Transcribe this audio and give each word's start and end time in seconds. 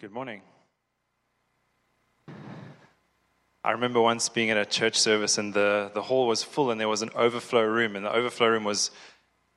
Good 0.00 0.12
morning. 0.12 0.42
I 3.64 3.72
remember 3.72 4.00
once 4.00 4.28
being 4.28 4.48
at 4.50 4.56
a 4.56 4.64
church 4.64 4.96
service 4.96 5.38
and 5.38 5.52
the, 5.52 5.90
the 5.92 6.02
hall 6.02 6.28
was 6.28 6.44
full 6.44 6.70
and 6.70 6.80
there 6.80 6.88
was 6.88 7.02
an 7.02 7.10
overflow 7.16 7.64
room, 7.64 7.96
and 7.96 8.04
the 8.04 8.12
overflow 8.14 8.46
room 8.46 8.62
was 8.62 8.92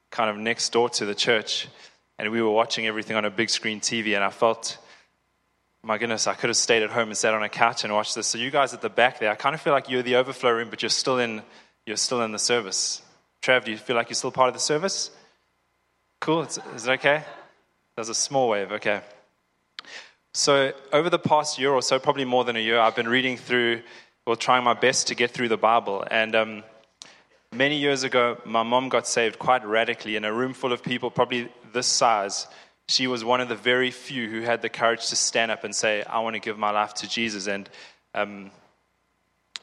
kind 0.10 0.32
of 0.32 0.38
next 0.38 0.72
door 0.72 0.90
to 0.90 1.06
the 1.06 1.14
church. 1.14 1.68
And 2.18 2.32
we 2.32 2.42
were 2.42 2.50
watching 2.50 2.88
everything 2.88 3.16
on 3.16 3.24
a 3.24 3.30
big 3.30 3.52
screen 3.52 3.82
TV, 3.82 4.16
and 4.16 4.24
I 4.24 4.32
felt, 4.32 4.80
my 5.84 6.00
goodness, 6.00 6.26
I 6.26 6.34
could 6.34 6.50
have 6.50 6.58
stayed 6.58 6.82
at 6.82 6.90
home 6.90 7.10
and 7.10 7.18
sat 7.18 7.36
on 7.36 7.44
a 7.44 7.50
couch 7.50 7.84
and 7.84 7.94
watched 7.94 8.16
this. 8.16 8.26
So, 8.26 8.40
you 8.40 8.50
guys 8.50 8.74
at 8.74 8.82
the 8.82 8.90
back 8.90 9.20
there, 9.20 9.30
I 9.30 9.36
kind 9.36 9.54
of 9.54 9.62
feel 9.62 9.74
like 9.74 9.92
you're 9.92 10.02
the 10.02 10.16
overflow 10.16 10.54
room, 10.54 10.72
but 10.72 10.82
you're 10.82 10.90
still 10.90 11.20
in, 11.20 11.44
you're 11.86 11.98
still 11.98 12.24
in 12.24 12.32
the 12.32 12.40
service. 12.40 13.04
Trav, 13.44 13.64
do 13.66 13.70
you 13.70 13.78
feel 13.78 13.96
like 13.96 14.10
you're 14.10 14.16
still 14.16 14.32
part 14.32 14.48
of 14.48 14.56
the 14.56 14.60
service? 14.60 15.12
Cool. 16.20 16.42
Is, 16.42 16.60
is 16.76 16.88
it 16.88 16.94
okay? 16.94 17.26
There's 17.96 18.10
a 18.10 18.16
small 18.16 18.50
wave. 18.50 18.72
Okay. 18.72 19.02
So, 20.34 20.72
over 20.94 21.10
the 21.10 21.20
past 21.20 21.60
year 21.60 21.72
or 21.72 21.82
so, 21.82 22.00
probably 22.00 22.24
more 22.24 22.46
than 22.46 22.56
a 22.56 22.60
year, 22.60 22.80
I've 22.80 22.96
been 22.96 23.10
reading 23.10 23.36
through, 23.36 23.82
or 24.26 24.38
trying 24.38 24.64
my 24.64 24.74
best 24.74 25.08
to 25.08 25.16
get 25.16 25.32
through 25.32 25.50
the 25.50 25.58
Bible. 25.58 26.06
And 26.10 26.34
um, 26.36 26.64
many 27.52 27.78
years 27.78 28.04
ago, 28.04 28.40
my 28.46 28.64
mom 28.64 28.88
got 28.88 29.06
saved 29.06 29.40
quite 29.40 29.66
radically 29.66 30.16
in 30.16 30.24
a 30.24 30.32
room 30.32 30.54
full 30.54 30.72
of 30.72 30.82
people, 30.84 31.12
probably 31.12 31.50
this 31.74 31.88
size. 31.88 32.48
She 32.88 33.08
was 33.08 33.26
one 33.26 33.42
of 33.42 33.50
the 33.50 33.58
very 33.58 33.92
few 33.92 34.30
who 34.30 34.40
had 34.40 34.62
the 34.62 34.70
courage 34.70 35.10
to 35.10 35.18
stand 35.18 35.52
up 35.52 35.66
and 35.66 35.76
say, 35.76 36.02
I 36.04 36.20
want 36.20 36.36
to 36.36 36.40
give 36.40 36.58
my 36.58 36.72
life 36.72 36.94
to 36.96 37.10
Jesus. 37.10 37.48
And 37.48 37.70
um, 38.16 38.52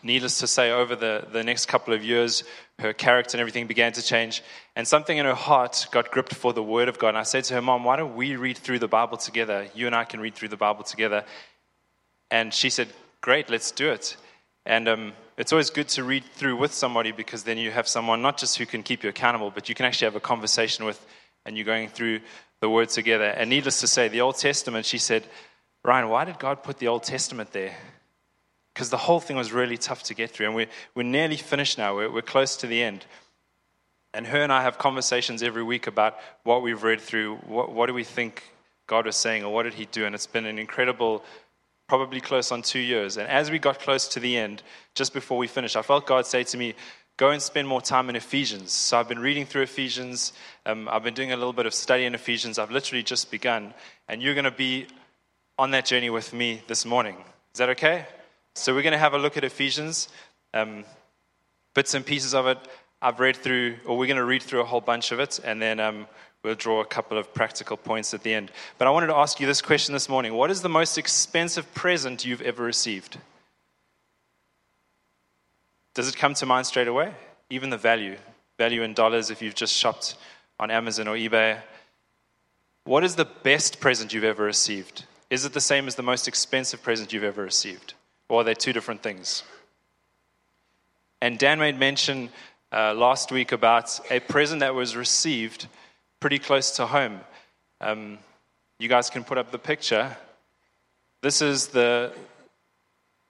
needless 0.03 0.39
to 0.41 0.47
say, 0.47 0.71
over 0.71 0.95
the, 0.95 1.29
the 1.33 1.45
next 1.45 1.65
couple 1.65 1.95
of 1.95 2.05
years, 2.05 2.45
her 2.79 2.93
character 2.93 3.37
and 3.37 3.41
everything 3.41 3.67
began 3.67 3.93
to 3.93 4.03
change. 4.03 4.43
And 4.77 4.87
something 4.87 5.19
in 5.19 5.25
her 5.25 5.35
heart 5.35 5.87
got 5.91 6.11
gripped 6.11 6.35
for 6.35 6.53
the 6.53 6.63
Word 6.63 6.89
of 6.89 6.99
God. 6.99 7.11
And 7.11 7.19
I 7.19 7.25
said 7.25 7.45
to 7.45 7.55
her, 7.55 7.63
Mom, 7.63 7.85
why 7.85 7.97
don't 7.97 8.15
we 8.15 8.37
read 8.37 8.57
through 8.57 8.79
the 8.79 8.89
Bible 8.89 9.17
together? 9.17 9.67
You 9.75 9.87
and 9.87 9.97
I 9.97 10.05
can 10.05 10.21
read 10.21 10.35
through 10.35 10.49
the 10.49 10.57
Bible 10.57 10.85
together. 10.85 11.25
And 12.31 12.55
she 12.55 12.71
said, 12.71 12.89
Great, 13.21 13.51
let's 13.51 13.73
do 13.73 13.91
it. 13.91 14.17
And 14.65 14.87
um, 14.89 15.13
it's 15.37 15.53
always 15.53 15.71
good 15.71 15.89
to 15.89 16.05
read 16.05 16.25
through 16.35 16.57
with 16.57 16.73
somebody 16.73 17.11
because 17.11 17.43
then 17.43 17.59
you 17.59 17.71
have 17.71 17.89
someone 17.89 18.23
not 18.23 18.39
just 18.39 18.59
who 18.59 18.67
can 18.67 18.83
keep 18.83 19.03
you 19.03 19.09
accountable, 19.09 19.51
but 19.51 19.69
you 19.69 19.75
can 19.75 19.87
actually 19.87 20.07
have 20.07 20.17
a 20.17 20.21
conversation 20.21 20.85
with, 20.85 21.05
and 21.45 21.57
you're 21.57 21.65
going 21.65 21.89
through 21.89 22.21
the 22.61 22.69
Word 22.69 22.91
together. 22.91 23.25
And 23.25 23.51
needless 23.51 23.81
to 23.81 23.89
say, 23.89 24.09
the 24.09 24.21
Old 24.21 24.37
Testament, 24.37 24.87
she 24.87 24.99
said, 24.99 25.25
Ryan, 25.85 26.09
why 26.09 26.25
did 26.25 26.39
God 26.39 26.63
put 26.63 26.79
the 26.79 26.89
Old 26.89 27.03
Testament 27.03 27.53
there? 27.53 27.75
Because 28.79 28.91
the 28.91 28.97
whole 28.97 29.19
thing 29.19 29.37
was 29.37 29.51
really 29.51 29.77
tough 29.77 30.05
to 30.05 30.15
get 30.15 30.31
through. 30.31 30.47
And 30.47 30.55
we're, 30.55 30.69
we're 30.95 31.03
nearly 31.03 31.37
finished 31.37 31.79
now, 31.79 31.97
we're, 31.97 32.13
we're 32.13 32.23
close 32.23 32.57
to 32.59 32.69
the 32.69 32.81
end. 32.81 33.07
And 34.15 34.25
her 34.29 34.41
and 34.41 34.53
I 34.53 34.63
have 34.63 34.79
conversations 34.79 35.43
every 35.43 35.65
week 35.65 35.89
about 35.89 36.17
what 36.45 36.63
we've 36.63 36.85
read 36.85 37.01
through, 37.01 37.39
what, 37.39 37.73
what 37.73 37.87
do 37.87 37.95
we 37.95 38.05
think 38.05 38.45
God 38.87 39.07
was 39.07 39.17
saying, 39.17 39.43
or 39.43 39.53
what 39.53 39.65
did 39.65 39.75
He 39.75 39.87
do? 39.87 40.07
And 40.07 40.15
it's 40.15 40.29
been 40.29 40.47
an 40.47 40.61
incredible, 40.61 41.25
probably 41.89 42.21
close 42.21 42.53
on 42.53 42.63
two 42.63 42.79
years. 42.79 43.17
And 43.17 43.27
as 43.27 43.51
we 43.51 43.59
got 43.59 43.81
close 43.81 44.07
to 44.11 44.21
the 44.21 44.39
end, 44.39 44.63
just 44.95 45.13
before 45.13 45.39
we 45.39 45.49
finished, 45.49 45.77
I 45.77 45.83
felt 45.83 46.07
God 46.07 46.25
say 46.25 46.45
to 46.45 46.57
me, 46.57 46.77
Go 47.17 47.31
and 47.31 47.43
spend 47.43 47.67
more 47.67 47.83
time 47.83 48.09
in 48.09 48.15
Ephesians. 48.15 48.71
So 48.71 48.97
I've 48.97 49.09
been 49.09 49.19
reading 49.19 49.45
through 49.45 49.63
Ephesians. 49.63 50.33
Um, 50.65 50.89
I've 50.89 51.03
been 51.03 51.15
doing 51.15 51.33
a 51.33 51.37
little 51.37 51.53
bit 51.53 51.67
of 51.67 51.75
study 51.75 52.05
in 52.05 52.15
Ephesians. 52.15 52.61
I've 52.61 52.71
literally 52.71 53.03
just 53.03 53.33
begun. 53.33 53.75
And 54.09 54.23
you're 54.23 54.35
going 54.35 54.45
to 54.45 54.53
be 54.53 54.87
on 55.59 55.73
that 55.73 55.85
journey 55.85 56.11
with 56.11 56.33
me 56.33 56.63
this 56.69 56.85
morning. 56.85 57.17
Is 57.53 57.59
that 57.59 57.71
okay? 57.71 58.07
So 58.59 58.75
we're 58.75 58.83
going 58.83 58.93
to 58.93 58.99
have 58.99 59.15
a 59.15 59.19
look 59.19 59.37
at 59.37 59.45
Ephesians, 59.45 60.09
um, 60.53 60.85
bits 61.75 61.95
and 61.95 62.05
pieces 62.05 62.35
of 62.35 62.49
it. 62.49 62.59
I've 63.01 63.21
read 63.21 63.37
through, 63.37 63.77
or 63.87 63.97
we're 63.97 64.09
going 64.09 64.17
to 64.17 64.25
read 64.25 64.43
through 64.43 64.61
a 64.61 64.65
whole 64.65 64.81
bunch 64.81 65.13
of 65.13 65.21
it, 65.21 65.39
and 65.45 65.63
then 65.63 65.79
um, 65.79 66.09
we'll 66.43 66.57
draw 66.57 66.81
a 66.81 66.85
couple 66.85 67.17
of 67.19 67.33
practical 67.33 67.77
points 67.77 68.15
at 68.15 68.25
the 68.25 68.35
end. 68.35 68.51
But 68.77 68.89
I 68.89 68.91
wanted 68.91 69.07
to 69.09 69.15
ask 69.15 69.39
you 69.39 69.47
this 69.47 69.63
question 69.63 69.93
this 69.93 70.09
morning 70.09 70.35
What 70.35 70.51
is 70.51 70.63
the 70.63 70.69
most 70.69 70.99
expensive 70.99 71.73
present 71.73 72.25
you've 72.25 72.43
ever 72.43 72.65
received? 72.65 73.19
Does 75.95 76.09
it 76.09 76.17
come 76.17 76.35
to 76.35 76.47
mind 76.47 76.67
straight 76.67 76.89
away? 76.89 77.15
Even 77.51 77.71
the 77.71 77.77
value, 77.77 78.17
value 78.59 78.83
in 78.83 78.93
dollars 78.93 79.31
if 79.31 79.41
you've 79.41 79.55
just 79.55 79.75
shopped 79.75 80.17
on 80.59 80.73
Amazon 80.73 81.07
or 81.07 81.15
eBay. 81.17 81.61
What 82.85 83.05
is 83.05 83.15
the 83.15 83.25
best 83.25 83.79
present 83.79 84.13
you've 84.13 84.25
ever 84.25 84.43
received? 84.43 85.05
Is 85.31 85.45
it 85.45 85.53
the 85.53 85.61
same 85.61 85.87
as 85.87 85.95
the 85.95 86.03
most 86.03 86.27
expensive 86.27 86.83
present 86.83 87.13
you've 87.13 87.23
ever 87.23 87.43
received? 87.43 87.95
Or 88.29 88.41
are 88.41 88.45
they 88.45 88.55
two 88.55 88.73
different 88.73 89.03
things? 89.03 89.43
And 91.21 91.39
Dan 91.39 91.59
made 91.59 91.79
mention 91.79 92.31
uh, 92.73 92.95
last 92.95 93.33
week 93.33 93.53
about 93.53 93.99
a 94.11 94.21
present 94.21 94.61
that 94.61 94.75
was 94.75 94.95
received 94.95 95.67
pretty 96.21 96.39
close 96.39 96.73
to 96.73 96.87
home. 96.87 97.21
Um, 97.81 98.19
you 98.79 98.89
guys 98.89 99.11
can 99.11 99.25
put 99.25 99.39
up 99.39 99.51
the 99.51 99.59
picture. 99.59 100.17
This 101.23 101.43
is 101.43 101.69
the 101.69 102.13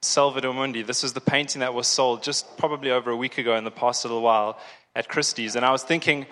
Salvador 0.02 0.52
Mundi. 0.52 0.82
This 0.82 1.04
is 1.04 1.12
the 1.12 1.20
painting 1.20 1.60
that 1.60 1.74
was 1.74 1.86
sold 1.86 2.22
just 2.22 2.58
probably 2.58 2.90
over 2.90 3.10
a 3.10 3.16
week 3.16 3.38
ago 3.38 3.56
in 3.56 3.64
the 3.64 3.70
past 3.70 4.04
little 4.04 4.22
while 4.22 4.58
at 4.94 5.08
Christie's. 5.08 5.56
And 5.56 5.64
I 5.64 5.70
was 5.70 5.82
thinking, 5.82 6.26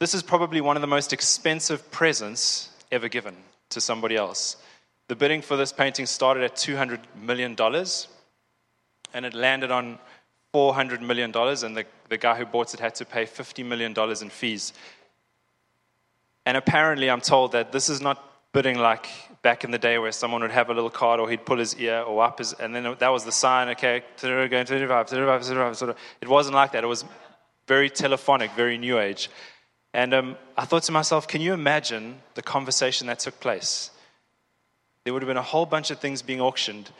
this 0.00 0.14
is 0.14 0.22
probably 0.22 0.60
one 0.60 0.76
of 0.76 0.80
the 0.80 0.86
most 0.86 1.12
expensive 1.12 1.90
presents 1.90 2.70
ever 2.90 3.08
given 3.08 3.36
to 3.70 3.80
somebody 3.80 4.16
else. 4.16 4.56
The 5.08 5.16
bidding 5.16 5.42
for 5.42 5.56
this 5.56 5.72
painting 5.72 6.06
started 6.06 6.44
at 6.44 6.54
$200 6.54 7.00
million 7.20 7.56
and 9.14 9.26
it 9.26 9.34
landed 9.34 9.70
on 9.70 9.98
$400 10.54 11.00
million, 11.00 11.34
and 11.36 11.76
the, 11.76 11.84
the 12.08 12.16
guy 12.16 12.36
who 12.36 12.46
bought 12.46 12.72
it 12.72 12.80
had 12.80 12.94
to 12.96 13.04
pay 13.04 13.24
$50 13.24 13.64
million 13.64 13.94
in 14.22 14.30
fees. 14.30 14.72
And 16.46 16.56
apparently, 16.56 17.10
I'm 17.10 17.20
told 17.20 17.52
that 17.52 17.72
this 17.72 17.88
is 17.88 18.00
not 18.00 18.24
bidding 18.52 18.78
like 18.78 19.08
back 19.42 19.64
in 19.64 19.70
the 19.70 19.78
day 19.78 19.98
where 19.98 20.10
someone 20.10 20.40
would 20.40 20.50
have 20.50 20.70
a 20.70 20.74
little 20.74 20.90
card 20.90 21.20
or 21.20 21.28
he'd 21.28 21.44
pull 21.44 21.58
his 21.58 21.76
ear 21.76 22.00
or 22.00 22.24
up 22.24 22.38
his, 22.38 22.54
and 22.54 22.74
then 22.74 22.96
that 22.98 23.08
was 23.08 23.24
the 23.24 23.32
sign, 23.32 23.68
okay, 23.68 24.02
going 24.20 24.66
25, 24.66 25.08
25, 25.08 25.46
25. 25.46 25.96
It 26.22 26.28
wasn't 26.28 26.54
like 26.54 26.72
that. 26.72 26.84
It 26.84 26.86
was 26.86 27.04
very 27.66 27.90
telephonic, 27.90 28.50
very 28.52 28.78
new 28.78 28.98
age. 28.98 29.30
And 29.92 30.14
um, 30.14 30.36
I 30.56 30.64
thought 30.64 30.82
to 30.84 30.92
myself, 30.92 31.28
can 31.28 31.40
you 31.40 31.52
imagine 31.52 32.20
the 32.34 32.42
conversation 32.42 33.06
that 33.08 33.18
took 33.20 33.38
place? 33.40 33.90
There 35.08 35.14
would 35.14 35.22
have 35.22 35.26
been 35.26 35.38
a 35.38 35.42
whole 35.42 35.64
bunch 35.64 35.90
of 35.90 36.00
things 36.00 36.20
being 36.20 36.38
auctioned. 36.38 36.90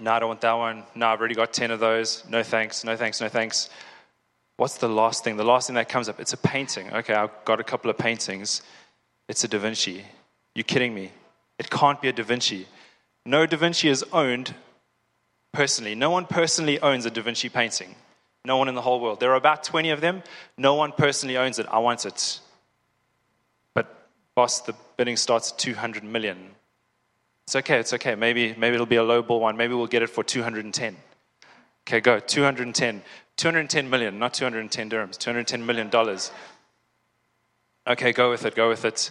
No, 0.00 0.10
I 0.10 0.18
don't 0.18 0.26
want 0.26 0.40
that 0.40 0.54
one. 0.54 0.82
No, 0.96 1.06
I've 1.06 1.20
already 1.20 1.36
got 1.36 1.52
10 1.52 1.70
of 1.70 1.78
those. 1.78 2.24
No 2.28 2.42
thanks, 2.42 2.82
no 2.82 2.96
thanks, 2.96 3.20
no 3.20 3.28
thanks. 3.28 3.70
What's 4.56 4.78
the 4.78 4.88
last 4.88 5.22
thing? 5.22 5.36
The 5.36 5.44
last 5.44 5.68
thing 5.68 5.76
that 5.76 5.88
comes 5.88 6.08
up, 6.08 6.18
it's 6.18 6.32
a 6.32 6.36
painting. 6.36 6.92
Okay, 6.92 7.14
I've 7.14 7.30
got 7.44 7.60
a 7.60 7.62
couple 7.62 7.92
of 7.92 7.96
paintings. 7.96 8.62
It's 9.28 9.44
a 9.44 9.46
Da 9.46 9.60
Vinci. 9.60 10.04
You 10.56 10.64
kidding 10.64 10.92
me? 10.92 11.12
It 11.60 11.70
can't 11.70 12.02
be 12.02 12.08
a 12.08 12.12
Da 12.12 12.24
Vinci. 12.24 12.66
No 13.24 13.46
Da 13.46 13.56
Vinci 13.56 13.88
is 13.88 14.04
owned 14.12 14.52
personally. 15.52 15.94
No 15.94 16.10
one 16.10 16.26
personally 16.26 16.80
owns 16.80 17.06
a 17.06 17.10
Da 17.12 17.22
Vinci 17.22 17.50
painting. 17.50 17.94
No 18.44 18.56
one 18.56 18.66
in 18.66 18.74
the 18.74 18.82
whole 18.82 18.98
world. 18.98 19.20
There 19.20 19.30
are 19.30 19.36
about 19.36 19.62
20 19.62 19.90
of 19.90 20.00
them. 20.00 20.24
No 20.58 20.74
one 20.74 20.90
personally 20.90 21.36
owns 21.36 21.60
it. 21.60 21.66
I 21.70 21.78
want 21.78 22.04
it. 22.04 22.40
But, 23.74 24.08
boss, 24.34 24.60
the 24.62 24.74
bidding 24.96 25.16
starts 25.16 25.52
at 25.52 25.58
200 25.58 26.02
million. 26.02 26.50
It's 27.46 27.56
okay, 27.56 27.78
it's 27.78 27.92
okay. 27.92 28.14
Maybe, 28.14 28.54
maybe 28.56 28.74
it'll 28.74 28.86
be 28.86 28.96
a 28.96 29.02
low 29.02 29.22
ball 29.22 29.40
one. 29.40 29.56
Maybe 29.56 29.74
we'll 29.74 29.86
get 29.86 30.02
it 30.02 30.10
for 30.10 30.24
210. 30.24 30.96
Okay, 31.86 32.00
go. 32.00 32.18
210. 32.18 33.02
210 33.36 33.90
million, 33.90 34.18
not 34.18 34.34
210 34.34 34.90
dirhams, 34.90 35.18
210 35.18 35.66
million 35.66 35.88
dollars. 35.88 36.30
Okay, 37.86 38.12
go 38.12 38.30
with 38.30 38.44
it, 38.44 38.54
go 38.54 38.68
with 38.68 38.84
it. 38.84 39.10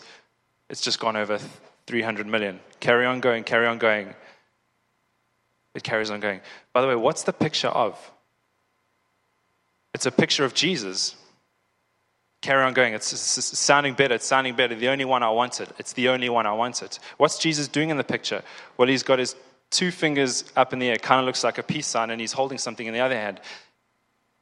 It's 0.69 0.81
just 0.81 0.99
gone 0.99 1.15
over 1.15 1.39
300 1.87 2.25
million. 2.25 2.59
Carry 2.79 3.05
on 3.05 3.19
going, 3.19 3.43
carry 3.43 3.67
on 3.67 3.77
going. 3.77 4.13
It 5.75 5.83
carries 5.83 6.09
on 6.09 6.19
going. 6.19 6.39
By 6.71 6.81
the 6.81 6.87
way, 6.87 6.95
what's 6.95 7.23
the 7.23 7.33
picture 7.33 7.67
of? 7.67 8.11
It's 9.93 10.05
a 10.05 10.11
picture 10.11 10.45
of 10.45 10.53
Jesus 10.53 11.15
carry 12.43 12.63
on 12.63 12.73
going. 12.73 12.93
It's, 12.93 13.11
it's, 13.11 13.57
sounding 13.57 13.95
better. 13.95 14.15
It's 14.15 14.27
sounding 14.27 14.55
better. 14.55 14.75
The 14.75 14.89
only 14.89 15.05
one 15.05 15.23
I 15.23 15.29
wanted. 15.29 15.69
It's 15.79 15.93
the 15.93 16.09
only 16.09 16.29
one 16.29 16.45
I 16.45 16.51
wanted. 16.51 16.99
What's 17.17 17.39
Jesus 17.39 17.67
doing 17.67 17.89
in 17.89 17.97
the 17.97 18.03
picture? 18.03 18.43
Well, 18.77 18.87
he's 18.87 19.01
got 19.01 19.17
his 19.17 19.35
two 19.71 19.89
fingers 19.89 20.43
up 20.55 20.73
in 20.73 20.79
the 20.79 20.89
air. 20.89 20.97
Kind 20.97 21.19
of 21.19 21.25
looks 21.25 21.43
like 21.43 21.57
a 21.57 21.63
peace 21.63 21.87
sign, 21.87 22.11
and 22.11 22.21
he's 22.21 22.33
holding 22.33 22.59
something 22.59 22.85
in 22.85 22.93
the 22.93 22.99
other 22.99 23.15
hand. 23.15 23.39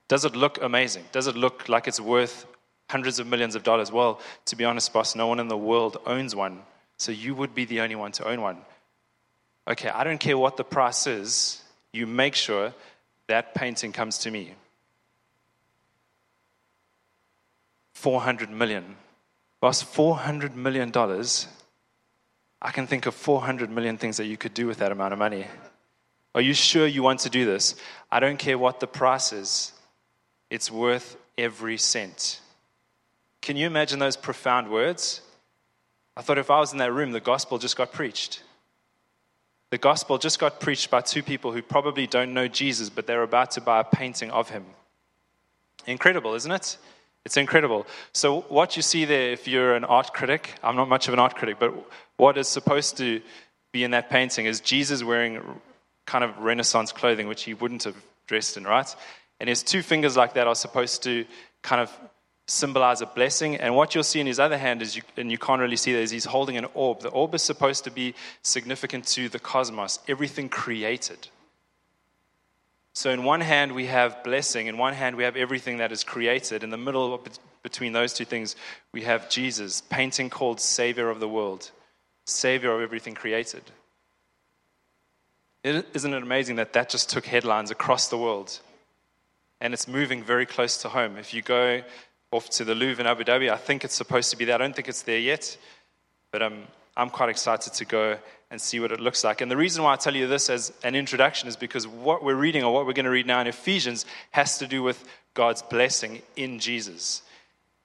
Does 0.10 0.26
it 0.26 0.36
look 0.36 0.62
amazing? 0.62 1.06
Does 1.14 1.28
it 1.28 1.38
look 1.38 1.70
like 1.70 1.88
it's 1.88 2.02
worth 2.02 2.46
hundreds 2.90 3.20
of 3.20 3.28
millions 3.28 3.56
of 3.56 3.64
dollars? 3.64 3.92
Well, 3.92 4.20
to 4.48 4.56
be 4.58 4.66
honest, 4.66 4.92
boss, 4.92 5.16
no 5.16 5.28
one 5.28 5.40
in 5.40 5.48
the 5.48 5.58
world 5.58 5.98
owns 6.06 6.36
one. 6.36 6.64
So 6.98 7.12
you 7.12 7.34
would 7.36 7.56
be 7.56 7.66
the 7.66 7.82
only 7.82 7.96
one 7.96 8.12
to 8.14 8.28
own 8.28 8.42
one. 8.42 8.58
Okay, 9.70 9.90
I 9.90 10.04
don't 10.04 10.20
care 10.20 10.38
what 10.38 10.58
the 10.58 10.64
price 10.64 11.08
is. 11.08 11.62
You 11.94 12.08
make 12.08 12.36
sure 12.36 12.74
that 13.28 13.54
painting 13.54 13.94
comes 13.94 14.18
to 14.20 14.32
me. 14.32 14.56
400 18.02 18.50
million. 18.50 18.96
Boss, 19.60 19.84
400 19.84 20.56
million 20.56 20.90
dollars. 20.90 21.48
I 22.60 22.72
can 22.72 22.88
think 22.88 23.06
of 23.06 23.14
400 23.14 23.70
million 23.70 23.98
things 24.00 24.18
that 24.18 24.26
you 24.26 24.38
could 24.38 24.56
do 24.56 24.66
with 24.66 24.80
that 24.80 24.92
amount 24.92 25.14
of 25.14 25.20
money. 25.20 25.46
Are 26.34 26.42
you 26.42 26.56
sure 26.56 26.88
you 26.88 27.04
want 27.04 27.20
to 27.22 27.30
do 27.30 27.46
this? 27.46 27.76
I 28.12 28.20
don't 28.20 28.40
care 28.40 28.58
what 28.58 28.80
the 28.80 28.88
price 28.88 29.32
is, 29.32 29.74
it's 30.50 30.72
worth 30.72 31.16
every 31.38 31.78
cent. 31.78 32.40
Can 33.40 33.56
you 33.56 33.68
imagine 33.68 34.00
those 34.00 34.18
profound 34.18 34.72
words? 34.72 35.22
I 36.18 36.24
thought 36.24 36.40
if 36.40 36.50
I 36.50 36.60
was 36.60 36.72
in 36.72 36.80
that 36.80 36.94
room, 36.94 37.12
the 37.12 37.20
gospel 37.20 37.60
just 37.60 37.78
got 37.78 37.92
preached. 37.92 38.42
The 39.70 39.78
gospel 39.78 40.18
just 40.18 40.40
got 40.40 40.60
preached 40.60 40.90
by 40.90 41.02
two 41.02 41.22
people 41.22 41.52
who 41.52 41.62
probably 41.62 42.08
don't 42.08 42.34
know 42.34 42.48
Jesus, 42.48 42.90
but 42.90 43.06
they're 43.06 43.22
about 43.22 43.52
to 43.52 43.62
buy 43.62 43.80
a 43.80 43.84
painting 43.84 44.32
of 44.32 44.50
him. 44.50 44.66
Incredible, 45.86 46.34
isn't 46.34 46.52
it? 46.52 46.78
It's 47.26 47.38
incredible. 47.38 47.86
So, 48.14 48.42
what 48.42 48.76
you 48.76 48.82
see 48.82 49.06
there, 49.06 49.32
if 49.32 49.48
you're 49.48 49.76
an 49.76 49.84
art 49.84 50.14
critic, 50.14 50.56
I'm 50.64 50.76
not 50.76 50.90
much 50.90 51.08
of 51.08 51.14
an 51.14 51.20
art 51.20 51.36
critic, 51.36 51.58
but 51.60 51.74
what 52.18 52.38
is 52.38 52.48
supposed 52.48 52.98
to 52.98 53.22
be 53.72 53.84
in 53.84 53.92
that 53.92 54.10
painting 54.10 54.46
is 54.46 54.60
Jesus 54.60 55.04
wearing 55.04 55.42
kind 56.06 56.24
of 56.24 56.38
Renaissance 56.40 56.92
clothing, 56.92 57.28
which 57.28 57.44
he 57.44 57.54
wouldn't 57.54 57.84
have 57.84 57.96
dressed 58.28 58.58
in, 58.58 58.64
right? 58.64 58.96
And 59.40 59.48
his 59.48 59.64
two 59.64 59.82
fingers 59.82 60.18
like 60.18 60.34
that 60.34 60.48
are 60.48 60.56
supposed 60.56 61.04
to 61.04 61.26
kind 61.62 61.82
of 61.82 61.92
symbolize 62.48 63.02
a 63.02 63.06
blessing. 63.06 63.56
And 63.56 63.76
what 63.76 63.94
you'll 63.96 64.04
see 64.04 64.20
in 64.20 64.28
his 64.28 64.40
other 64.40 64.58
hand 64.58 64.82
is, 64.82 64.96
you, 64.96 65.04
and 65.18 65.32
you 65.32 65.38
can't 65.38 65.62
really 65.62 65.78
see 65.78 65.94
that, 65.94 66.00
is 66.00 66.12
he's 66.12 66.26
holding 66.26 66.58
an 66.58 66.66
orb. 66.74 67.02
The 67.02 67.10
orb 67.10 67.34
is 67.36 67.42
supposed 67.42 67.84
to 67.86 67.92
be 67.92 68.14
significant 68.42 69.08
to 69.08 69.30
the 69.30 69.40
cosmos, 69.40 70.00
everything 70.08 70.50
created. 70.50 71.28
So, 72.94 73.10
in 73.10 73.24
one 73.24 73.42
hand, 73.42 73.74
we 73.74 73.86
have 73.86 74.24
blessing. 74.24 74.68
In 74.68 74.78
one 74.78 74.94
hand, 74.94 75.16
we 75.16 75.24
have 75.24 75.38
everything 75.38 75.78
that 75.78 75.92
is 75.92 76.04
created. 76.04 76.64
In 76.64 76.72
the 76.72 76.78
middle 76.78 77.24
between 77.64 77.94
those 77.94 78.14
two 78.14 78.26
things, 78.26 78.56
we 78.92 79.04
have 79.04 79.30
Jesus, 79.30 79.82
painting 79.82 80.30
called 80.30 80.60
Savior 80.60 81.10
of 81.10 81.20
the 81.20 81.30
world, 81.30 81.72
Savior 82.26 82.74
of 82.74 82.82
everything 82.82 83.14
created. 83.14 83.64
Isn't 85.64 86.14
it 86.14 86.24
amazing 86.24 86.56
that 86.56 86.74
that 86.74 86.90
just 86.90 87.10
took 87.10 87.26
headlines 87.26 87.72
across 87.72 88.10
the 88.10 88.18
world? 88.18 88.60
And 89.62 89.74
it's 89.74 89.88
moving 89.88 90.24
very 90.24 90.48
close 90.48 90.78
to 90.82 90.90
home. 90.90 91.18
If 91.18 91.34
you 91.34 91.44
go 91.44 91.84
off 92.32 92.50
to 92.50 92.66
the 92.66 92.74
Louvre 92.74 93.00
in 93.00 93.08
Abu 93.08 93.24
Dhabi, 93.24 93.52
I 93.52 93.58
think 93.58 93.86
it's 93.86 93.94
supposed 93.94 94.32
to 94.32 94.38
be 94.38 94.46
there. 94.46 94.56
I 94.56 94.58
don't 94.58 94.76
think 94.76 94.90
it's 94.90 95.04
there 95.04 95.20
yet, 95.20 95.56
but 96.32 96.42
um, 96.42 96.64
I'm 96.98 97.12
quite 97.12 97.30
excited 97.30 97.74
to 97.74 97.86
go 97.86 98.18
and 98.52 98.62
see 98.62 98.82
what 98.82 98.92
it 98.92 99.00
looks 99.00 99.24
like. 99.24 99.40
And 99.40 99.50
the 99.50 99.58
reason 99.58 99.82
why 99.82 99.94
I 99.94 99.96
tell 99.96 100.16
you 100.16 100.28
this 100.28 100.50
as 100.50 100.74
an 100.84 100.94
introduction 100.94 101.48
is 101.48 101.56
because 101.56 101.88
what 101.88 102.22
we're 102.22 102.36
reading 102.36 102.64
or 102.64 102.74
what 102.74 102.86
we're 102.86 102.94
going 102.94 103.06
to 103.06 103.12
read 103.12 103.26
now 103.26 103.40
in 103.40 103.48
Ephesians 103.48 104.06
has 104.32 104.58
to 104.60 104.68
do 104.68 104.84
with 104.84 105.04
God's 105.34 105.62
blessing 105.62 106.22
in 106.36 106.60
Jesus. 106.60 107.24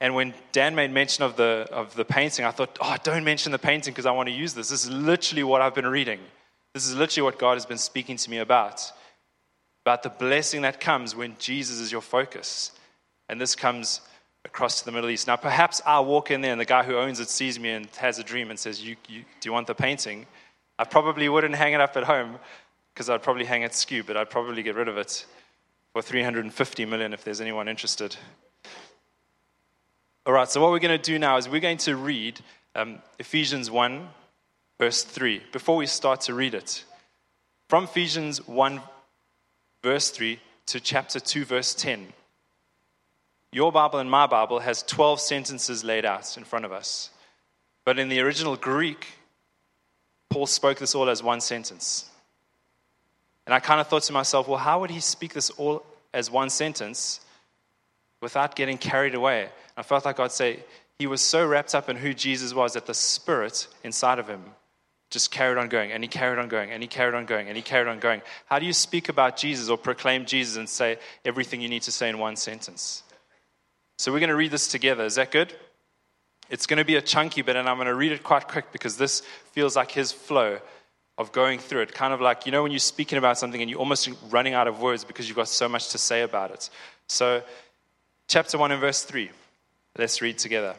And 0.00 0.14
when 0.14 0.34
Dan 0.52 0.74
made 0.74 0.90
mention 0.90 1.24
of 1.24 1.36
the, 1.36 1.68
of 1.70 1.94
the 1.94 2.04
painting, 2.04 2.44
I 2.44 2.50
thought, 2.50 2.76
oh, 2.82 2.96
don't 3.04 3.24
mention 3.24 3.52
the 3.52 3.58
painting 3.58 3.94
because 3.94 4.06
I 4.06 4.10
want 4.10 4.28
to 4.28 4.34
use 4.34 4.52
this. 4.52 4.68
This 4.68 4.84
is 4.84 4.90
literally 4.90 5.44
what 5.44 5.62
I've 5.62 5.74
been 5.74 5.86
reading. 5.86 6.18
This 6.74 6.86
is 6.86 6.96
literally 6.96 7.24
what 7.24 7.38
God 7.38 7.54
has 7.54 7.64
been 7.64 7.78
speaking 7.78 8.16
to 8.16 8.30
me 8.30 8.38
about. 8.38 8.92
About 9.84 10.02
the 10.02 10.10
blessing 10.10 10.62
that 10.62 10.80
comes 10.80 11.14
when 11.14 11.36
Jesus 11.38 11.78
is 11.78 11.92
your 11.92 12.02
focus. 12.02 12.72
And 13.28 13.40
this 13.40 13.54
comes 13.54 14.00
across 14.44 14.80
to 14.80 14.84
the 14.84 14.92
Middle 14.92 15.10
East. 15.10 15.28
Now, 15.28 15.36
perhaps 15.36 15.80
I'll 15.86 16.04
walk 16.04 16.30
in 16.30 16.40
there 16.40 16.52
and 16.52 16.60
the 16.60 16.66
guy 16.66 16.82
who 16.82 16.96
owns 16.96 17.20
it 17.20 17.28
sees 17.28 17.58
me 17.58 17.70
and 17.70 17.86
has 17.96 18.18
a 18.18 18.24
dream 18.24 18.50
and 18.50 18.58
says, 18.58 18.82
you, 18.82 18.96
you, 19.08 19.22
Do 19.40 19.48
you 19.48 19.52
want 19.52 19.68
the 19.68 19.74
painting? 19.74 20.26
I 20.78 20.84
probably 20.84 21.28
wouldn't 21.28 21.54
hang 21.54 21.72
it 21.72 21.80
up 21.80 21.96
at 21.96 22.04
home 22.04 22.38
because 22.92 23.08
I'd 23.08 23.22
probably 23.22 23.44
hang 23.44 23.62
it 23.62 23.74
skew, 23.74 24.02
but 24.02 24.16
I'd 24.16 24.30
probably 24.30 24.62
get 24.62 24.74
rid 24.74 24.88
of 24.88 24.96
it 24.98 25.24
for 25.92 26.02
350 26.02 26.84
million 26.84 27.12
if 27.12 27.24
there's 27.24 27.40
anyone 27.40 27.68
interested. 27.68 28.16
All 30.26 30.32
right, 30.32 30.48
so 30.48 30.60
what 30.60 30.70
we're 30.70 30.78
going 30.78 30.98
to 30.98 31.02
do 31.02 31.18
now 31.18 31.36
is 31.36 31.48
we're 31.48 31.60
going 31.60 31.78
to 31.78 31.96
read 31.96 32.40
um, 32.74 32.98
Ephesians 33.18 33.70
1, 33.70 34.08
verse 34.78 35.02
3, 35.04 35.42
before 35.52 35.76
we 35.76 35.86
start 35.86 36.22
to 36.22 36.34
read 36.34 36.54
it. 36.54 36.84
From 37.68 37.84
Ephesians 37.84 38.46
1, 38.46 38.80
verse 39.82 40.10
3 40.10 40.40
to 40.66 40.80
chapter 40.80 41.20
2, 41.20 41.44
verse 41.44 41.74
10. 41.74 42.08
Your 43.52 43.72
Bible 43.72 44.00
and 44.00 44.10
my 44.10 44.26
Bible 44.26 44.58
has 44.60 44.82
12 44.82 45.20
sentences 45.20 45.84
laid 45.84 46.04
out 46.04 46.36
in 46.36 46.44
front 46.44 46.64
of 46.64 46.72
us. 46.72 47.10
But 47.84 47.98
in 47.98 48.08
the 48.08 48.20
original 48.20 48.56
Greek, 48.56 49.06
Paul 50.30 50.46
spoke 50.46 50.78
this 50.78 50.94
all 50.94 51.08
as 51.08 51.22
one 51.22 51.40
sentence. 51.40 52.10
And 53.46 53.54
I 53.54 53.60
kind 53.60 53.80
of 53.80 53.86
thought 53.86 54.02
to 54.04 54.12
myself, 54.12 54.48
well, 54.48 54.58
how 54.58 54.80
would 54.80 54.90
he 54.90 55.00
speak 55.00 55.32
this 55.32 55.50
all 55.50 55.84
as 56.12 56.30
one 56.30 56.50
sentence 56.50 57.20
without 58.20 58.56
getting 58.56 58.76
carried 58.76 59.14
away? 59.14 59.48
I 59.76 59.82
felt 59.82 60.04
like 60.04 60.18
I'd 60.18 60.32
say 60.32 60.60
he 60.98 61.06
was 61.06 61.22
so 61.22 61.46
wrapped 61.46 61.74
up 61.74 61.88
in 61.88 61.96
who 61.96 62.12
Jesus 62.12 62.54
was 62.54 62.72
that 62.72 62.86
the 62.86 62.94
spirit 62.94 63.68
inside 63.84 64.18
of 64.18 64.28
him 64.28 64.42
just 65.10 65.30
carried 65.30 65.56
on 65.56 65.68
going, 65.68 65.92
and 65.92 66.02
he 66.02 66.08
carried 66.08 66.38
on 66.38 66.48
going, 66.48 66.70
and 66.70 66.82
he 66.82 66.88
carried 66.88 67.14
on 67.14 67.26
going, 67.26 67.46
and 67.46 67.56
he 67.56 67.62
carried 67.62 67.86
on 67.86 68.00
going. 68.00 68.22
How 68.46 68.58
do 68.58 68.66
you 68.66 68.72
speak 68.72 69.08
about 69.08 69.36
Jesus 69.36 69.68
or 69.68 69.78
proclaim 69.78 70.26
Jesus 70.26 70.56
and 70.56 70.68
say 70.68 70.98
everything 71.24 71.60
you 71.60 71.68
need 71.68 71.82
to 71.82 71.92
say 71.92 72.08
in 72.08 72.18
one 72.18 72.34
sentence? 72.34 73.04
So 73.98 74.12
we're 74.12 74.18
going 74.18 74.30
to 74.30 74.36
read 74.36 74.50
this 74.50 74.66
together. 74.66 75.04
Is 75.04 75.14
that 75.14 75.30
good? 75.30 75.54
It's 76.48 76.66
going 76.66 76.78
to 76.78 76.84
be 76.84 76.96
a 76.96 77.02
chunky 77.02 77.42
bit, 77.42 77.56
and 77.56 77.68
I'm 77.68 77.76
going 77.76 77.86
to 77.86 77.94
read 77.94 78.12
it 78.12 78.22
quite 78.22 78.48
quick 78.48 78.70
because 78.72 78.96
this 78.96 79.20
feels 79.52 79.76
like 79.76 79.90
his 79.90 80.12
flow 80.12 80.58
of 81.18 81.32
going 81.32 81.58
through 81.58 81.82
it. 81.82 81.92
Kind 81.92 82.12
of 82.12 82.20
like, 82.20 82.46
you 82.46 82.52
know, 82.52 82.62
when 82.62 82.72
you're 82.72 82.78
speaking 82.78 83.18
about 83.18 83.38
something 83.38 83.60
and 83.60 83.70
you're 83.70 83.80
almost 83.80 84.08
running 84.30 84.54
out 84.54 84.68
of 84.68 84.80
words 84.80 85.04
because 85.04 85.28
you've 85.28 85.36
got 85.36 85.48
so 85.48 85.68
much 85.68 85.90
to 85.90 85.98
say 85.98 86.22
about 86.22 86.50
it. 86.50 86.70
So, 87.08 87.42
chapter 88.28 88.58
1 88.58 88.72
and 88.72 88.80
verse 88.80 89.02
3. 89.02 89.30
Let's 89.98 90.20
read 90.20 90.38
together. 90.38 90.76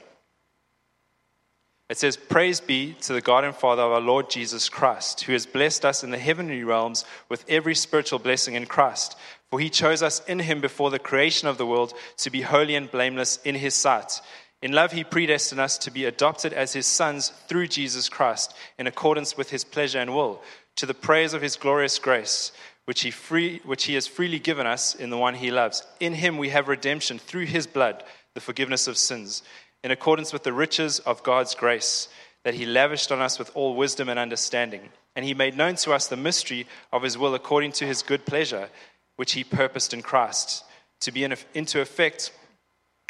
It 1.90 1.98
says, 1.98 2.18
Praise 2.18 2.60
be 2.60 2.94
to 3.02 3.14
the 3.14 3.22
God 3.22 3.44
and 3.44 3.56
Father 3.56 3.82
of 3.82 3.92
our 3.94 4.02
Lord 4.02 4.30
Jesus 4.30 4.70
Christ, 4.70 5.22
who 5.22 5.34
has 5.34 5.46
blessed 5.46 5.86
us 5.86 6.04
in 6.04 6.12
the 6.12 6.18
heavenly 6.18 6.64
realms 6.64 7.06
with 7.30 7.46
every 7.48 7.76
spiritual 7.76 8.20
blessing 8.20 8.56
in 8.56 8.66
Christ. 8.66 9.18
For 9.50 9.60
he 9.60 9.70
chose 9.70 10.04
us 10.04 10.24
in 10.26 10.40
him 10.40 10.60
before 10.60 10.92
the 10.92 11.00
creation 11.00 11.48
of 11.48 11.58
the 11.58 11.66
world 11.66 11.94
to 12.18 12.30
be 12.30 12.42
holy 12.42 12.76
and 12.76 12.92
blameless 12.92 13.40
in 13.46 13.56
his 13.56 13.74
sight. 13.74 14.22
In 14.62 14.72
love, 14.72 14.92
he 14.92 15.04
predestined 15.04 15.62
us 15.62 15.78
to 15.80 15.92
be 15.92 16.06
adopted 16.06 16.52
as 16.52 16.74
his 16.74 16.88
sons 16.88 17.30
through 17.48 17.68
Jesus 17.68 18.10
Christ, 18.10 18.54
in 18.80 18.88
accordance 18.88 19.38
with 19.38 19.52
his 19.52 19.64
pleasure 19.64 20.00
and 20.00 20.16
will, 20.16 20.42
to 20.78 20.86
the 20.86 20.94
praise 20.94 21.34
of 21.34 21.42
his 21.42 21.56
glorious 21.56 22.00
grace, 22.00 22.52
which 22.86 23.02
he, 23.02 23.12
free, 23.12 23.62
which 23.66 23.84
he 23.84 23.94
has 23.94 24.08
freely 24.08 24.40
given 24.40 24.66
us 24.66 24.96
in 24.96 25.10
the 25.10 25.18
one 25.18 25.36
he 25.36 25.52
loves. 25.52 25.84
In 26.00 26.14
him 26.14 26.38
we 26.38 26.50
have 26.50 26.68
redemption 26.68 27.20
through 27.20 27.46
his 27.46 27.68
blood, 27.68 28.04
the 28.34 28.42
forgiveness 28.42 28.88
of 28.88 28.98
sins, 28.98 29.44
in 29.84 29.92
accordance 29.92 30.34
with 30.34 30.44
the 30.44 30.54
riches 30.54 31.00
of 31.00 31.22
God's 31.22 31.54
grace, 31.54 32.08
that 32.44 32.56
he 32.56 32.66
lavished 32.66 33.12
on 33.12 33.22
us 33.22 33.38
with 33.38 33.52
all 33.56 33.76
wisdom 33.76 34.10
and 34.10 34.18
understanding. 34.18 34.90
And 35.16 35.26
he 35.26 35.34
made 35.34 35.58
known 35.58 35.76
to 35.78 35.94
us 35.94 36.08
the 36.08 36.18
mystery 36.18 36.66
of 36.92 37.04
his 37.04 37.18
will 37.18 37.36
according 37.36 37.74
to 37.74 37.86
his 37.86 38.02
good 38.02 38.26
pleasure, 38.26 38.70
which 39.18 39.34
he 39.34 39.44
purposed 39.44 39.94
in 39.94 40.02
Christ, 40.02 40.64
to 41.02 41.12
be 41.12 41.24
into 41.24 41.82
effect 41.82 42.32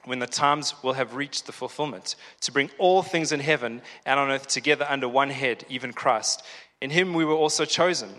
when 0.05 0.19
the 0.19 0.27
times 0.27 0.73
will 0.83 0.93
have 0.93 1.15
reached 1.15 1.45
the 1.45 1.51
fulfillment, 1.51 2.15
to 2.41 2.51
bring 2.51 2.69
all 2.77 3.01
things 3.01 3.31
in 3.31 3.39
heaven 3.39 3.81
and 4.05 4.19
on 4.19 4.29
earth 4.29 4.47
together 4.47 4.85
under 4.89 5.07
one 5.07 5.29
head, 5.29 5.65
even 5.69 5.93
Christ. 5.93 6.43
In 6.81 6.89
him 6.89 7.13
we 7.13 7.25
were 7.25 7.33
also 7.33 7.65
chosen, 7.65 8.09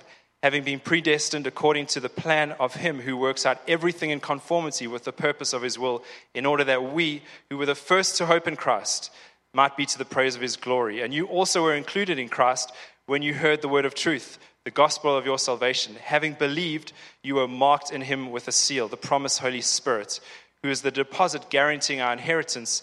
having 0.42 0.62
been 0.62 0.80
predestined 0.80 1.46
according 1.46 1.86
to 1.86 2.00
the 2.00 2.08
plan 2.08 2.52
of 2.60 2.74
him 2.74 3.00
who 3.00 3.16
works 3.16 3.46
out 3.46 3.60
everything 3.66 4.10
in 4.10 4.20
conformity 4.20 4.86
with 4.86 5.04
the 5.04 5.12
purpose 5.12 5.52
of 5.52 5.62
his 5.62 5.78
will, 5.78 6.04
in 6.34 6.44
order 6.46 6.64
that 6.64 6.92
we, 6.92 7.22
who 7.48 7.56
were 7.56 7.66
the 7.66 7.74
first 7.74 8.16
to 8.16 8.26
hope 8.26 8.46
in 8.46 8.56
Christ, 8.56 9.10
might 9.54 9.76
be 9.76 9.86
to 9.86 9.98
the 9.98 10.04
praise 10.04 10.36
of 10.36 10.42
his 10.42 10.56
glory. 10.56 11.00
And 11.00 11.14
you 11.14 11.26
also 11.26 11.62
were 11.62 11.74
included 11.74 12.18
in 12.18 12.28
Christ 12.28 12.70
when 13.06 13.22
you 13.22 13.32
heard 13.32 13.62
the 13.62 13.68
word 13.68 13.86
of 13.86 13.94
truth, 13.94 14.38
the 14.64 14.70
gospel 14.70 15.16
of 15.16 15.24
your 15.24 15.38
salvation. 15.38 15.96
Having 16.02 16.34
believed, 16.34 16.92
you 17.22 17.36
were 17.36 17.48
marked 17.48 17.90
in 17.90 18.02
him 18.02 18.30
with 18.30 18.46
a 18.46 18.52
seal, 18.52 18.88
the 18.88 18.96
promised 18.96 19.38
Holy 19.38 19.62
Spirit 19.62 20.20
who 20.62 20.70
is 20.70 20.82
the 20.82 20.90
deposit 20.90 21.50
guaranteeing 21.50 22.00
our 22.00 22.12
inheritance 22.12 22.82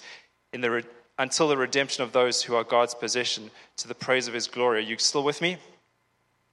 in 0.53 0.61
the 0.61 0.71
re- 0.71 0.83
until 1.17 1.47
the 1.47 1.57
redemption 1.57 2.03
of 2.03 2.11
those 2.11 2.41
who 2.41 2.55
are 2.55 2.63
God's 2.63 2.95
possession 2.95 3.49
to 3.77 3.87
the 3.87 3.95
praise 3.95 4.27
of 4.27 4.33
his 4.33 4.47
glory. 4.47 4.79
Are 4.79 4.81
you 4.81 4.97
still 4.97 5.23
with 5.23 5.41
me? 5.41 5.57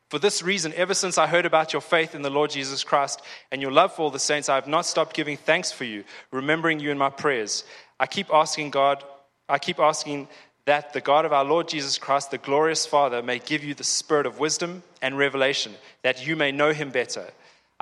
For 0.09 0.19
this 0.19 0.43
reason, 0.43 0.73
ever 0.77 0.95
since 0.95 1.17
I 1.17 1.27
heard 1.27 1.47
about 1.47 1.73
your 1.73 1.81
faith 1.81 2.15
in 2.15 2.23
the 2.23 2.31
Lord 2.31 2.51
Jesus 2.51 2.85
Christ 2.85 3.23
and 3.51 3.63
your 3.63 3.73
love 3.73 3.95
for 3.95 4.03
all 4.03 4.11
the 4.11 4.19
saints, 4.19 4.49
I 4.49 4.57
have 4.57 4.69
not 4.69 4.85
stopped 4.85 5.17
giving 5.17 5.37
thanks 5.37 5.73
for 5.73 5.85
you, 5.85 6.05
remembering 6.31 6.81
you 6.81 6.91
in 6.91 6.99
my 6.99 7.09
prayers. 7.09 7.65
I 7.99 8.07
keep 8.07 8.33
asking 8.33 8.71
God, 8.71 9.03
I 9.49 9.59
keep 9.59 9.79
asking 9.79 10.29
that 10.67 10.93
the 10.93 11.01
God 11.01 11.25
of 11.25 11.33
our 11.33 11.45
Lord 11.45 11.67
Jesus 11.67 11.99
Christ, 11.99 12.31
the 12.31 12.39
glorious 12.39 12.87
Father, 12.87 13.23
may 13.23 13.39
give 13.39 13.65
you 13.65 13.75
the 13.75 13.85
spirit 13.85 14.27
of 14.27 14.39
wisdom 14.39 14.83
and 15.01 15.17
revelation, 15.17 15.73
that 16.03 16.27
you 16.27 16.37
may 16.37 16.53
know 16.53 16.73
him 16.73 16.91
better 16.91 17.33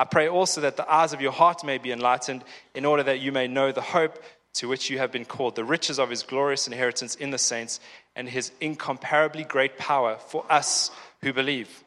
I 0.00 0.04
pray 0.04 0.30
also 0.30 0.62
that 0.62 0.78
the 0.78 0.90
eyes 0.90 1.12
of 1.12 1.20
your 1.20 1.30
heart 1.30 1.62
may 1.62 1.76
be 1.76 1.92
enlightened, 1.92 2.42
in 2.74 2.86
order 2.86 3.02
that 3.02 3.20
you 3.20 3.32
may 3.32 3.46
know 3.46 3.70
the 3.70 3.82
hope 3.82 4.18
to 4.54 4.66
which 4.66 4.88
you 4.88 4.96
have 4.96 5.12
been 5.12 5.26
called, 5.26 5.56
the 5.56 5.62
riches 5.62 5.98
of 5.98 6.08
his 6.08 6.22
glorious 6.22 6.66
inheritance 6.66 7.16
in 7.16 7.32
the 7.32 7.36
saints, 7.36 7.80
and 8.16 8.26
his 8.26 8.50
incomparably 8.62 9.44
great 9.44 9.76
power 9.76 10.16
for 10.16 10.46
us 10.50 10.90
who 11.20 11.34
believe. 11.34 11.84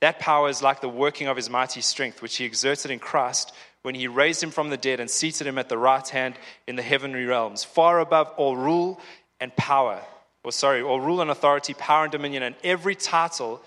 That 0.00 0.20
power 0.20 0.48
is 0.48 0.62
like 0.62 0.80
the 0.80 0.88
working 0.88 1.26
of 1.26 1.36
his 1.36 1.50
mighty 1.50 1.80
strength, 1.80 2.22
which 2.22 2.36
he 2.36 2.44
exerted 2.44 2.92
in 2.92 3.00
Christ 3.00 3.52
when 3.82 3.96
he 3.96 4.06
raised 4.06 4.40
him 4.40 4.52
from 4.52 4.70
the 4.70 4.76
dead 4.76 5.00
and 5.00 5.10
seated 5.10 5.48
him 5.48 5.58
at 5.58 5.68
the 5.68 5.76
right 5.76 6.08
hand 6.08 6.36
in 6.68 6.76
the 6.76 6.82
heavenly 6.82 7.24
realms, 7.24 7.64
far 7.64 7.98
above 7.98 8.28
all 8.36 8.56
rule 8.56 9.00
and 9.40 9.54
power, 9.56 10.00
or 10.44 10.52
sorry, 10.52 10.80
all 10.80 11.00
rule 11.00 11.20
and 11.20 11.30
authority, 11.30 11.74
power 11.74 12.04
and 12.04 12.12
dominion, 12.12 12.44
and 12.44 12.54
every 12.62 12.94
title 12.94 13.60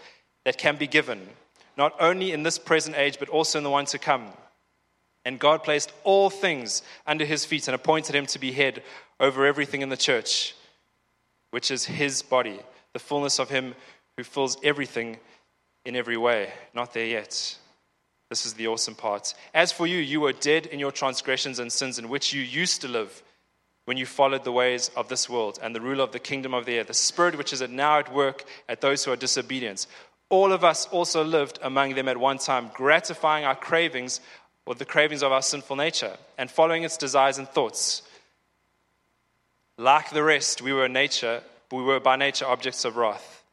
that 0.46 0.58
can 0.58 0.78
be 0.78 0.88
given 0.88 1.28
not 1.78 1.96
only 2.00 2.32
in 2.32 2.44
this 2.44 2.58
present 2.58 2.98
age, 2.98 3.18
but 3.20 3.30
also 3.30 3.58
in 3.58 3.64
the 3.64 3.70
one 3.70 3.86
to 3.86 3.98
come. 3.98 4.28
And 5.24 5.40
God 5.40 5.64
placed 5.64 5.94
all 6.04 6.30
things 6.30 6.82
under 7.06 7.26
his 7.26 7.46
feet 7.46 7.68
and 7.68 7.76
appointed 7.76 8.16
him 8.16 8.26
to 8.28 8.40
be 8.40 8.52
head 8.52 8.82
over 9.20 9.46
everything 9.46 9.82
in 9.82 9.90
the 9.90 9.98
church, 9.98 10.56
which 11.52 11.70
is 11.70 11.86
his 11.86 12.22
body, 12.24 12.60
the 12.94 13.00
fullness 13.00 13.40
of 13.40 13.50
Him 13.50 13.76
who 14.18 14.24
fills 14.24 14.58
everything 14.64 15.18
in 15.86 15.96
every 15.96 16.18
way. 16.18 16.52
Not 16.74 16.94
there 16.94 17.06
yet. 17.06 17.58
This 18.30 18.46
is 18.46 18.54
the 18.54 18.68
awesome 18.68 18.96
part. 18.96 19.34
As 19.54 19.72
for 19.72 19.88
you, 19.88 19.98
you 19.98 20.22
were 20.22 20.34
dead 20.34 20.66
in 20.68 20.80
your 20.80 20.92
transgressions 20.92 21.60
and 21.60 21.72
sins 21.72 22.00
in 22.00 22.10
which 22.10 22.34
you 22.34 22.42
used 22.42 22.82
to 22.82 22.88
live 22.88 23.24
when 23.86 23.98
you 23.98 24.06
followed 24.06 24.44
the 24.44 24.52
ways 24.52 24.90
of 24.96 25.10
this 25.10 25.30
world 25.30 25.60
and 25.62 25.76
the 25.76 25.82
ruler 25.82 26.04
of 26.04 26.12
the 26.12 26.20
kingdom 26.20 26.54
of 26.54 26.66
the 26.66 26.76
air, 26.76 26.84
the 26.84 26.94
spirit 26.94 27.38
which 27.38 27.52
is 27.52 27.62
now 27.68 28.00
at 28.00 28.14
work 28.14 28.46
at 28.70 28.80
those 28.80 29.04
who 29.04 29.12
are 29.12 29.18
disobedient. 29.18 29.88
All 30.32 30.54
of 30.54 30.64
us 30.64 30.88
also 30.88 31.26
lived 31.26 31.60
among 31.62 31.94
them 31.94 32.08
at 32.08 32.16
one 32.16 32.38
time, 32.38 32.72
gratifying 32.74 33.44
our 33.44 33.54
cravings 33.54 34.22
or 34.66 34.74
the 34.74 34.86
cravings 34.86 35.24
of 35.24 35.34
our 35.34 35.42
sinful 35.42 35.76
nature 35.76 36.16
and 36.38 36.50
following 36.50 36.84
its 36.84 36.96
desires 36.96 37.38
and 37.38 37.50
thoughts. 37.50 38.02
Like 39.78 40.12
the 40.12 40.24
rest, 40.24 40.62
we 40.62 40.72
were 40.72 40.88
nature, 40.88 41.44
we 41.70 41.84
were 41.84 42.00
by 42.00 42.16
nature 42.16 42.46
objects 42.46 42.86
of 42.86 42.96
wrath. 42.96 43.44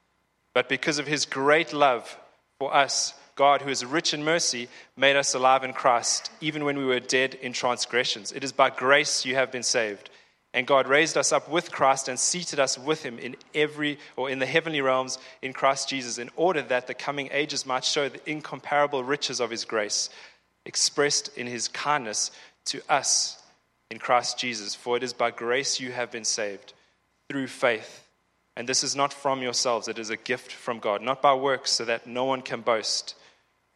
But 0.54 0.68
because 0.68 1.00
of 1.00 1.08
his 1.08 1.26
great 1.26 1.73
love 1.73 2.16
for 2.61 2.73
us, 2.73 3.12
God, 3.35 3.62
who 3.62 3.70
is 3.70 3.85
rich 3.85 4.14
in 4.14 4.23
mercy, 4.23 4.68
made 4.97 5.16
us 5.16 5.35
alive 5.35 5.64
in 5.64 5.73
Christ, 5.73 6.30
even 6.40 6.64
when 6.64 6.78
we 6.78 6.85
were 6.85 7.00
dead 7.00 7.35
in 7.35 7.52
transgressions. 7.52 8.30
It 8.30 8.44
is 8.44 8.52
by 8.52 8.70
grace 8.70 9.26
you 9.26 9.35
have 9.35 9.50
been 9.50 9.64
saved. 9.64 10.11
And 10.55 10.67
God 10.67 10.88
raised 10.88 11.17
us 11.17 11.31
up 11.31 11.49
with 11.49 11.71
Christ 11.71 12.09
and 12.09 12.19
seated 12.19 12.59
us 12.59 12.78
with 12.78 13.02
him 13.02 13.19
in 13.19 13.37
every 13.55 13.99
or 14.17 14.31
in 14.31 14.38
the 14.38 14.47
heavenly 14.47 14.81
realms 14.81 15.19
in 15.43 15.52
Christ 15.52 15.88
Jesus, 15.88 16.19
in 16.19 16.31
order 16.37 16.62
that 16.62 16.87
the 16.87 16.95
coming 16.95 17.28
ages 17.33 17.67
might 17.67 17.85
show 17.85 18.09
the 18.09 18.31
incomparable 18.31 19.05
riches 19.05 19.40
of 19.40 19.50
his 19.50 19.64
grace, 19.64 20.09
expressed 20.64 21.37
in 21.37 21.47
his 21.47 21.69
kindness 21.69 22.31
to 22.67 22.81
us 22.88 23.43
in 23.90 23.99
Christ 23.99 24.38
Jesus. 24.38 24.75
For 24.75 24.97
it 24.97 25.02
is 25.02 25.12
by 25.12 25.31
grace 25.31 25.81
you 25.81 25.93
have 25.93 26.11
been 26.11 26.25
saved, 26.25 26.73
through 27.28 27.49
faith. 27.49 28.05
And 28.57 28.69
this 28.69 28.83
is 28.83 28.97
not 28.97 29.12
from 29.12 29.43
yourselves, 29.43 29.87
it 29.87 30.00
is 30.00 30.11
a 30.11 30.17
gift 30.17 30.50
from 30.50 30.81
God, 30.81 31.02
not 31.02 31.23
by 31.23 31.35
works, 31.35 31.71
so 31.71 31.85
that 31.85 32.07
no 32.09 32.25
one 32.25 32.43
can 32.43 32.62
boast. 32.62 33.14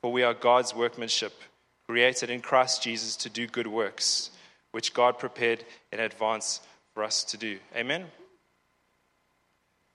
For 0.00 0.10
we 0.10 0.24
are 0.24 0.34
God's 0.34 0.74
workmanship, 0.74 1.32
created 1.86 2.30
in 2.30 2.40
Christ 2.40 2.82
Jesus 2.82 3.14
to 3.18 3.30
do 3.30 3.46
good 3.46 3.68
works, 3.68 4.30
which 4.72 4.92
God 4.92 5.18
prepared 5.18 5.64
in 5.92 6.00
advance 6.00 6.60
for 6.94 7.04
us 7.04 7.24
to 7.24 7.36
do. 7.36 7.58
Amen? 7.76 8.06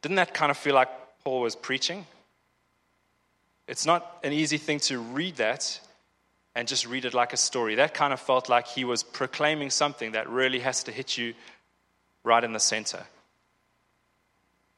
Didn't 0.01 0.15
that 0.15 0.33
kind 0.33 0.49
of 0.49 0.57
feel 0.57 0.75
like 0.75 0.89
Paul 1.23 1.41
was 1.41 1.55
preaching? 1.55 2.05
It's 3.67 3.85
not 3.85 4.19
an 4.23 4.31
easy 4.31 4.57
thing 4.57 4.79
to 4.81 4.99
read 4.99 5.35
that 5.37 5.79
and 6.55 6.67
just 6.67 6.87
read 6.87 7.05
it 7.05 7.13
like 7.13 7.33
a 7.33 7.37
story. 7.37 7.75
That 7.75 7.93
kind 7.93 8.13
of 8.13 8.19
felt 8.19 8.49
like 8.49 8.67
he 8.67 8.85
was 8.85 9.03
proclaiming 9.03 9.69
something 9.69 10.13
that 10.13 10.29
really 10.29 10.59
has 10.59 10.83
to 10.85 10.91
hit 10.91 11.17
you 11.17 11.33
right 12.23 12.43
in 12.43 12.53
the 12.53 12.59
center. 12.59 13.05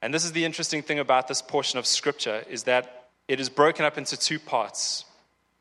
And 0.02 0.14
this 0.14 0.26
is 0.26 0.32
the 0.32 0.46
interesting 0.46 0.82
thing 0.82 1.00
about 1.00 1.28
this 1.28 1.42
portion 1.42 1.78
of 1.78 1.86
scripture 1.86 2.44
is 2.50 2.64
that 2.64 3.10
it 3.28 3.40
is 3.40 3.50
broken 3.50 3.86
up 3.86 3.98
into 3.98 4.18
two 4.18 4.40
parts. 4.40 5.06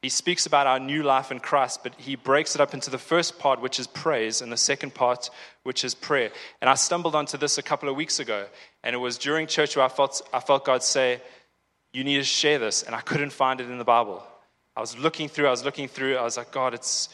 He 0.03 0.09
speaks 0.09 0.47
about 0.47 0.69
our 0.69 0.79
new 0.79 1.03
life 1.03 1.33
in 1.33 1.41
Christ, 1.41 1.83
but 1.83 1.95
he 1.97 2.15
breaks 2.15 2.55
it 2.55 2.61
up 2.61 2.73
into 2.73 2.89
the 2.89 2.99
first 2.99 3.39
part, 3.39 3.61
which 3.61 3.81
is 3.81 3.89
praise, 3.89 4.41
and 4.41 4.53
the 4.53 4.57
second 4.57 4.95
part, 4.95 5.29
which 5.65 5.83
is 5.85 5.95
prayer. 5.95 6.31
And 6.61 6.71
I 6.71 6.75
stumbled 6.75 7.17
onto 7.17 7.37
this 7.37 7.59
a 7.59 7.63
couple 7.63 7.89
of 7.89 7.97
weeks 7.97 8.21
ago, 8.21 8.47
and 8.85 8.95
it 8.95 8.99
was 8.99 9.19
during 9.19 9.49
church 9.49 9.75
where 9.75 9.85
I 9.85 9.89
felt, 9.89 10.23
I 10.33 10.39
felt 10.39 10.65
God 10.65 10.85
say, 10.85 11.21
You 11.93 12.05
need 12.05 12.19
to 12.19 12.25
share 12.25 12.61
this, 12.61 12.85
and 12.85 12.95
I 12.95 13.01
couldn't 13.01 13.31
find 13.31 13.61
it 13.61 13.69
in 13.69 13.79
the 13.79 13.85
Bible. 13.85 14.23
I 14.77 14.81
was 14.81 14.97
looking 14.97 15.29
through, 15.29 15.49
I 15.49 15.51
was 15.51 15.65
looking 15.65 15.89
through, 15.89 16.17
I 16.17 16.23
was 16.23 16.37
like, 16.37 16.53
God, 16.53 16.73
it's, 16.75 17.09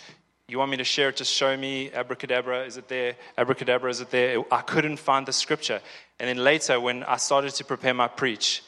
you 0.46 0.58
want 0.58 0.70
me 0.70 0.76
to 0.76 0.84
share 0.84 1.08
it? 1.08 1.16
Just 1.16 1.32
show 1.32 1.56
me. 1.56 1.90
Abracadabra, 1.90 2.66
is 2.66 2.76
it 2.76 2.88
there? 2.88 3.16
Abracadabra, 3.38 3.88
is 3.88 4.02
it 4.02 4.10
there? 4.10 4.44
I 4.50 4.60
couldn't 4.60 4.98
find 4.98 5.24
the 5.24 5.32
scripture. 5.32 5.80
And 6.20 6.28
then 6.28 6.44
later, 6.44 6.78
when 6.78 7.02
I 7.04 7.16
started 7.16 7.54
to 7.54 7.64
prepare 7.64 7.94
my 7.94 8.08
preach, 8.08 8.62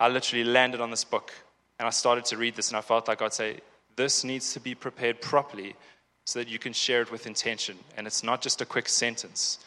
I 0.00 0.08
literally 0.08 0.42
landed 0.42 0.80
on 0.80 0.90
this 0.90 1.04
book. 1.04 1.32
And 1.78 1.86
I 1.86 1.90
started 1.90 2.24
to 2.26 2.36
read 2.36 2.56
this, 2.56 2.68
and 2.68 2.76
I 2.76 2.80
felt 2.80 3.08
like 3.08 3.22
I'd 3.22 3.32
say, 3.32 3.58
This 3.96 4.24
needs 4.24 4.52
to 4.54 4.60
be 4.60 4.74
prepared 4.74 5.20
properly 5.20 5.74
so 6.24 6.38
that 6.38 6.48
you 6.48 6.58
can 6.58 6.72
share 6.72 7.02
it 7.02 7.12
with 7.12 7.26
intention. 7.26 7.78
And 7.96 8.06
it's 8.06 8.22
not 8.22 8.42
just 8.42 8.60
a 8.60 8.66
quick 8.66 8.88
sentence, 8.88 9.58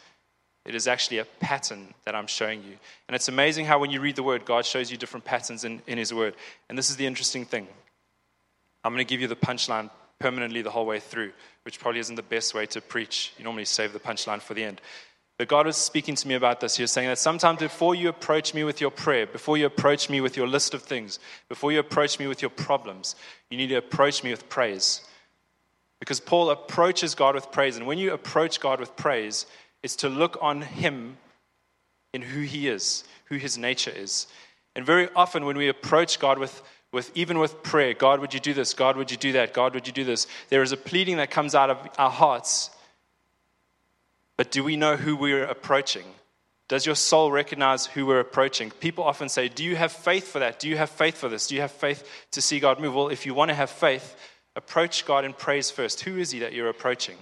it 0.66 0.74
is 0.74 0.86
actually 0.86 1.18
a 1.18 1.24
pattern 1.24 1.94
that 2.04 2.14
I'm 2.14 2.26
showing 2.26 2.62
you. 2.62 2.76
And 3.08 3.14
it's 3.14 3.28
amazing 3.28 3.64
how 3.64 3.78
when 3.78 3.90
you 3.90 4.00
read 4.00 4.16
the 4.16 4.22
word, 4.22 4.44
God 4.44 4.66
shows 4.66 4.90
you 4.90 4.98
different 4.98 5.24
patterns 5.24 5.64
in, 5.64 5.80
in 5.86 5.96
His 5.96 6.12
word. 6.12 6.34
And 6.68 6.76
this 6.76 6.90
is 6.90 6.96
the 6.96 7.06
interesting 7.06 7.44
thing. 7.44 7.66
I'm 8.84 8.92
going 8.92 9.04
to 9.04 9.08
give 9.08 9.20
you 9.20 9.28
the 9.28 9.36
punchline 9.36 9.90
permanently 10.18 10.62
the 10.62 10.70
whole 10.70 10.86
way 10.86 11.00
through, 11.00 11.32
which 11.64 11.80
probably 11.80 12.00
isn't 12.00 12.14
the 12.14 12.22
best 12.22 12.54
way 12.54 12.66
to 12.66 12.80
preach. 12.80 13.32
You 13.38 13.44
normally 13.44 13.64
save 13.64 13.92
the 13.92 13.98
punchline 13.98 14.40
for 14.40 14.54
the 14.54 14.64
end. 14.64 14.80
But 15.40 15.48
God 15.48 15.64
was 15.64 15.78
speaking 15.78 16.16
to 16.16 16.28
me 16.28 16.34
about 16.34 16.60
this. 16.60 16.76
He 16.76 16.82
was 16.82 16.92
saying 16.92 17.08
that 17.08 17.16
sometimes 17.16 17.60
before 17.60 17.94
you 17.94 18.10
approach 18.10 18.52
me 18.52 18.62
with 18.62 18.78
your 18.78 18.90
prayer, 18.90 19.26
before 19.26 19.56
you 19.56 19.64
approach 19.64 20.10
me 20.10 20.20
with 20.20 20.36
your 20.36 20.46
list 20.46 20.74
of 20.74 20.82
things, 20.82 21.18
before 21.48 21.72
you 21.72 21.78
approach 21.78 22.18
me 22.18 22.26
with 22.26 22.42
your 22.42 22.50
problems, 22.50 23.16
you 23.48 23.56
need 23.56 23.68
to 23.68 23.76
approach 23.76 24.22
me 24.22 24.32
with 24.32 24.50
praise. 24.50 25.00
Because 25.98 26.20
Paul 26.20 26.50
approaches 26.50 27.14
God 27.14 27.34
with 27.34 27.50
praise. 27.52 27.78
And 27.78 27.86
when 27.86 27.96
you 27.96 28.12
approach 28.12 28.60
God 28.60 28.80
with 28.80 28.94
praise, 28.96 29.46
it's 29.82 29.96
to 29.96 30.10
look 30.10 30.36
on 30.42 30.60
Him 30.60 31.16
in 32.12 32.20
who 32.20 32.42
He 32.42 32.68
is, 32.68 33.04
who 33.24 33.36
His 33.36 33.56
nature 33.56 33.92
is. 33.96 34.26
And 34.76 34.84
very 34.84 35.08
often 35.16 35.46
when 35.46 35.56
we 35.56 35.68
approach 35.68 36.20
God 36.20 36.38
with, 36.38 36.60
with 36.92 37.10
even 37.14 37.38
with 37.38 37.62
prayer, 37.62 37.94
God, 37.94 38.20
would 38.20 38.34
you 38.34 38.40
do 38.40 38.52
this? 38.52 38.74
God, 38.74 38.98
would 38.98 39.10
you 39.10 39.16
do 39.16 39.32
that? 39.32 39.54
God, 39.54 39.72
would 39.72 39.86
you 39.86 39.92
do 39.94 40.04
this? 40.04 40.26
There 40.50 40.62
is 40.62 40.72
a 40.72 40.76
pleading 40.76 41.16
that 41.16 41.30
comes 41.30 41.54
out 41.54 41.70
of 41.70 41.78
our 41.96 42.10
hearts 42.10 42.68
but 44.40 44.50
do 44.50 44.64
we 44.64 44.74
know 44.74 44.96
who 44.96 45.16
we're 45.16 45.44
approaching? 45.44 46.06
Does 46.66 46.86
your 46.86 46.94
soul 46.94 47.30
recognize 47.30 47.84
who 47.84 48.06
we're 48.06 48.20
approaching? 48.20 48.70
People 48.70 49.04
often 49.04 49.28
say, 49.28 49.48
Do 49.48 49.62
you 49.62 49.76
have 49.76 49.92
faith 49.92 50.28
for 50.28 50.38
that? 50.38 50.58
Do 50.58 50.66
you 50.66 50.78
have 50.78 50.88
faith 50.88 51.18
for 51.18 51.28
this? 51.28 51.48
Do 51.48 51.56
you 51.56 51.60
have 51.60 51.70
faith 51.70 52.10
to 52.30 52.40
see 52.40 52.58
God 52.58 52.80
move? 52.80 52.94
Well, 52.94 53.08
if 53.08 53.26
you 53.26 53.34
want 53.34 53.50
to 53.50 53.54
have 53.54 53.68
faith, 53.68 54.16
approach 54.56 55.04
God 55.04 55.26
in 55.26 55.34
praise 55.34 55.70
first. 55.70 56.00
Who 56.00 56.16
is 56.16 56.30
He 56.30 56.38
that 56.38 56.54
you're 56.54 56.70
approaching? 56.70 57.18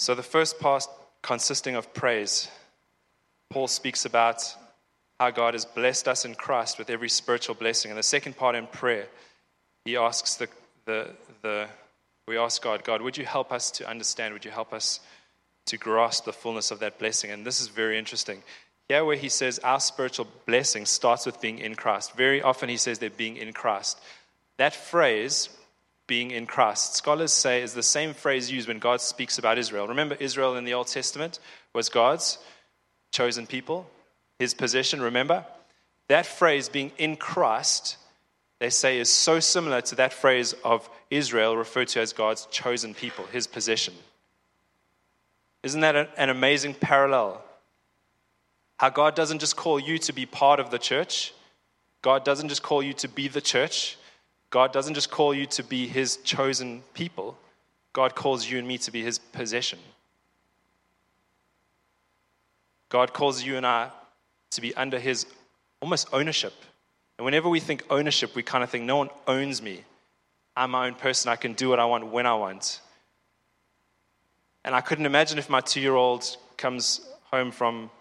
So, 0.00 0.16
the 0.16 0.24
first 0.24 0.58
part 0.58 0.88
consisting 1.22 1.76
of 1.76 1.94
praise, 1.94 2.50
Paul 3.48 3.68
speaks 3.68 4.04
about 4.04 4.42
how 5.20 5.30
God 5.30 5.54
has 5.54 5.66
blessed 5.66 6.08
us 6.08 6.24
in 6.24 6.34
Christ 6.34 6.78
with 6.78 6.90
every 6.90 7.08
spiritual 7.08 7.54
blessing. 7.54 7.92
And 7.92 7.98
the 7.98 8.02
second 8.02 8.36
part 8.36 8.56
in 8.56 8.66
prayer, 8.66 9.06
he 9.84 9.96
asks 9.96 10.34
the 10.34 10.48
the, 10.84 11.10
the, 11.42 11.68
we 12.26 12.38
ask 12.38 12.62
God, 12.62 12.84
God, 12.84 13.02
would 13.02 13.16
you 13.16 13.24
help 13.24 13.52
us 13.52 13.70
to 13.72 13.88
understand? 13.88 14.32
Would 14.34 14.44
you 14.44 14.50
help 14.50 14.72
us 14.72 15.00
to 15.66 15.76
grasp 15.76 16.24
the 16.24 16.32
fullness 16.32 16.70
of 16.70 16.80
that 16.80 16.98
blessing? 16.98 17.30
And 17.30 17.46
this 17.46 17.60
is 17.60 17.68
very 17.68 17.98
interesting. 17.98 18.42
Here, 18.88 19.04
where 19.04 19.16
he 19.16 19.28
says 19.28 19.58
our 19.60 19.80
spiritual 19.80 20.28
blessing 20.46 20.86
starts 20.86 21.24
with 21.24 21.40
being 21.40 21.58
in 21.58 21.74
Christ, 21.74 22.12
very 22.12 22.42
often 22.42 22.68
he 22.68 22.76
says 22.76 22.98
they're 22.98 23.10
being 23.10 23.36
in 23.36 23.52
Christ. 23.52 24.00
That 24.58 24.74
phrase, 24.74 25.48
being 26.06 26.30
in 26.30 26.46
Christ, 26.46 26.96
scholars 26.96 27.32
say 27.32 27.62
is 27.62 27.74
the 27.74 27.82
same 27.82 28.12
phrase 28.12 28.50
used 28.50 28.68
when 28.68 28.78
God 28.78 29.00
speaks 29.00 29.38
about 29.38 29.58
Israel. 29.58 29.88
Remember, 29.88 30.16
Israel 30.18 30.56
in 30.56 30.64
the 30.64 30.74
Old 30.74 30.88
Testament 30.88 31.38
was 31.72 31.88
God's 31.88 32.38
chosen 33.12 33.46
people, 33.46 33.88
his 34.38 34.52
possession, 34.52 35.00
remember? 35.00 35.46
That 36.08 36.26
phrase, 36.26 36.68
being 36.68 36.92
in 36.98 37.16
Christ, 37.16 37.96
they 38.62 38.70
say 38.70 39.00
is 39.00 39.10
so 39.10 39.40
similar 39.40 39.80
to 39.80 39.96
that 39.96 40.12
phrase 40.12 40.52
of 40.64 40.88
Israel 41.10 41.56
referred 41.56 41.88
to 41.88 42.00
as 42.00 42.12
God's 42.12 42.46
chosen 42.46 42.94
people, 42.94 43.24
his 43.32 43.48
possession. 43.48 43.92
Isn't 45.64 45.80
that 45.80 46.10
an 46.16 46.30
amazing 46.30 46.74
parallel? 46.74 47.42
How 48.76 48.88
God 48.90 49.16
doesn't 49.16 49.40
just 49.40 49.56
call 49.56 49.80
you 49.80 49.98
to 49.98 50.12
be 50.12 50.26
part 50.26 50.60
of 50.60 50.70
the 50.70 50.78
church, 50.78 51.34
God 52.02 52.24
doesn't 52.24 52.50
just 52.50 52.62
call 52.62 52.84
you 52.84 52.92
to 52.94 53.08
be 53.08 53.26
the 53.26 53.40
church, 53.40 53.98
God 54.50 54.72
doesn't 54.72 54.94
just 54.94 55.10
call 55.10 55.34
you 55.34 55.46
to 55.46 55.64
be 55.64 55.88
his 55.88 56.18
chosen 56.18 56.84
people, 56.94 57.36
God 57.92 58.14
calls 58.14 58.48
you 58.48 58.58
and 58.58 58.68
me 58.68 58.78
to 58.78 58.92
be 58.92 59.02
his 59.02 59.18
possession. 59.18 59.80
God 62.90 63.12
calls 63.12 63.42
you 63.42 63.56
and 63.56 63.66
I 63.66 63.90
to 64.52 64.60
be 64.60 64.72
under 64.76 65.00
his 65.00 65.26
almost 65.80 66.06
ownership. 66.12 66.52
And 67.22 67.24
whenever 67.24 67.48
we 67.48 67.60
think 67.60 67.84
ownership, 67.88 68.34
we 68.34 68.42
kind 68.42 68.64
of 68.64 68.70
think, 68.70 68.82
no 68.82 68.96
one 68.96 69.08
owns 69.28 69.62
me. 69.62 69.84
I'm 70.56 70.72
my 70.72 70.88
own 70.88 70.96
person. 70.96 71.30
I 71.30 71.36
can 71.36 71.52
do 71.52 71.68
what 71.68 71.78
I 71.78 71.84
want 71.84 72.08
when 72.08 72.26
I 72.26 72.34
want. 72.34 72.80
And 74.64 74.74
I 74.74 74.80
couldn't 74.80 75.06
imagine 75.06 75.38
if 75.38 75.48
my 75.48 75.60
two 75.60 75.80
year 75.80 75.94
old 75.94 76.36
comes 76.56 77.00
home 77.30 77.52
from 77.52 77.92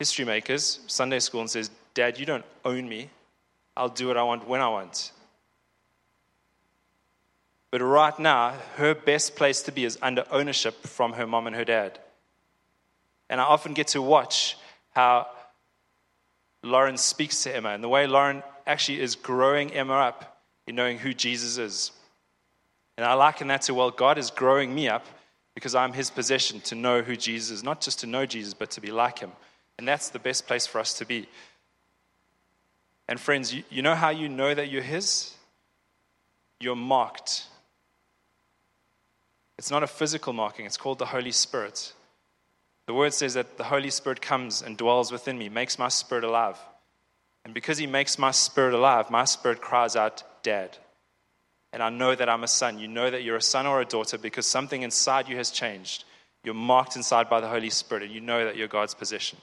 History 0.00 0.24
Makers, 0.24 0.80
Sunday 0.88 1.20
school, 1.20 1.40
and 1.42 1.48
says, 1.48 1.70
Dad, 1.94 2.18
you 2.18 2.26
don't 2.26 2.44
own 2.64 2.88
me. 2.88 3.10
I'll 3.76 3.88
do 3.88 4.08
what 4.08 4.16
I 4.16 4.24
want 4.24 4.48
when 4.48 4.60
I 4.60 4.70
want. 4.70 5.12
But 7.70 7.80
right 7.80 8.18
now, 8.18 8.56
her 8.74 8.92
best 8.92 9.36
place 9.36 9.62
to 9.62 9.70
be 9.70 9.84
is 9.84 10.00
under 10.02 10.24
ownership 10.32 10.84
from 10.84 11.12
her 11.12 11.28
mom 11.28 11.46
and 11.46 11.54
her 11.54 11.64
dad. 11.64 12.00
And 13.30 13.40
I 13.40 13.44
often 13.44 13.72
get 13.72 13.86
to 13.94 14.02
watch 14.02 14.56
how 14.96 15.28
Lauren 16.62 16.96
speaks 16.96 17.42
to 17.42 17.54
Emma 17.54 17.70
and 17.70 17.82
the 17.82 17.88
way 17.88 18.06
Lauren 18.06 18.42
actually 18.66 19.00
is 19.00 19.16
growing 19.16 19.72
Emma 19.72 19.94
up 19.94 20.40
in 20.66 20.76
knowing 20.76 20.98
who 20.98 21.12
Jesus 21.12 21.58
is. 21.58 21.90
And 22.96 23.04
I 23.04 23.14
liken 23.14 23.48
that 23.48 23.62
to, 23.62 23.74
well, 23.74 23.90
God 23.90 24.18
is 24.18 24.30
growing 24.30 24.74
me 24.74 24.88
up 24.88 25.06
because 25.54 25.74
I'm 25.74 25.92
his 25.92 26.10
possession 26.10 26.60
to 26.62 26.74
know 26.74 27.02
who 27.02 27.16
Jesus 27.16 27.50
is, 27.50 27.64
not 27.64 27.80
just 27.80 28.00
to 28.00 28.06
know 28.06 28.26
Jesus, 28.26 28.54
but 28.54 28.70
to 28.72 28.80
be 28.80 28.90
like 28.90 29.18
him. 29.18 29.32
And 29.78 29.88
that's 29.88 30.10
the 30.10 30.18
best 30.18 30.46
place 30.46 30.66
for 30.66 30.78
us 30.78 30.94
to 30.98 31.04
be. 31.04 31.28
And 33.08 33.18
friends, 33.18 33.52
you, 33.52 33.64
you 33.68 33.82
know 33.82 33.94
how 33.94 34.10
you 34.10 34.28
know 34.28 34.54
that 34.54 34.70
you're 34.70 34.82
his? 34.82 35.34
You're 36.60 36.76
marked. 36.76 37.46
It's 39.58 39.70
not 39.70 39.82
a 39.82 39.86
physical 39.86 40.32
marking, 40.32 40.66
it's 40.66 40.76
called 40.76 40.98
the 40.98 41.06
Holy 41.06 41.32
Spirit. 41.32 41.92
The 42.86 42.94
word 42.94 43.14
says 43.14 43.34
that 43.34 43.58
the 43.58 43.64
Holy 43.64 43.90
Spirit 43.90 44.20
comes 44.20 44.62
and 44.62 44.76
dwells 44.76 45.12
within 45.12 45.38
me, 45.38 45.48
makes 45.48 45.78
my 45.78 45.88
spirit 45.88 46.24
alive. 46.24 46.58
And 47.44 47.54
because 47.54 47.78
he 47.78 47.86
makes 47.86 48.18
my 48.18 48.30
spirit 48.30 48.74
alive, 48.74 49.10
my 49.10 49.24
spirit 49.24 49.60
cries 49.60 49.96
out, 49.96 50.22
Dad. 50.42 50.76
And 51.72 51.82
I 51.82 51.90
know 51.90 52.14
that 52.14 52.28
I'm 52.28 52.44
a 52.44 52.48
son. 52.48 52.78
You 52.78 52.88
know 52.88 53.10
that 53.10 53.22
you're 53.22 53.36
a 53.36 53.42
son 53.42 53.66
or 53.66 53.80
a 53.80 53.84
daughter 53.84 54.18
because 54.18 54.46
something 54.46 54.82
inside 54.82 55.28
you 55.28 55.36
has 55.36 55.50
changed. 55.50 56.04
You're 56.44 56.54
marked 56.54 56.96
inside 56.96 57.30
by 57.30 57.40
the 57.40 57.48
Holy 57.48 57.70
Spirit, 57.70 58.02
and 58.02 58.12
you 58.12 58.20
know 58.20 58.44
that 58.44 58.56
you're 58.56 58.68
God's 58.68 58.94
possession. 58.94 59.38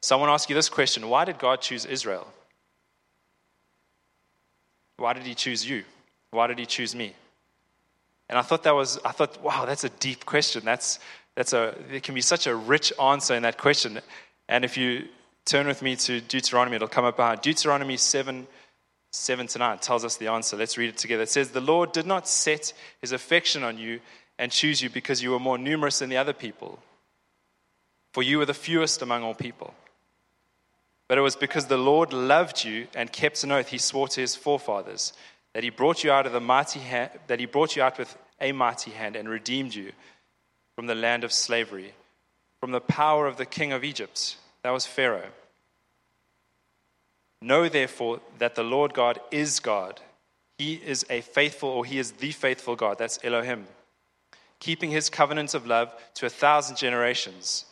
So 0.00 0.16
I 0.16 0.20
want 0.20 0.30
to 0.30 0.34
ask 0.34 0.48
you 0.48 0.54
this 0.54 0.68
question 0.68 1.08
Why 1.08 1.24
did 1.24 1.38
God 1.38 1.60
choose 1.60 1.84
Israel? 1.84 2.26
Why 4.96 5.12
did 5.12 5.24
he 5.24 5.34
choose 5.34 5.68
you? 5.68 5.84
Why 6.30 6.46
did 6.46 6.58
he 6.58 6.66
choose 6.66 6.94
me? 6.94 7.14
And 8.28 8.38
I 8.38 8.42
thought 8.42 8.62
that 8.64 8.74
was, 8.74 8.98
I 9.04 9.12
thought, 9.12 9.40
wow, 9.42 9.66
that's 9.66 9.84
a 9.84 9.88
deep 9.88 10.24
question. 10.24 10.64
That's, 10.64 10.98
that's 11.36 11.52
a, 11.52 11.74
there 11.90 12.00
can 12.00 12.14
be 12.14 12.22
such 12.22 12.46
a 12.46 12.56
rich 12.56 12.92
answer 13.00 13.34
in 13.34 13.42
that 13.42 13.58
question. 13.58 14.00
And 14.48 14.64
if 14.64 14.76
you 14.76 15.04
turn 15.44 15.66
with 15.66 15.82
me 15.82 15.94
to 15.96 16.20
Deuteronomy, 16.20 16.76
it'll 16.76 16.88
come 16.88 17.04
up 17.04 17.16
behind. 17.16 17.42
Deuteronomy 17.42 17.98
7, 17.98 18.46
7 19.12 19.46
to 19.46 19.58
9 19.58 19.78
tells 19.78 20.04
us 20.04 20.16
the 20.16 20.28
answer. 20.28 20.56
Let's 20.56 20.78
read 20.78 20.88
it 20.88 20.96
together. 20.96 21.24
It 21.24 21.28
says, 21.28 21.50
The 21.50 21.60
Lord 21.60 21.92
did 21.92 22.06
not 22.06 22.26
set 22.26 22.72
his 23.00 23.12
affection 23.12 23.62
on 23.62 23.78
you 23.78 24.00
and 24.38 24.50
choose 24.50 24.82
you 24.82 24.88
because 24.90 25.22
you 25.22 25.30
were 25.30 25.38
more 25.38 25.58
numerous 25.58 25.98
than 25.98 26.08
the 26.08 26.16
other 26.16 26.32
people, 26.32 26.78
for 28.12 28.22
you 28.22 28.38
were 28.38 28.46
the 28.46 28.54
fewest 28.54 29.02
among 29.02 29.22
all 29.22 29.34
people. 29.34 29.74
But 31.08 31.18
it 31.18 31.22
was 31.22 31.36
because 31.36 31.66
the 31.66 31.76
Lord 31.76 32.12
loved 32.12 32.64
you 32.64 32.88
and 32.94 33.12
kept 33.12 33.44
an 33.44 33.52
oath 33.52 33.68
he 33.68 33.78
swore 33.78 34.08
to 34.08 34.20
his 34.20 34.34
forefathers 34.34 35.12
that 35.54 35.62
he 35.62 35.70
brought 35.70 36.02
you 36.02 36.10
out 36.10 36.26
of 36.26 36.32
the 36.32 36.40
mighty 36.40 36.80
that 37.28 37.40
he 37.40 37.46
brought 37.46 37.76
you 37.76 37.82
out 37.82 37.98
with 37.98 38.16
a 38.40 38.52
mighty 38.52 38.90
hand 38.90 39.16
and 39.16 39.28
redeemed 39.28 39.74
you 39.74 39.92
from 40.76 40.86
the 40.86 40.94
land 40.94 41.24
of 41.24 41.32
slavery, 41.32 41.94
from 42.60 42.70
the 42.70 42.80
power 42.80 43.26
of 43.26 43.38
the 43.38 43.46
king 43.46 43.72
of 43.72 43.82
Egypt. 43.82 44.36
That 44.62 44.70
was 44.70 44.86
Pharaoh. 44.86 45.30
Know 47.42 47.68
therefore 47.68 48.20
that 48.38 48.54
the 48.54 48.62
Lord 48.62 48.94
God 48.94 49.18
is 49.30 49.58
God. 49.58 50.00
He 50.58 50.74
is 50.74 51.04
a 51.10 51.22
faithful, 51.22 51.68
or 51.68 51.84
he 51.84 51.98
is 51.98 52.12
the 52.12 52.30
faithful 52.30 52.76
God. 52.76 52.98
That's 52.98 53.18
Elohim. 53.24 53.66
Keeping 54.60 54.90
his 54.90 55.10
covenant 55.10 55.54
of 55.54 55.66
love 55.66 55.92
to 56.14 56.26
a 56.26 56.30
thousand 56.30 56.76
generations 56.76 57.66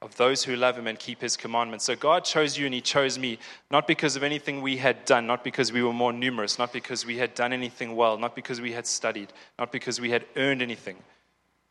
of 0.00 0.16
those 0.16 0.42
who 0.42 0.56
love 0.56 0.76
him 0.76 0.88
and 0.88 0.98
keep 0.98 1.20
his 1.20 1.36
commandments. 1.36 1.84
So 1.84 1.94
God 1.94 2.24
chose 2.24 2.58
you 2.58 2.66
and 2.66 2.74
he 2.74 2.80
chose 2.80 3.18
me, 3.18 3.38
not 3.70 3.86
because 3.86 4.16
of 4.16 4.22
anything 4.22 4.60
we 4.60 4.76
had 4.76 5.04
done, 5.04 5.26
not 5.26 5.44
because 5.44 5.72
we 5.72 5.82
were 5.82 5.92
more 5.92 6.12
numerous, 6.12 6.58
not 6.58 6.72
because 6.72 7.06
we 7.06 7.18
had 7.18 7.34
done 7.34 7.52
anything 7.52 7.94
well, 7.94 8.18
not 8.18 8.34
because 8.34 8.60
we 8.60 8.72
had 8.72 8.86
studied, 8.86 9.32
not 9.58 9.70
because 9.70 10.00
we 10.00 10.10
had 10.10 10.24
earned 10.36 10.60
anything, 10.60 10.96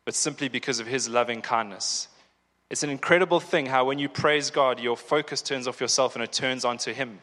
but 0.04 0.14
simply 0.14 0.48
because 0.48 0.80
of 0.80 0.86
his 0.86 1.08
loving 1.08 1.42
kindness. 1.42 2.08
It's 2.70 2.82
an 2.82 2.90
incredible 2.90 3.40
thing 3.40 3.66
how 3.66 3.84
when 3.84 3.98
you 3.98 4.08
praise 4.08 4.50
God, 4.50 4.80
your 4.80 4.96
focus 4.96 5.42
turns 5.42 5.68
off 5.68 5.80
yourself 5.80 6.14
and 6.14 6.24
it 6.24 6.32
turns 6.32 6.64
onto 6.64 6.92
him. 6.92 7.20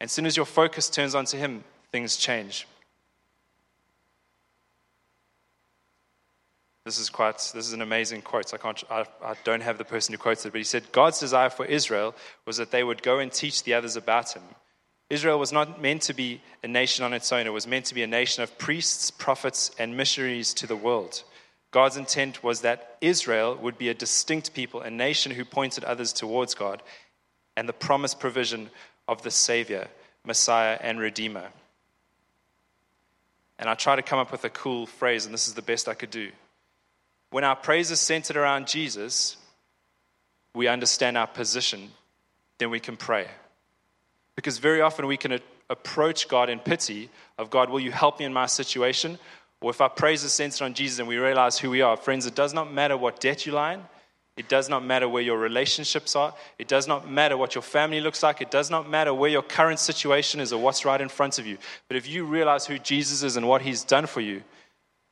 And 0.00 0.06
as 0.06 0.12
soon 0.12 0.26
as 0.26 0.36
your 0.36 0.46
focus 0.46 0.88
turns 0.88 1.14
onto 1.14 1.36
him, 1.36 1.64
things 1.90 2.16
change. 2.16 2.66
This 6.84 7.00
is 7.00 7.10
quite, 7.10 7.38
this 7.38 7.66
is 7.66 7.72
an 7.72 7.82
amazing 7.82 8.22
quote. 8.22 8.54
I, 8.54 8.58
can't, 8.58 8.84
I, 8.88 9.04
I 9.24 9.34
don't 9.42 9.62
have 9.62 9.76
the 9.76 9.84
person 9.84 10.12
who 10.12 10.18
quotes 10.18 10.46
it, 10.46 10.52
but 10.52 10.58
he 10.58 10.64
said, 10.64 10.92
God's 10.92 11.18
desire 11.18 11.50
for 11.50 11.66
Israel 11.66 12.14
was 12.46 12.58
that 12.58 12.70
they 12.70 12.84
would 12.84 13.02
go 13.02 13.18
and 13.18 13.32
teach 13.32 13.64
the 13.64 13.74
others 13.74 13.96
about 13.96 14.36
him. 14.36 14.44
Israel 15.10 15.40
was 15.40 15.52
not 15.52 15.82
meant 15.82 16.02
to 16.02 16.14
be 16.14 16.40
a 16.62 16.68
nation 16.68 17.04
on 17.04 17.12
its 17.12 17.32
own, 17.32 17.46
it 17.46 17.52
was 17.52 17.66
meant 17.66 17.86
to 17.86 17.94
be 17.94 18.04
a 18.04 18.06
nation 18.06 18.44
of 18.44 18.56
priests, 18.58 19.10
prophets, 19.10 19.72
and 19.80 19.96
missionaries 19.96 20.54
to 20.54 20.68
the 20.68 20.76
world. 20.76 21.24
God's 21.76 21.98
intent 21.98 22.42
was 22.42 22.62
that 22.62 22.96
Israel 23.02 23.54
would 23.54 23.76
be 23.76 23.90
a 23.90 23.94
distinct 23.94 24.54
people, 24.54 24.80
a 24.80 24.88
nation 24.88 25.30
who 25.30 25.44
pointed 25.44 25.84
others 25.84 26.10
towards 26.10 26.54
God, 26.54 26.82
and 27.54 27.68
the 27.68 27.74
promised 27.74 28.18
provision 28.18 28.70
of 29.06 29.20
the 29.20 29.30
Savior, 29.30 29.88
Messiah, 30.24 30.78
and 30.80 30.98
Redeemer. 30.98 31.48
And 33.58 33.68
I 33.68 33.74
try 33.74 33.94
to 33.94 34.00
come 34.00 34.18
up 34.18 34.32
with 34.32 34.42
a 34.44 34.48
cool 34.48 34.86
phrase, 34.86 35.26
and 35.26 35.34
this 35.34 35.48
is 35.48 35.52
the 35.52 35.60
best 35.60 35.86
I 35.86 35.92
could 35.92 36.10
do. 36.10 36.30
When 37.28 37.44
our 37.44 37.54
praise 37.54 37.90
is 37.90 38.00
centered 38.00 38.38
around 38.38 38.68
Jesus, 38.68 39.36
we 40.54 40.68
understand 40.68 41.18
our 41.18 41.26
position, 41.26 41.90
then 42.56 42.70
we 42.70 42.80
can 42.80 42.96
pray. 42.96 43.26
Because 44.34 44.56
very 44.56 44.80
often 44.80 45.06
we 45.06 45.18
can 45.18 45.40
approach 45.68 46.26
God 46.26 46.48
in 46.48 46.58
pity 46.58 47.10
of 47.36 47.50
God, 47.50 47.68
will 47.68 47.80
you 47.80 47.92
help 47.92 48.18
me 48.18 48.24
in 48.24 48.32
my 48.32 48.46
situation? 48.46 49.18
Or 49.66 49.70
if 49.70 49.80
our 49.80 49.90
praise 49.90 50.22
is 50.22 50.32
centered 50.32 50.64
on 50.64 50.74
Jesus 50.74 51.00
and 51.00 51.08
we 51.08 51.16
realize 51.16 51.58
who 51.58 51.70
we 51.70 51.82
are, 51.82 51.96
friends, 51.96 52.24
it 52.24 52.36
does 52.36 52.54
not 52.54 52.72
matter 52.72 52.96
what 52.96 53.18
debt 53.18 53.46
you 53.46 53.50
lie 53.50 53.74
in. 53.74 53.82
It 54.36 54.48
does 54.48 54.68
not 54.68 54.84
matter 54.84 55.08
where 55.08 55.24
your 55.24 55.38
relationships 55.38 56.14
are. 56.14 56.32
It 56.56 56.68
does 56.68 56.86
not 56.86 57.10
matter 57.10 57.36
what 57.36 57.56
your 57.56 57.62
family 57.62 58.00
looks 58.00 58.22
like. 58.22 58.40
It 58.40 58.52
does 58.52 58.70
not 58.70 58.88
matter 58.88 59.12
where 59.12 59.28
your 59.28 59.42
current 59.42 59.80
situation 59.80 60.38
is 60.38 60.52
or 60.52 60.62
what's 60.62 60.84
right 60.84 61.00
in 61.00 61.08
front 61.08 61.40
of 61.40 61.48
you. 61.48 61.58
But 61.88 61.96
if 61.96 62.08
you 62.08 62.24
realize 62.26 62.64
who 62.64 62.78
Jesus 62.78 63.24
is 63.24 63.36
and 63.36 63.48
what 63.48 63.60
he's 63.60 63.82
done 63.82 64.06
for 64.06 64.20
you, 64.20 64.44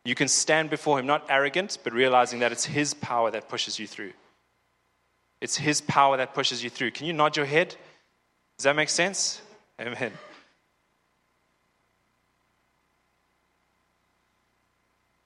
you 0.05 0.15
can 0.15 0.29
stand 0.29 0.71
before 0.71 1.01
Him, 1.01 1.07
not 1.07 1.27
arrogant, 1.29 1.79
but 1.83 1.93
realizing 1.93 2.39
that 2.39 2.53
it's 2.53 2.65
His 2.65 2.95
power 2.95 3.33
that 3.33 3.49
pushes 3.49 3.81
you 3.81 3.89
through. 3.89 4.13
It's 5.41 5.57
His 5.57 5.81
power 5.81 6.17
that 6.19 6.33
pushes 6.33 6.63
you 6.63 6.71
through. 6.71 6.93
Can 6.93 7.07
you 7.07 7.13
nod 7.13 7.37
your 7.37 7.47
head? 7.47 7.75
Does 8.57 8.65
that 8.65 8.77
make 8.77 8.89
sense? 8.89 9.43
Amen. 9.81 10.13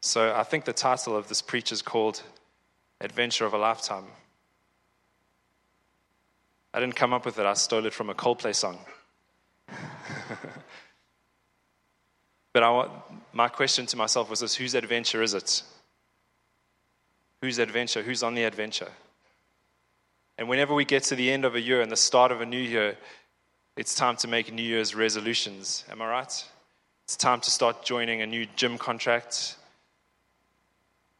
So 0.08 0.34
I 0.34 0.42
think 0.42 0.64
the 0.64 0.72
title 0.72 1.14
of 1.14 1.28
this 1.28 1.42
preach 1.42 1.70
is 1.70 1.82
called 1.82 2.22
Adventure 3.02 3.44
of 3.44 3.52
a 3.52 3.58
Lifetime. 3.58 4.06
I 6.72 6.80
didn't 6.80 6.96
come 6.96 7.12
up 7.12 7.26
with 7.26 7.38
it, 7.38 7.44
I 7.44 7.52
stole 7.52 7.84
it 7.84 7.92
from 7.92 8.08
a 8.08 8.14
Coldplay 8.14 8.54
song. 8.54 8.78
but 12.54 12.62
I 12.62 12.88
my 13.34 13.48
question 13.48 13.84
to 13.84 13.98
myself 13.98 14.30
was 14.30 14.40
this 14.40 14.54
whose 14.54 14.74
adventure 14.74 15.22
is 15.22 15.34
it? 15.34 15.62
Whose 17.42 17.58
adventure? 17.58 18.02
Who's 18.02 18.22
on 18.22 18.34
the 18.34 18.44
adventure? 18.44 18.92
And 20.38 20.48
whenever 20.48 20.72
we 20.72 20.86
get 20.86 21.02
to 21.04 21.16
the 21.16 21.30
end 21.30 21.44
of 21.44 21.54
a 21.54 21.60
year 21.60 21.82
and 21.82 21.92
the 21.92 21.96
start 21.96 22.32
of 22.32 22.40
a 22.40 22.46
new 22.46 22.56
year, 22.56 22.96
it's 23.76 23.94
time 23.94 24.16
to 24.16 24.26
make 24.26 24.50
New 24.50 24.62
Year's 24.62 24.94
resolutions. 24.94 25.84
Am 25.90 26.00
I 26.00 26.08
right? 26.08 26.44
It's 27.04 27.16
time 27.16 27.40
to 27.42 27.50
start 27.50 27.84
joining 27.84 28.22
a 28.22 28.26
new 28.26 28.46
gym 28.56 28.78
contract. 28.78 29.56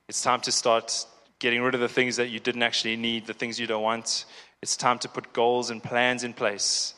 It's 0.09 0.23
time 0.23 0.41
to 0.43 0.53
start 0.53 1.07
getting 1.39 1.61
rid 1.63 1.75
of 1.75 1.81
the 1.81 1.89
things 1.89 2.17
that 2.17 2.29
you 2.29 2.41
didn't 2.41 2.63
actually 2.63 2.97
need, 2.97 3.27
the 3.27 3.35
things 3.35 3.61
you 3.61 3.67
don't 3.67 3.83
want. 3.83 4.25
It's 4.63 4.77
time 4.77 4.99
to 5.01 5.09
put 5.09 5.33
goals 5.33 5.71
and 5.71 5.83
plans 5.83 6.25
in 6.25 6.33
place 6.33 6.95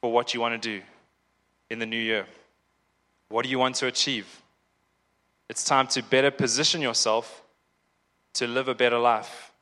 for 0.00 0.12
what 0.12 0.34
you 0.34 0.40
want 0.40 0.60
to 0.60 0.78
do 0.78 0.84
in 1.70 1.78
the 1.78 1.86
new 1.86 1.98
year. 1.98 2.26
What 3.28 3.44
do 3.44 3.48
you 3.48 3.58
want 3.58 3.76
to 3.76 3.86
achieve? 3.86 4.42
It's 5.48 5.64
time 5.64 5.86
to 5.88 6.02
better 6.02 6.30
position 6.30 6.82
yourself 6.82 7.42
to 8.34 8.46
live 8.46 8.68
a 8.68 8.74
better 8.74 8.98
life. 8.98 9.52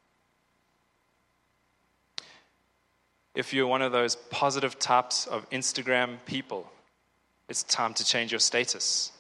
If 3.35 3.53
you're 3.55 3.67
one 3.67 3.83
of 3.83 3.93
those 3.93 4.17
positive 4.17 4.79
types 4.79 5.27
of 5.27 5.49
Instagram 5.51 6.19
people, 6.27 6.71
it's 7.49 7.63
time 7.63 7.95
to 7.95 8.05
change 8.05 8.33
your 8.33 8.41
status. 8.41 9.13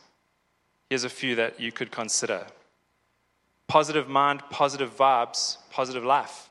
Here's 0.91 1.05
a 1.05 1.09
few 1.09 1.37
that 1.37 1.61
you 1.61 1.73
could 1.73 1.91
consider 1.91 2.47
positive 3.67 4.09
mind, 4.09 4.43
positive 4.51 4.97
vibes, 4.97 5.59
positive 5.71 6.05
life. 6.05 6.51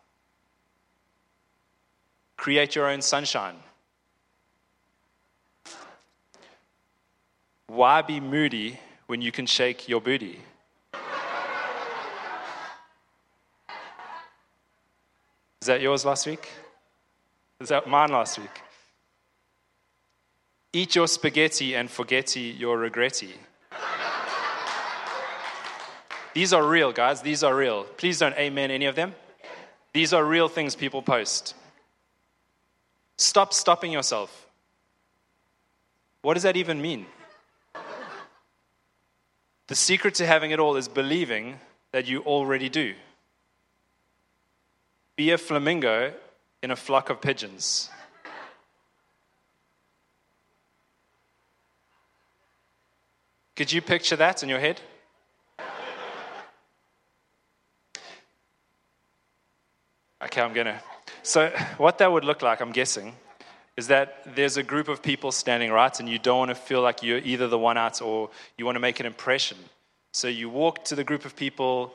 Create 2.38 2.76
your 2.76 2.88
own 2.88 3.02
sunshine. 3.02 3.56
Why 7.68 8.02
be 8.02 8.20
moody 8.20 8.80
when 9.08 9.22
you 9.22 9.32
can 9.32 9.46
shake 9.46 9.88
your 9.88 10.02
booty? 10.02 10.40
Is 15.62 15.68
that 15.68 15.82
yours 15.82 16.04
last 16.04 16.28
week? 16.28 16.50
Is 17.62 17.70
that 17.70 17.88
mine 17.88 18.12
last 18.12 18.38
week? 18.38 18.62
Eat 20.74 20.96
your 20.96 21.08
spaghetti 21.08 21.74
and 21.74 21.90
forgetty 21.90 22.42
your 22.42 22.78
regretty. 22.78 23.36
These 26.34 26.54
are 26.54 26.66
real, 26.66 26.92
guys. 26.92 27.22
These 27.22 27.44
are 27.44 27.56
real. 27.56 27.84
Please 27.84 28.20
don't 28.20 28.36
amen 28.36 28.72
any 28.72 28.86
of 28.86 28.96
them. 28.96 29.14
These 29.94 30.14
are 30.14 30.26
real 30.26 30.50
things 30.50 30.76
people 30.76 31.02
post. 31.02 31.56
Stop 33.18 33.54
stopping 33.54 33.92
yourself. 33.92 34.48
What 36.24 36.34
does 36.34 36.44
that 36.44 36.58
even 36.58 36.82
mean? 36.82 37.06
The 39.68 39.76
secret 39.76 40.16
to 40.16 40.26
having 40.26 40.52
it 40.52 40.60
all 40.60 40.76
is 40.76 40.88
believing 40.88 41.60
that 41.92 42.08
you 42.08 42.22
already 42.22 42.70
do. 42.70 42.94
Be 45.16 45.32
a 45.32 45.38
flamingo 45.38 46.14
in 46.64 46.72
a 46.72 46.76
flock 46.76 47.10
of 47.10 47.22
pigeons. 47.22 47.90
Could 53.56 53.72
you 53.72 53.82
picture 53.82 54.16
that 54.16 54.42
in 54.42 54.50
your 54.50 54.60
head? 54.60 54.82
Okay, 60.26 60.42
I'm 60.42 60.54
gonna. 60.54 60.82
So, 61.22 61.50
what 61.78 61.98
that 61.98 62.10
would 62.10 62.24
look 62.24 62.42
like, 62.42 62.62
I'm 62.62 62.72
guessing, 62.72 63.14
is 63.76 63.88
that 63.88 64.24
there's 64.36 64.56
a 64.56 64.64
group 64.64 64.88
of 64.88 65.04
people 65.04 65.34
standing 65.34 65.70
right, 65.70 66.00
and 66.00 66.08
you 66.08 66.18
don't 66.18 66.38
want 66.38 66.50
to 66.50 66.56
feel 66.56 66.82
like 66.82 67.04
you're 67.04 67.18
either 67.18 67.50
the 67.50 67.60
one 67.60 67.78
out 67.78 68.02
or 68.02 68.30
you 68.58 68.66
want 68.66 68.78
to 68.78 68.80
make 68.80 69.02
an 69.02 69.06
impression. 69.06 69.58
So, 70.14 70.30
you 70.30 70.50
walk 70.50 70.86
to 70.86 70.96
the 70.96 71.04
group 71.04 71.26
of 71.26 71.36
people, 71.36 71.94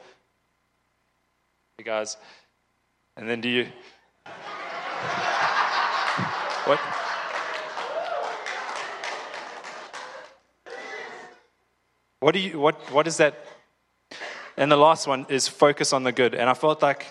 hey 1.78 1.84
guys, 1.84 2.18
and 3.16 3.26
then 3.26 3.40
do 3.40 3.48
you. 3.48 3.68
what? 6.64 6.78
What 12.20 12.34
do 12.34 12.40
you 12.40 12.58
what 12.60 12.92
what 12.92 13.06
is 13.06 13.16
that? 13.16 13.46
And 14.58 14.70
the 14.70 14.76
last 14.76 15.06
one 15.06 15.24
is 15.30 15.48
focus 15.48 15.94
on 15.94 16.02
the 16.02 16.12
good. 16.12 16.34
And 16.34 16.50
I 16.50 16.54
felt 16.54 16.82
like 16.82 17.06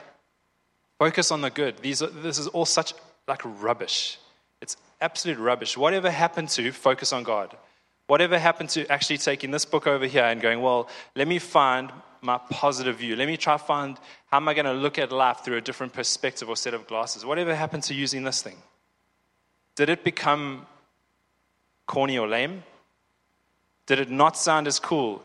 focus 0.99 1.31
on 1.31 1.41
the 1.41 1.49
good. 1.49 1.77
These 1.77 2.01
are, 2.01 2.07
this 2.07 2.37
is 2.37 2.47
all 2.47 2.65
such 2.65 2.93
like 3.27 3.41
rubbish. 3.43 4.17
It's 4.61 4.77
absolute 5.01 5.37
rubbish. 5.37 5.77
Whatever 5.77 6.09
happened 6.09 6.49
to 6.49 6.71
focus 6.71 7.13
on 7.13 7.23
God? 7.23 7.55
Whatever 8.07 8.39
happened 8.39 8.69
to 8.69 8.89
actually 8.89 9.17
taking 9.17 9.51
this 9.51 9.65
book 9.65 9.85
over 9.85 10.05
here 10.05 10.23
and 10.23 10.41
going, 10.41 10.61
well, 10.61 10.89
let 11.15 11.27
me 11.27 11.39
find 11.39 11.91
my 12.21 12.37
positive 12.37 12.97
view. 12.97 13.15
Let 13.15 13.27
me 13.27 13.37
try 13.37 13.57
find 13.57 13.97
how 14.31 14.37
am 14.37 14.47
I 14.47 14.53
going 14.53 14.65
to 14.65 14.73
look 14.73 14.97
at 14.97 15.11
life 15.11 15.39
through 15.43 15.57
a 15.57 15.61
different 15.61 15.93
perspective 15.93 16.49
or 16.49 16.55
set 16.55 16.73
of 16.73 16.87
glasses. 16.87 17.25
Whatever 17.25 17.53
happened 17.53 17.83
to 17.83 17.93
using 17.93 18.23
this 18.23 18.41
thing? 18.41 18.57
Did 19.75 19.89
it 19.89 20.03
become 20.03 20.65
corny 21.85 22.17
or 22.17 22.27
lame? 22.27 22.63
Did 23.85 23.99
it 23.99 24.09
not 24.09 24.37
sound 24.37 24.67
as 24.67 24.79
cool? 24.79 25.21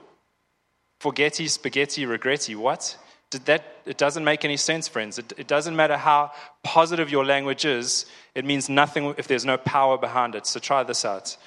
Forgetty, 1.01 1.49
spaghetti, 1.49 2.05
regretty. 2.05 2.55
What? 2.55 2.97
Did 3.33 3.47
that, 3.47 3.65
it 3.87 3.97
doesn't 3.97 4.25
make 4.25 4.45
any 4.45 4.59
sense, 4.59 4.89
friends. 4.89 5.19
It, 5.19 5.33
it 5.39 5.47
doesn't 5.47 5.75
matter 5.75 5.97
how 5.97 6.33
positive 6.63 7.11
your 7.11 7.25
language 7.25 7.65
is, 7.65 8.05
it 8.35 8.45
means 8.45 8.69
nothing 8.69 9.15
if 9.17 9.27
there's 9.27 9.47
no 9.47 9.57
power 9.57 9.97
behind 9.97 10.35
it. 10.35 10.47
So 10.47 10.61
try 10.61 10.83
this 10.83 11.07
out. 11.07 11.39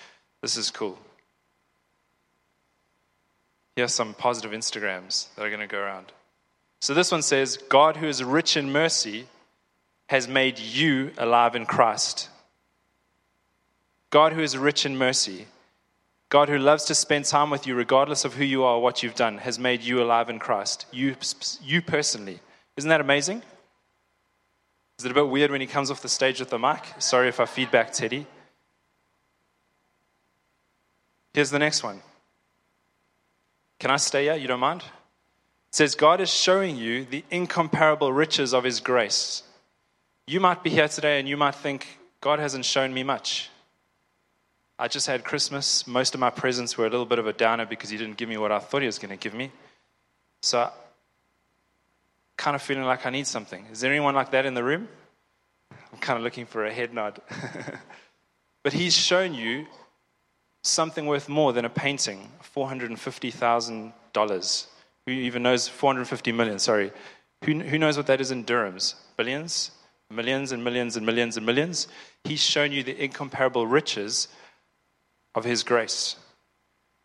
This 0.42 0.58
is 0.58 0.72
cool. 0.72 0.98
Here's 3.76 3.94
some 3.94 4.16
positive 4.16 4.52
Instagrams 4.52 5.28
that 5.36 5.46
are 5.46 5.50
going 5.50 5.60
to 5.60 5.68
go 5.68 5.78
around. 5.78 6.12
So 6.80 6.96
this 6.96 7.12
one 7.12 7.22
says, 7.22 7.58
God, 7.70 7.98
who 7.98 8.08
is 8.08 8.24
rich 8.24 8.58
in 8.58 8.72
mercy, 8.72 9.28
has 10.08 10.28
made 10.28 10.58
you 10.58 11.12
alive 11.20 11.56
in 11.56 11.68
Christ. 11.68 12.30
God, 14.10 14.34
who 14.34 14.42
is 14.42 14.58
rich 14.58 14.88
in 14.88 14.98
mercy, 14.98 15.46
God, 16.36 16.50
who 16.50 16.58
loves 16.58 16.84
to 16.84 16.96
spend 16.96 17.24
time 17.24 17.50
with 17.50 17.66
you 17.66 17.76
regardless 17.76 18.26
of 18.26 18.34
who 18.34 18.44
you 18.44 18.66
are 18.66 18.76
or 18.76 18.82
what 18.82 19.02
you've 19.02 19.16
done, 19.16 19.38
has 19.38 19.58
made 19.58 19.82
you 19.82 20.04
alive 20.04 20.30
in 20.30 20.38
Christ. 20.38 20.86
You, 20.92 21.16
you 21.64 21.82
personally. 21.82 22.42
Isn't 22.76 22.90
that 22.90 23.00
amazing? 23.00 23.42
Is 25.00 25.06
it 25.06 25.12
a 25.12 25.14
bit 25.14 25.30
weird 25.30 25.50
when 25.50 25.62
he 25.62 25.68
comes 25.68 25.90
off 25.90 26.02
the 26.02 26.10
stage 26.10 26.42
with 26.42 26.50
the 26.50 26.60
mic? 26.60 26.84
Sorry 27.00 27.30
if 27.30 27.40
I 27.40 27.46
feedback, 27.46 27.94
Teddy. 27.94 28.28
Here's 31.34 31.52
the 31.52 31.60
next 31.60 31.84
one. 31.84 32.02
Can 33.80 33.90
I 33.92 33.96
stay 33.96 34.26
here? 34.26 34.36
You 34.36 34.50
don't 34.50 34.60
mind? 34.60 34.82
It 34.82 35.76
says, 35.76 35.96
God 35.96 36.20
is 36.20 36.30
showing 36.30 36.76
you 36.76 37.06
the 37.06 37.24
incomparable 37.32 38.12
riches 38.12 38.54
of 38.54 38.66
his 38.66 38.82
grace. 38.82 39.44
You 40.28 40.42
might 40.42 40.64
be 40.64 40.70
here 40.70 40.90
today 40.90 41.18
and 41.18 41.30
you 41.30 41.38
might 41.38 41.56
think, 41.56 41.98
God 42.20 42.40
hasn't 42.40 42.66
shown 42.66 42.94
me 42.94 43.04
much. 43.04 43.50
I 44.78 44.90
just 44.90 45.08
had 45.08 45.24
Christmas. 45.24 45.88
Most 45.88 46.14
of 46.14 46.20
my 46.20 46.30
presents 46.30 46.78
were 46.78 46.86
a 46.86 46.90
little 46.90 47.06
bit 47.06 47.18
of 47.18 47.28
a 47.28 47.34
downer 47.34 47.66
because 47.66 47.90
he 47.90 47.98
didn't 47.98 48.18
give 48.18 48.28
me 48.28 48.36
what 48.38 48.52
I 48.52 48.60
thought 48.60 48.82
he 48.82 48.88
was 48.88 49.00
going 49.00 49.12
to 49.12 49.18
give 49.18 49.34
me. 49.34 49.52
So, 50.42 50.70
kind 52.38 52.56
of 52.56 52.62
feeling 52.62 52.84
like 52.84 53.06
I 53.06 53.10
need 53.10 53.26
something. 53.26 53.66
Is 53.72 53.80
there 53.80 53.90
anyone 53.92 54.16
like 54.16 54.32
that 54.32 54.46
in 54.46 54.54
the 54.54 54.64
room? 54.64 54.90
I'm 55.94 56.00
kind 56.00 56.18
of 56.18 56.24
looking 56.24 56.46
for 56.46 56.66
a 56.66 56.74
head 56.74 56.94
nod. 56.94 57.22
but 58.64 58.74
he's 58.74 58.94
shown 58.94 59.34
you 59.34 59.66
something 60.62 61.06
worth 61.06 61.30
more 61.30 61.54
than 61.54 61.64
a 61.64 61.70
painting 61.70 62.30
$450,000. 62.56 64.66
Who 65.06 65.12
even 65.12 65.44
knows 65.44 65.70
450 65.70 66.32
million? 66.34 66.60
Sorry. 66.60 66.92
Who, 67.46 67.62
who 67.62 67.78
knows 67.78 67.96
what 67.96 68.08
that 68.08 68.20
is 68.20 68.32
in 68.32 68.44
dirhams? 68.44 68.96
Billions? 69.16 69.72
Millions 70.12 70.52
and 70.52 70.62
millions 70.64 70.98
and 70.98 71.06
millions 71.06 71.38
and 71.38 71.46
millions? 71.46 71.88
He's 72.26 72.42
shown 72.42 72.74
you 72.74 72.84
the 72.84 73.02
incomparable 73.02 73.68
riches 73.68 74.28
of 75.36 75.44
His 75.44 75.64
grace. 75.64 76.16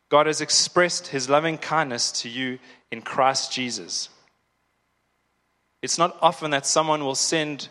God 0.09 0.27
has 0.27 0.41
expressed 0.41 1.09
His 1.09 1.29
loving 1.29 1.59
kindness 1.59 2.11
to 2.23 2.29
you 2.29 2.59
in 2.91 3.03
Christ 3.03 3.53
Jesus. 3.53 4.09
It's 5.83 5.99
not 5.99 6.17
often 6.23 6.51
that 6.53 6.67
someone 6.67 7.05
will 7.05 7.15
send 7.15 7.69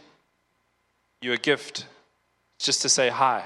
you 1.22 1.34
a 1.34 1.38
gift 1.38 1.86
just 2.60 2.82
to 2.82 2.90
say 2.90 3.10
hi. 3.10 3.44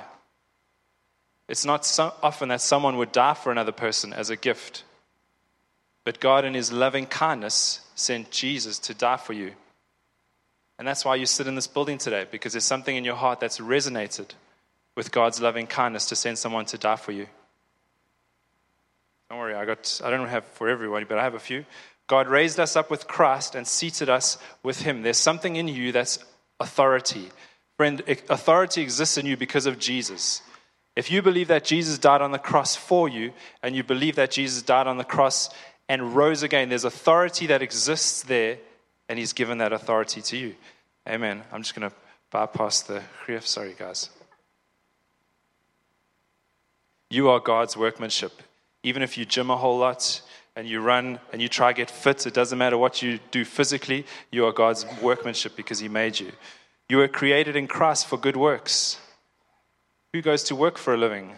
It's 1.47 1.65
not 1.65 1.85
so 1.85 2.13
often 2.23 2.49
that 2.49 2.61
someone 2.61 2.97
would 2.97 3.11
die 3.11 3.33
for 3.33 3.51
another 3.51 3.71
person 3.71 4.13
as 4.13 4.29
a 4.29 4.35
gift. 4.35 4.83
But 6.05 6.19
God, 6.19 6.45
in 6.45 6.53
His 6.53 6.71
loving 6.71 7.05
kindness, 7.05 7.81
sent 7.95 8.31
Jesus 8.31 8.79
to 8.79 8.93
die 8.93 9.17
for 9.17 9.33
you. 9.33 9.53
And 10.79 10.87
that's 10.87 11.05
why 11.05 11.15
you 11.15 11.25
sit 11.25 11.47
in 11.47 11.55
this 11.55 11.67
building 11.67 11.97
today, 11.97 12.25
because 12.29 12.53
there's 12.53 12.63
something 12.63 12.95
in 12.95 13.05
your 13.05 13.15
heart 13.15 13.39
that's 13.39 13.59
resonated 13.59 14.29
with 14.95 15.11
God's 15.11 15.41
loving 15.41 15.67
kindness 15.67 16.07
to 16.07 16.15
send 16.15 16.37
someone 16.37 16.65
to 16.65 16.77
die 16.77 16.95
for 16.95 17.11
you. 17.11 17.27
Don't 19.29 19.39
worry, 19.39 19.55
I 19.55 19.65
got 19.65 20.01
I 20.03 20.09
don't 20.09 20.27
have 20.27 20.45
for 20.45 20.69
everybody, 20.69 21.05
but 21.05 21.17
I 21.17 21.23
have 21.23 21.33
a 21.33 21.39
few. 21.39 21.65
God 22.07 22.27
raised 22.27 22.59
us 22.59 22.75
up 22.75 22.91
with 22.91 23.07
Christ 23.07 23.55
and 23.55 23.65
seated 23.65 24.09
us 24.09 24.37
with 24.61 24.81
him. 24.81 25.01
There's 25.01 25.17
something 25.17 25.55
in 25.55 25.67
you 25.67 25.91
that's 25.91 26.19
authority. 26.59 27.29
Friend, 27.77 28.03
authority 28.07 28.81
exists 28.81 29.17
in 29.17 29.25
you 29.25 29.37
because 29.37 29.65
of 29.65 29.79
Jesus. 29.79 30.41
If 30.95 31.09
you 31.09 31.21
believe 31.21 31.47
that 31.47 31.63
Jesus 31.63 31.97
died 31.97 32.21
on 32.21 32.31
the 32.31 32.37
cross 32.37 32.75
for 32.75 33.09
you 33.09 33.33
and 33.63 33.75
you 33.75 33.83
believe 33.83 34.15
that 34.17 34.31
Jesus 34.31 34.61
died 34.61 34.85
on 34.85 34.97
the 34.97 35.03
cross 35.03 35.49
and 35.89 36.15
rose 36.15 36.43
again, 36.43 36.69
there's 36.69 36.85
authority 36.85 37.47
that 37.47 37.63
exists 37.63 38.23
there 38.23 38.59
and 39.09 39.17
he's 39.17 39.33
given 39.33 39.57
that 39.57 39.73
authority 39.73 40.21
to 40.21 40.37
you. 40.37 40.55
Amen. 41.09 41.41
I'm 41.51 41.63
just 41.63 41.75
going 41.75 41.89
to 41.89 41.95
bypass 42.29 42.81
the 42.83 43.01
Sorry, 43.41 43.75
guys. 43.77 44.09
You 47.13 47.29
are 47.29 47.39
God's 47.39 47.77
workmanship. 47.77 48.41
Even 48.81 49.03
if 49.03 49.19
you 49.19 49.23
gym 49.23 49.51
a 49.51 49.55
whole 49.55 49.77
lot 49.77 50.19
and 50.55 50.67
you 50.67 50.81
run 50.81 51.19
and 51.31 51.39
you 51.43 51.47
try 51.47 51.71
to 51.71 51.77
get 51.77 51.91
fit, 51.91 52.25
it 52.25 52.33
doesn't 52.33 52.57
matter 52.57 52.75
what 52.75 53.03
you 53.03 53.19
do 53.29 53.45
physically, 53.45 54.07
you 54.31 54.47
are 54.47 54.51
God's 54.51 54.83
workmanship 54.99 55.55
because 55.55 55.77
He 55.77 55.87
made 55.87 56.19
you. 56.19 56.31
You 56.89 56.97
were 56.97 57.07
created 57.07 57.55
in 57.55 57.67
Christ 57.67 58.07
for 58.07 58.17
good 58.17 58.35
works. 58.35 58.97
Who 60.11 60.23
goes 60.23 60.43
to 60.45 60.55
work 60.55 60.79
for 60.79 60.95
a 60.95 60.97
living? 60.97 61.35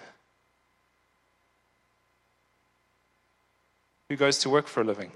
Who 4.07 4.15
goes 4.15 4.37
to 4.39 4.49
work 4.49 4.67
for 4.67 4.79
a 4.79 4.85
living? 4.85 5.11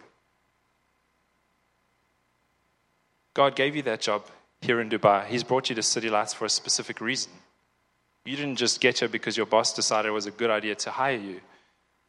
God 3.33 3.55
gave 3.55 3.77
you 3.77 3.83
that 3.83 4.01
job 4.01 4.25
here 4.59 4.81
in 4.81 4.89
Dubai. 4.89 5.25
He's 5.25 5.45
brought 5.45 5.69
you 5.69 5.75
to 5.75 5.83
City 5.83 6.09
Lights 6.09 6.33
for 6.33 6.43
a 6.43 6.49
specific 6.49 6.99
reason. 6.99 7.31
You 8.25 8.35
didn't 8.35 8.57
just 8.57 8.79
get 8.79 8.99
here 8.99 9.09
because 9.09 9.37
your 9.37 9.45
boss 9.45 9.73
decided 9.73 10.09
it 10.09 10.11
was 10.11 10.25
a 10.25 10.31
good 10.31 10.49
idea 10.49 10.75
to 10.75 10.91
hire 10.91 11.17
you. 11.17 11.41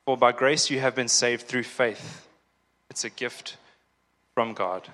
For 0.04 0.16
by 0.16 0.32
grace 0.32 0.70
you 0.70 0.80
have 0.80 0.94
been 0.94 1.08
saved 1.08 1.46
through 1.46 1.62
faith. 1.62 2.26
It's 2.90 3.04
a 3.04 3.10
gift 3.10 3.56
from 4.34 4.52
God. 4.54 4.88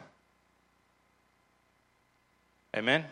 Amen. 2.77 3.05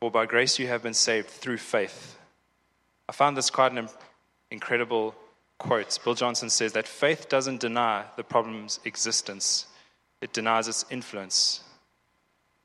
For 0.00 0.10
by 0.10 0.26
grace 0.26 0.58
you 0.58 0.68
have 0.68 0.82
been 0.82 0.94
saved 0.94 1.28
through 1.28 1.58
faith. 1.58 2.17
I 3.08 3.12
found 3.12 3.36
this 3.36 3.50
quite 3.50 3.72
an 3.72 3.88
incredible 4.50 5.14
quote. 5.58 5.98
Bill 6.04 6.14
Johnson 6.14 6.50
says 6.50 6.72
that 6.72 6.86
faith 6.86 7.28
doesn't 7.28 7.60
deny 7.60 8.04
the 8.16 8.24
problem's 8.24 8.80
existence, 8.84 9.66
it 10.20 10.32
denies 10.32 10.68
its 10.68 10.84
influence. 10.90 11.62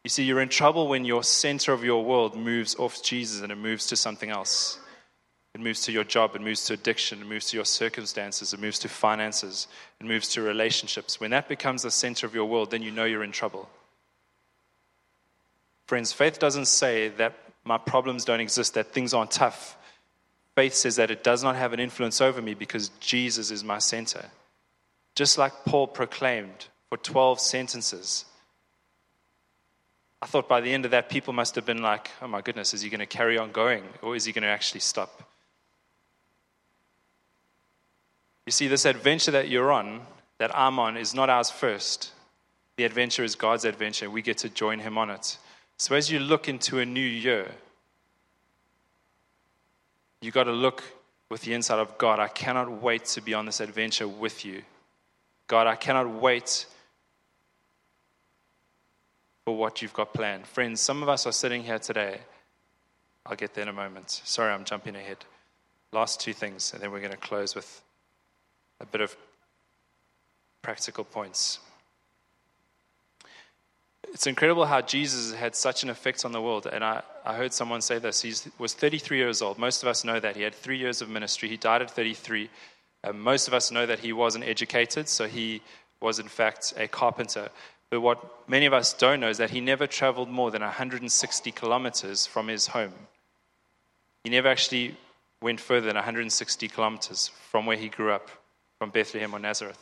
You 0.03 0.09
see, 0.09 0.23
you're 0.23 0.41
in 0.41 0.49
trouble 0.49 0.89
when 0.89 1.05
your 1.05 1.23
center 1.23 1.71
of 1.71 1.83
your 1.83 2.03
world 2.03 2.35
moves 2.35 2.75
off 2.75 3.01
Jesus 3.01 3.41
and 3.41 3.53
it 3.53 3.57
moves 3.57 3.87
to 3.87 3.95
something 3.95 4.29
else. 4.29 4.79
It 5.53 5.61
moves 5.61 5.81
to 5.81 5.91
your 5.91 6.03
job, 6.03 6.35
it 6.35 6.41
moves 6.41 6.65
to 6.65 6.73
addiction, 6.73 7.21
it 7.21 7.27
moves 7.27 7.51
to 7.51 7.57
your 7.57 7.65
circumstances, 7.65 8.53
it 8.53 8.59
moves 8.59 8.79
to 8.79 8.89
finances, 8.89 9.67
it 10.01 10.05
moves 10.05 10.27
to 10.29 10.41
relationships. 10.41 11.19
When 11.19 11.31
that 11.31 11.47
becomes 11.47 11.83
the 11.83 11.91
center 11.91 12.25
of 12.25 12.33
your 12.33 12.45
world, 12.45 12.71
then 12.71 12.81
you 12.81 12.91
know 12.91 13.05
you're 13.05 13.23
in 13.23 13.31
trouble. 13.31 13.69
Friends, 15.85 16.11
faith 16.11 16.39
doesn't 16.39 16.65
say 16.65 17.09
that 17.09 17.35
my 17.63 17.77
problems 17.77 18.25
don't 18.25 18.39
exist, 18.39 18.73
that 18.73 18.91
things 18.91 19.13
aren't 19.13 19.31
tough. 19.31 19.77
Faith 20.55 20.73
says 20.73 20.97
that 20.97 21.11
it 21.11 21.23
does 21.23 21.43
not 21.43 21.55
have 21.55 21.73
an 21.73 21.79
influence 21.79 22.21
over 22.21 22.41
me 22.41 22.53
because 22.53 22.89
Jesus 22.99 23.49
is 23.49 23.63
my 23.63 23.79
center. 23.79 24.25
Just 25.15 25.37
like 25.37 25.65
Paul 25.65 25.87
proclaimed 25.87 26.67
for 26.89 26.97
12 26.97 27.39
sentences. 27.39 28.25
I 30.21 30.25
thought 30.25 30.47
by 30.47 30.61
the 30.61 30.73
end 30.73 30.85
of 30.85 30.91
that, 30.91 31.09
people 31.09 31.33
must 31.33 31.55
have 31.55 31.65
been 31.65 31.81
like, 31.81 32.09
oh 32.21 32.27
my 32.27 32.41
goodness, 32.41 32.73
is 32.73 32.81
he 32.81 32.89
going 32.89 32.99
to 32.99 33.05
carry 33.05 33.37
on 33.37 33.51
going 33.51 33.83
or 34.01 34.15
is 34.15 34.25
he 34.25 34.31
going 34.31 34.43
to 34.43 34.47
actually 34.47 34.79
stop? 34.81 35.23
You 38.45 38.51
see, 38.51 38.67
this 38.67 38.85
adventure 38.85 39.31
that 39.31 39.49
you're 39.49 39.71
on, 39.71 40.01
that 40.37 40.55
I'm 40.57 40.79
on, 40.79 40.97
is 40.97 41.13
not 41.13 41.29
ours 41.29 41.49
first. 41.49 42.11
The 42.75 42.83
adventure 42.83 43.23
is 43.23 43.35
God's 43.35 43.65
adventure. 43.65 44.09
We 44.09 44.21
get 44.21 44.39
to 44.39 44.49
join 44.49 44.79
Him 44.79 44.97
on 44.97 45.09
it. 45.09 45.37
So 45.77 45.95
as 45.95 46.11
you 46.11 46.19
look 46.19 46.49
into 46.49 46.79
a 46.79 46.85
new 46.85 47.01
year, 47.01 47.51
you 50.23 50.31
got 50.31 50.45
to 50.45 50.51
look 50.51 50.83
with 51.29 51.41
the 51.41 51.53
inside 51.53 51.79
of 51.79 51.97
God. 51.97 52.19
I 52.19 52.27
cannot 52.27 52.81
wait 52.81 53.05
to 53.05 53.21
be 53.21 53.33
on 53.33 53.45
this 53.45 53.59
adventure 53.59 54.07
with 54.07 54.45
you. 54.45 54.61
God, 55.47 55.67
I 55.67 55.75
cannot 55.75 56.09
wait 56.09 56.65
for 59.43 59.55
what 59.55 59.81
you've 59.81 59.93
got 59.93 60.13
planned. 60.13 60.47
Friends, 60.47 60.79
some 60.79 61.03
of 61.03 61.09
us 61.09 61.27
are 61.27 61.33
sitting 61.33 61.63
here 61.63 61.79
today. 61.79 62.21
I'll 63.25 63.35
get 63.35 63.53
there 63.53 63.63
in 63.63 63.69
a 63.69 63.73
moment. 63.73 64.21
Sorry, 64.23 64.51
I'm 64.53 64.63
jumping 64.63 64.95
ahead. 64.95 65.17
Last 65.91 66.21
two 66.21 66.33
things, 66.33 66.73
and 66.73 66.81
then 66.81 66.91
we're 66.91 66.99
going 66.99 67.11
to 67.11 67.17
close 67.17 67.53
with 67.53 67.81
a 68.79 68.85
bit 68.85 69.01
of 69.01 69.15
practical 70.61 71.03
points. 71.03 71.59
It's 74.11 74.27
incredible 74.27 74.65
how 74.65 74.81
Jesus 74.81 75.33
had 75.33 75.55
such 75.55 75.83
an 75.83 75.89
effect 75.89 76.25
on 76.25 76.31
the 76.31 76.41
world. 76.41 76.67
And 76.71 76.83
I, 76.83 77.01
I 77.25 77.35
heard 77.35 77.53
someone 77.53 77.81
say 77.81 77.99
this. 77.99 78.21
He 78.21 78.33
was 78.57 78.73
33 78.73 79.17
years 79.17 79.41
old. 79.41 79.57
Most 79.57 79.81
of 79.81 79.89
us 79.89 80.03
know 80.03 80.19
that. 80.19 80.35
He 80.35 80.43
had 80.43 80.53
three 80.53 80.77
years 80.77 81.01
of 81.01 81.09
ministry. 81.09 81.49
He 81.49 81.57
died 81.57 81.81
at 81.81 81.89
33. 81.89 82.49
Uh, 83.03 83.13
most 83.13 83.47
of 83.47 83.53
us 83.53 83.71
know 83.71 83.85
that 83.85 83.99
he 83.99 84.13
wasn't 84.13 84.43
educated, 84.45 85.07
so 85.07 85.27
he 85.27 85.61
was, 85.99 86.19
in 86.19 86.27
fact, 86.27 86.73
a 86.77 86.87
carpenter. 86.87 87.49
But 87.89 88.01
what 88.01 88.49
many 88.49 88.65
of 88.65 88.73
us 88.73 88.93
don't 88.93 89.19
know 89.19 89.29
is 89.29 89.37
that 89.37 89.51
he 89.51 89.61
never 89.61 89.87
traveled 89.87 90.29
more 90.29 90.51
than 90.51 90.61
160 90.61 91.51
kilometers 91.51 92.25
from 92.25 92.47
his 92.47 92.67
home. 92.67 92.93
He 94.23 94.29
never 94.29 94.47
actually 94.47 94.95
went 95.41 95.59
further 95.59 95.87
than 95.87 95.95
160 95.95 96.67
kilometers 96.69 97.29
from 97.51 97.65
where 97.65 97.77
he 97.77 97.89
grew 97.89 98.11
up, 98.11 98.29
from 98.79 98.89
Bethlehem 98.89 99.35
or 99.35 99.39
Nazareth. 99.39 99.77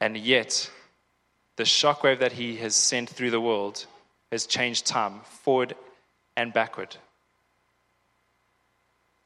And 0.00 0.16
yet, 0.16 0.70
the 1.60 1.66
shockwave 1.66 2.20
that 2.20 2.32
he 2.32 2.56
has 2.56 2.74
sent 2.74 3.10
through 3.10 3.30
the 3.30 3.38
world 3.38 3.84
has 4.32 4.46
changed 4.46 4.86
time 4.86 5.20
forward 5.24 5.74
and 6.34 6.54
backward. 6.54 6.96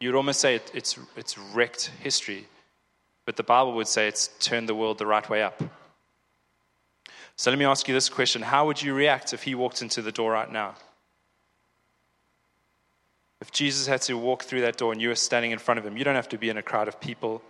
You'd 0.01 0.17
almost 0.17 0.41
say 0.41 0.57
it, 0.57 0.69
it's, 0.75 0.99
it's 1.17 1.39
wrecked 1.39 1.93
history, 2.03 2.49
but 3.25 3.37
the 3.37 3.45
Bible 3.45 3.75
would 3.75 3.87
say 3.87 4.09
it's 4.09 4.31
turned 4.41 4.69
the 4.69 4.75
world 4.75 4.99
the 4.99 5.07
right 5.07 5.31
way 5.31 5.45
up. 5.45 5.63
So 7.37 7.53
let 7.53 7.59
me 7.61 7.67
ask 7.67 7.87
you 7.87 7.95
this 7.95 8.09
question 8.09 8.43
How 8.43 8.67
would 8.67 8.83
you 8.83 8.95
react 8.95 9.33
if 9.33 9.45
he 9.45 9.55
walked 9.55 9.81
into 9.81 10.03
the 10.03 10.11
door 10.11 10.33
right 10.33 10.51
now? 10.51 10.75
If 13.41 13.53
Jesus 13.53 13.87
had 13.87 14.03
to 14.03 14.19
walk 14.19 14.43
through 14.43 14.63
that 14.63 14.77
door 14.77 14.91
and 14.91 15.01
you 15.01 15.11
were 15.11 15.15
standing 15.15 15.53
in 15.53 15.61
front 15.61 15.79
of 15.79 15.87
him, 15.87 15.97
you 15.97 16.03
don't 16.03 16.17
have 16.17 16.31
to 16.31 16.39
be 16.39 16.51
in 16.51 16.57
a 16.57 16.65
crowd 16.65 16.89
of 16.89 16.99
people, 16.99 17.43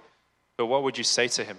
but 0.58 0.66
what 0.66 0.82
would 0.82 0.98
you 0.98 1.04
say 1.04 1.26
to 1.28 1.42
him? 1.42 1.56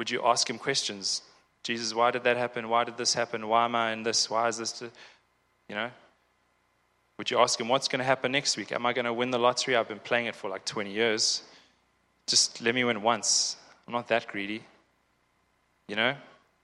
Would 0.00 0.10
you 0.10 0.22
ask 0.24 0.48
him 0.48 0.56
questions? 0.56 1.20
Jesus, 1.62 1.92
why 1.92 2.10
did 2.10 2.24
that 2.24 2.38
happen? 2.38 2.70
Why 2.70 2.84
did 2.84 2.96
this 2.96 3.12
happen? 3.12 3.46
Why 3.46 3.66
am 3.66 3.74
I 3.74 3.92
in 3.92 4.02
this? 4.02 4.30
Why 4.30 4.48
is 4.48 4.56
this? 4.56 4.82
You 5.68 5.74
know? 5.74 5.90
Would 7.18 7.30
you 7.30 7.38
ask 7.38 7.60
him, 7.60 7.68
what's 7.68 7.86
going 7.86 7.98
to 7.98 8.04
happen 8.06 8.32
next 8.32 8.56
week? 8.56 8.72
Am 8.72 8.86
I 8.86 8.94
going 8.94 9.04
to 9.04 9.12
win 9.12 9.30
the 9.30 9.38
lottery? 9.38 9.76
I've 9.76 9.88
been 9.88 9.98
playing 9.98 10.24
it 10.24 10.34
for 10.34 10.48
like 10.48 10.64
20 10.64 10.90
years. 10.90 11.42
Just 12.26 12.62
let 12.62 12.74
me 12.74 12.82
win 12.82 13.02
once. 13.02 13.58
I'm 13.86 13.92
not 13.92 14.08
that 14.08 14.26
greedy. 14.26 14.64
You 15.86 15.96
know? 15.96 16.14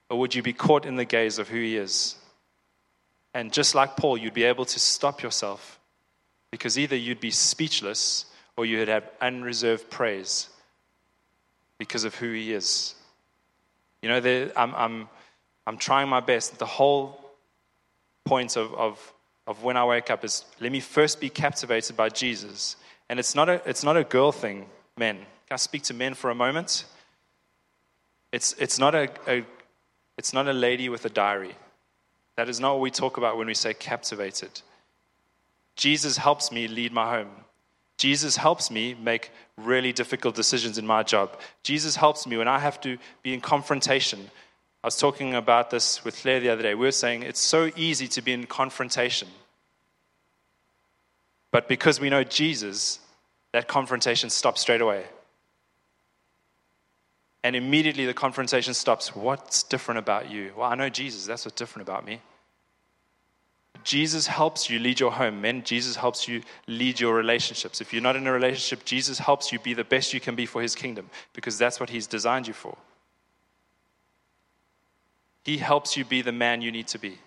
Or 0.08 0.18
would 0.18 0.34
you 0.34 0.42
be 0.42 0.54
caught 0.54 0.86
in 0.86 0.96
the 0.96 1.04
gaze 1.04 1.38
of 1.38 1.46
who 1.46 1.60
he 1.60 1.76
is? 1.76 2.16
And 3.34 3.52
just 3.52 3.74
like 3.74 3.98
Paul, 3.98 4.16
you'd 4.16 4.32
be 4.32 4.44
able 4.44 4.64
to 4.64 4.80
stop 4.80 5.22
yourself 5.22 5.78
because 6.50 6.78
either 6.78 6.96
you'd 6.96 7.20
be 7.20 7.32
speechless 7.32 8.24
or 8.56 8.64
you'd 8.64 8.88
have 8.88 9.04
unreserved 9.20 9.90
praise 9.90 10.48
because 11.76 12.04
of 12.04 12.14
who 12.14 12.32
he 12.32 12.54
is. 12.54 12.94
You 14.02 14.08
know, 14.08 14.50
I'm, 14.56 14.74
I'm, 14.74 15.08
I'm 15.66 15.78
trying 15.78 16.08
my 16.08 16.20
best. 16.20 16.58
The 16.58 16.66
whole 16.66 17.20
point 18.24 18.56
of, 18.56 18.74
of, 18.74 19.12
of 19.46 19.62
when 19.62 19.76
I 19.76 19.84
wake 19.84 20.10
up 20.10 20.24
is 20.24 20.44
let 20.60 20.70
me 20.72 20.80
first 20.80 21.20
be 21.20 21.30
captivated 21.30 21.96
by 21.96 22.08
Jesus. 22.08 22.76
And 23.08 23.18
it's 23.18 23.34
not 23.34 23.48
a, 23.48 23.62
it's 23.68 23.84
not 23.84 23.96
a 23.96 24.04
girl 24.04 24.32
thing, 24.32 24.66
men. 24.96 25.16
Can 25.16 25.52
I 25.52 25.56
speak 25.56 25.82
to 25.84 25.94
men 25.94 26.14
for 26.14 26.30
a 26.30 26.34
moment? 26.34 26.84
It's, 28.32 28.54
it's, 28.54 28.78
not 28.78 28.94
a, 28.94 29.08
a, 29.28 29.44
it's 30.18 30.32
not 30.32 30.48
a 30.48 30.52
lady 30.52 30.88
with 30.88 31.04
a 31.04 31.08
diary. 31.08 31.54
That 32.36 32.48
is 32.48 32.60
not 32.60 32.74
what 32.74 32.80
we 32.80 32.90
talk 32.90 33.16
about 33.16 33.38
when 33.38 33.46
we 33.46 33.54
say 33.54 33.72
captivated. 33.72 34.60
Jesus 35.76 36.16
helps 36.16 36.50
me 36.50 36.68
lead 36.68 36.92
my 36.92 37.08
home. 37.08 37.30
Jesus 37.96 38.36
helps 38.36 38.70
me 38.70 38.94
make 38.94 39.30
really 39.58 39.92
difficult 39.92 40.34
decisions 40.34 40.78
in 40.78 40.86
my 40.86 41.02
job. 41.02 41.38
Jesus 41.62 41.96
helps 41.96 42.26
me 42.26 42.36
when 42.36 42.48
I 42.48 42.58
have 42.58 42.80
to 42.82 42.98
be 43.22 43.32
in 43.32 43.40
confrontation. 43.40 44.30
I 44.84 44.86
was 44.86 44.96
talking 44.96 45.34
about 45.34 45.70
this 45.70 46.04
with 46.04 46.16
Claire 46.20 46.40
the 46.40 46.50
other 46.50 46.62
day. 46.62 46.74
We 46.74 46.86
were 46.86 46.92
saying 46.92 47.22
it's 47.22 47.40
so 47.40 47.70
easy 47.76 48.06
to 48.08 48.22
be 48.22 48.32
in 48.32 48.46
confrontation. 48.46 49.28
But 51.50 51.68
because 51.68 51.98
we 51.98 52.10
know 52.10 52.22
Jesus, 52.22 53.00
that 53.52 53.66
confrontation 53.66 54.28
stops 54.30 54.60
straight 54.60 54.82
away. 54.82 55.04
And 57.42 57.56
immediately 57.56 58.04
the 58.06 58.14
confrontation 58.14 58.74
stops. 58.74 59.16
What's 59.16 59.62
different 59.62 59.98
about 59.98 60.30
you? 60.30 60.52
Well, 60.56 60.68
I 60.68 60.74
know 60.74 60.88
Jesus. 60.88 61.26
That's 61.26 61.44
what's 61.44 61.56
different 61.56 61.88
about 61.88 62.04
me. 62.04 62.20
Jesus 63.86 64.26
helps 64.26 64.68
you 64.68 64.80
lead 64.80 64.98
your 64.98 65.12
home. 65.12 65.40
Men, 65.40 65.62
Jesus 65.62 65.94
helps 65.94 66.26
you 66.26 66.42
lead 66.66 66.98
your 66.98 67.14
relationships. 67.14 67.80
If 67.80 67.92
you're 67.92 68.02
not 68.02 68.16
in 68.16 68.26
a 68.26 68.32
relationship, 68.32 68.84
Jesus 68.84 69.20
helps 69.20 69.52
you 69.52 69.60
be 69.60 69.74
the 69.74 69.84
best 69.84 70.12
you 70.12 70.18
can 70.18 70.34
be 70.34 70.44
for 70.44 70.60
his 70.60 70.74
kingdom 70.74 71.08
because 71.34 71.56
that's 71.56 71.78
what 71.78 71.88
he's 71.88 72.08
designed 72.08 72.48
you 72.48 72.52
for. 72.52 72.76
He 75.44 75.58
helps 75.58 75.96
you 75.96 76.04
be 76.04 76.20
the 76.20 76.32
man 76.32 76.62
you 76.62 76.72
need 76.72 76.88
to 76.88 76.98
be. 76.98 77.18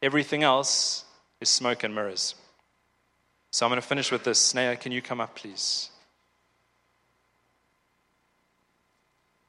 Everything 0.00 0.44
else 0.44 1.04
is 1.40 1.48
smoke 1.48 1.82
and 1.82 1.92
mirrors. 1.92 2.36
So 3.50 3.66
I'm 3.66 3.70
going 3.70 3.82
to 3.82 3.86
finish 3.86 4.12
with 4.12 4.22
this. 4.22 4.52
Snea, 4.52 4.78
can 4.78 4.92
you 4.92 5.02
come 5.02 5.20
up, 5.20 5.34
please? 5.34 5.90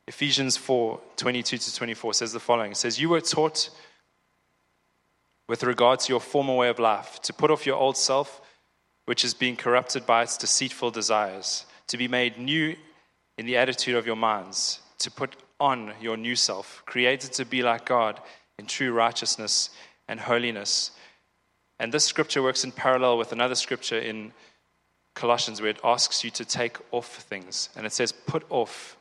Ephesians 0.08 0.58
4 0.58 1.00
22 1.15 1.60
to 1.60 1.76
24 1.76 2.13
says 2.15 2.34
the 2.34 2.39
following 2.39 2.72
It 2.72 2.78
says, 2.78 3.00
You 3.00 3.10
were 3.10 3.22
taught 3.22 3.70
with 5.48 5.64
regard 5.64 6.00
to 6.00 6.12
your 6.12 6.20
former 6.20 6.56
way 6.56 6.70
of 6.70 6.80
life, 6.80 7.22
to 7.22 7.34
put 7.34 7.52
off 7.52 7.66
your 7.66 7.76
old 7.76 7.98
self, 7.98 8.42
which 9.06 9.24
is 9.24 9.34
being 9.34 9.56
corrupted 9.56 10.06
by 10.06 10.24
its 10.24 10.38
deceitful 10.38 10.92
desires, 10.92 11.66
to 11.88 11.98
be 11.98 12.08
made 12.08 12.38
new 12.38 12.76
in 13.38 13.46
the 13.46 13.58
attitude 13.58 13.96
of 13.96 14.06
your 14.06 14.16
minds, 14.16 14.80
to 14.98 15.12
put 15.12 15.36
on 15.60 15.94
your 16.02 16.18
new 16.18 16.36
self, 16.36 16.82
created 16.86 17.32
to 17.34 17.46
be 17.46 17.62
like 17.62 17.86
God 17.86 18.20
in 18.58 18.66
true 18.66 18.92
righteousness 18.92 19.70
and 20.08 20.20
holiness. 20.20 20.92
And 21.80 21.92
this 21.92 22.06
scripture 22.06 22.42
works 22.42 22.64
in 22.64 22.72
parallel 22.72 23.18
with 23.18 23.32
another 23.32 23.56
scripture 23.56 24.00
in 24.00 24.32
Colossians 25.14 25.62
where 25.62 25.70
it 25.70 25.80
asks 25.84 26.24
you 26.24 26.30
to 26.32 26.46
take 26.46 26.78
off 26.92 27.18
things. 27.24 27.70
And 27.76 27.86
it 27.86 27.94
says, 27.94 28.12
put 28.12 28.44
off 28.50 28.98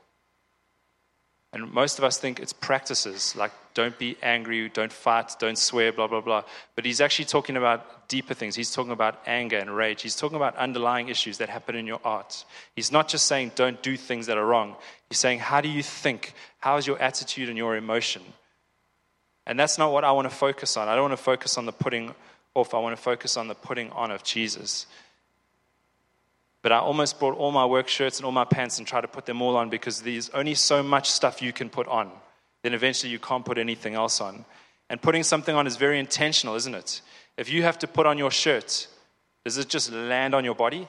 and 1.54 1.72
most 1.72 1.98
of 1.98 2.04
us 2.04 2.18
think 2.18 2.40
it's 2.40 2.52
practices 2.52 3.34
like 3.36 3.52
don't 3.74 3.96
be 3.96 4.16
angry, 4.22 4.68
don't 4.68 4.92
fight, 4.92 5.32
don't 5.38 5.56
swear, 5.56 5.92
blah, 5.92 6.08
blah, 6.08 6.20
blah. 6.20 6.42
But 6.74 6.84
he's 6.84 7.00
actually 7.00 7.24
talking 7.26 7.56
about 7.56 8.08
deeper 8.08 8.34
things. 8.34 8.56
He's 8.56 8.72
talking 8.72 8.92
about 8.92 9.20
anger 9.24 9.58
and 9.58 9.74
rage. 9.74 10.02
He's 10.02 10.16
talking 10.16 10.36
about 10.36 10.56
underlying 10.56 11.08
issues 11.08 11.38
that 11.38 11.48
happen 11.48 11.76
in 11.76 11.86
your 11.86 12.00
art. 12.04 12.44
He's 12.74 12.92
not 12.92 13.08
just 13.08 13.26
saying 13.26 13.52
don't 13.54 13.80
do 13.82 13.96
things 13.96 14.26
that 14.26 14.36
are 14.36 14.44
wrong. 14.44 14.74
He's 15.08 15.18
saying, 15.18 15.38
how 15.38 15.60
do 15.60 15.68
you 15.68 15.82
think? 15.82 16.34
How 16.58 16.76
is 16.76 16.86
your 16.86 17.00
attitude 17.00 17.48
and 17.48 17.56
your 17.56 17.76
emotion? 17.76 18.22
And 19.46 19.58
that's 19.58 19.78
not 19.78 19.92
what 19.92 20.04
I 20.04 20.10
want 20.12 20.28
to 20.28 20.34
focus 20.34 20.76
on. 20.76 20.88
I 20.88 20.94
don't 20.94 21.04
want 21.04 21.18
to 21.18 21.24
focus 21.24 21.56
on 21.56 21.66
the 21.66 21.72
putting 21.72 22.14
off, 22.54 22.74
I 22.74 22.78
want 22.78 22.96
to 22.96 23.02
focus 23.02 23.36
on 23.36 23.48
the 23.48 23.54
putting 23.54 23.90
on 23.90 24.10
of 24.10 24.22
Jesus. 24.22 24.86
But 26.64 26.72
I 26.72 26.78
almost 26.78 27.20
brought 27.20 27.36
all 27.36 27.52
my 27.52 27.66
work 27.66 27.88
shirts 27.88 28.18
and 28.18 28.24
all 28.24 28.32
my 28.32 28.46
pants 28.46 28.78
and 28.78 28.86
tried 28.86 29.02
to 29.02 29.08
put 29.08 29.26
them 29.26 29.42
all 29.42 29.54
on 29.54 29.68
because 29.68 30.00
there's 30.00 30.30
only 30.30 30.54
so 30.54 30.82
much 30.82 31.10
stuff 31.10 31.42
you 31.42 31.52
can 31.52 31.68
put 31.68 31.86
on. 31.88 32.10
Then 32.62 32.72
eventually 32.72 33.12
you 33.12 33.18
can't 33.18 33.44
put 33.44 33.58
anything 33.58 33.92
else 33.92 34.18
on. 34.22 34.46
And 34.88 35.02
putting 35.02 35.24
something 35.24 35.54
on 35.54 35.66
is 35.66 35.76
very 35.76 35.98
intentional, 35.98 36.54
isn't 36.54 36.74
it? 36.74 37.02
If 37.36 37.52
you 37.52 37.64
have 37.64 37.78
to 37.80 37.86
put 37.86 38.06
on 38.06 38.16
your 38.16 38.30
shirt, 38.30 38.86
does 39.44 39.58
it 39.58 39.68
just 39.68 39.92
land 39.92 40.34
on 40.34 40.42
your 40.42 40.54
body? 40.54 40.88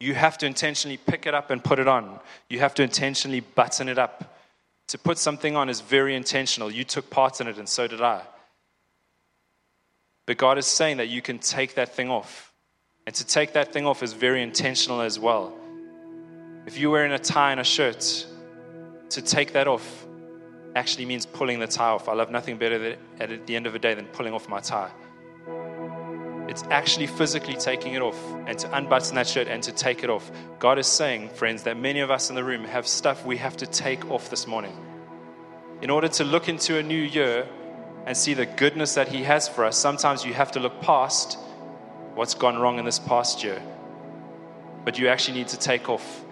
You 0.00 0.12
have 0.12 0.36
to 0.36 0.46
intentionally 0.46 0.98
pick 0.98 1.24
it 1.24 1.32
up 1.32 1.50
and 1.50 1.64
put 1.64 1.78
it 1.78 1.88
on. 1.88 2.20
You 2.50 2.58
have 2.58 2.74
to 2.74 2.82
intentionally 2.82 3.40
button 3.40 3.88
it 3.88 3.96
up. 3.98 4.36
To 4.88 4.98
put 4.98 5.16
something 5.16 5.56
on 5.56 5.70
is 5.70 5.80
very 5.80 6.14
intentional. 6.14 6.70
You 6.70 6.84
took 6.84 7.08
part 7.08 7.40
in 7.40 7.46
it, 7.46 7.56
and 7.56 7.66
so 7.66 7.86
did 7.86 8.02
I. 8.02 8.20
But 10.26 10.36
God 10.36 10.58
is 10.58 10.66
saying 10.66 10.98
that 10.98 11.08
you 11.08 11.22
can 11.22 11.38
take 11.38 11.76
that 11.76 11.94
thing 11.94 12.10
off. 12.10 12.49
And 13.06 13.14
to 13.14 13.26
take 13.26 13.54
that 13.54 13.72
thing 13.72 13.86
off 13.86 14.02
is 14.02 14.12
very 14.12 14.42
intentional 14.42 15.00
as 15.00 15.18
well. 15.18 15.56
If 16.66 16.78
you're 16.78 16.90
wearing 16.90 17.12
a 17.12 17.18
tie 17.18 17.50
and 17.50 17.60
a 17.60 17.64
shirt, 17.64 18.26
to 19.10 19.22
take 19.22 19.54
that 19.54 19.66
off 19.66 20.06
actually 20.76 21.04
means 21.04 21.26
pulling 21.26 21.58
the 21.58 21.66
tie 21.66 21.90
off. 21.90 22.08
I 22.08 22.12
love 22.12 22.30
nothing 22.30 22.56
better 22.58 22.96
at 23.18 23.46
the 23.46 23.56
end 23.56 23.66
of 23.66 23.72
the 23.72 23.78
day 23.78 23.94
than 23.94 24.06
pulling 24.06 24.32
off 24.32 24.48
my 24.48 24.60
tie. 24.60 24.90
It's 26.48 26.62
actually 26.64 27.06
physically 27.06 27.54
taking 27.54 27.94
it 27.94 28.02
off 28.02 28.20
and 28.46 28.58
to 28.58 28.76
unbutton 28.76 29.14
that 29.14 29.26
shirt 29.26 29.48
and 29.48 29.62
to 29.62 29.72
take 29.72 30.02
it 30.02 30.10
off. 30.10 30.30
God 30.58 30.78
is 30.78 30.86
saying, 30.86 31.30
friends, 31.30 31.62
that 31.62 31.76
many 31.76 32.00
of 32.00 32.10
us 32.10 32.28
in 32.28 32.36
the 32.36 32.44
room 32.44 32.64
have 32.64 32.86
stuff 32.86 33.24
we 33.24 33.36
have 33.36 33.56
to 33.58 33.66
take 33.66 34.10
off 34.10 34.30
this 34.30 34.46
morning. 34.46 34.76
In 35.80 35.90
order 35.90 36.08
to 36.08 36.24
look 36.24 36.48
into 36.48 36.76
a 36.78 36.82
new 36.82 37.00
year 37.00 37.48
and 38.04 38.16
see 38.16 38.34
the 38.34 38.46
goodness 38.46 38.94
that 38.94 39.08
He 39.08 39.22
has 39.22 39.48
for 39.48 39.64
us, 39.64 39.76
sometimes 39.76 40.24
you 40.24 40.34
have 40.34 40.52
to 40.52 40.60
look 40.60 40.80
past 40.80 41.38
what's 42.20 42.34
gone 42.34 42.58
wrong 42.58 42.78
in 42.78 42.84
this 42.84 42.98
past 42.98 43.42
year. 43.42 43.62
But 44.84 44.98
you 44.98 45.08
actually 45.08 45.38
need 45.38 45.48
to 45.48 45.58
take 45.58 45.88
off 45.88 46.22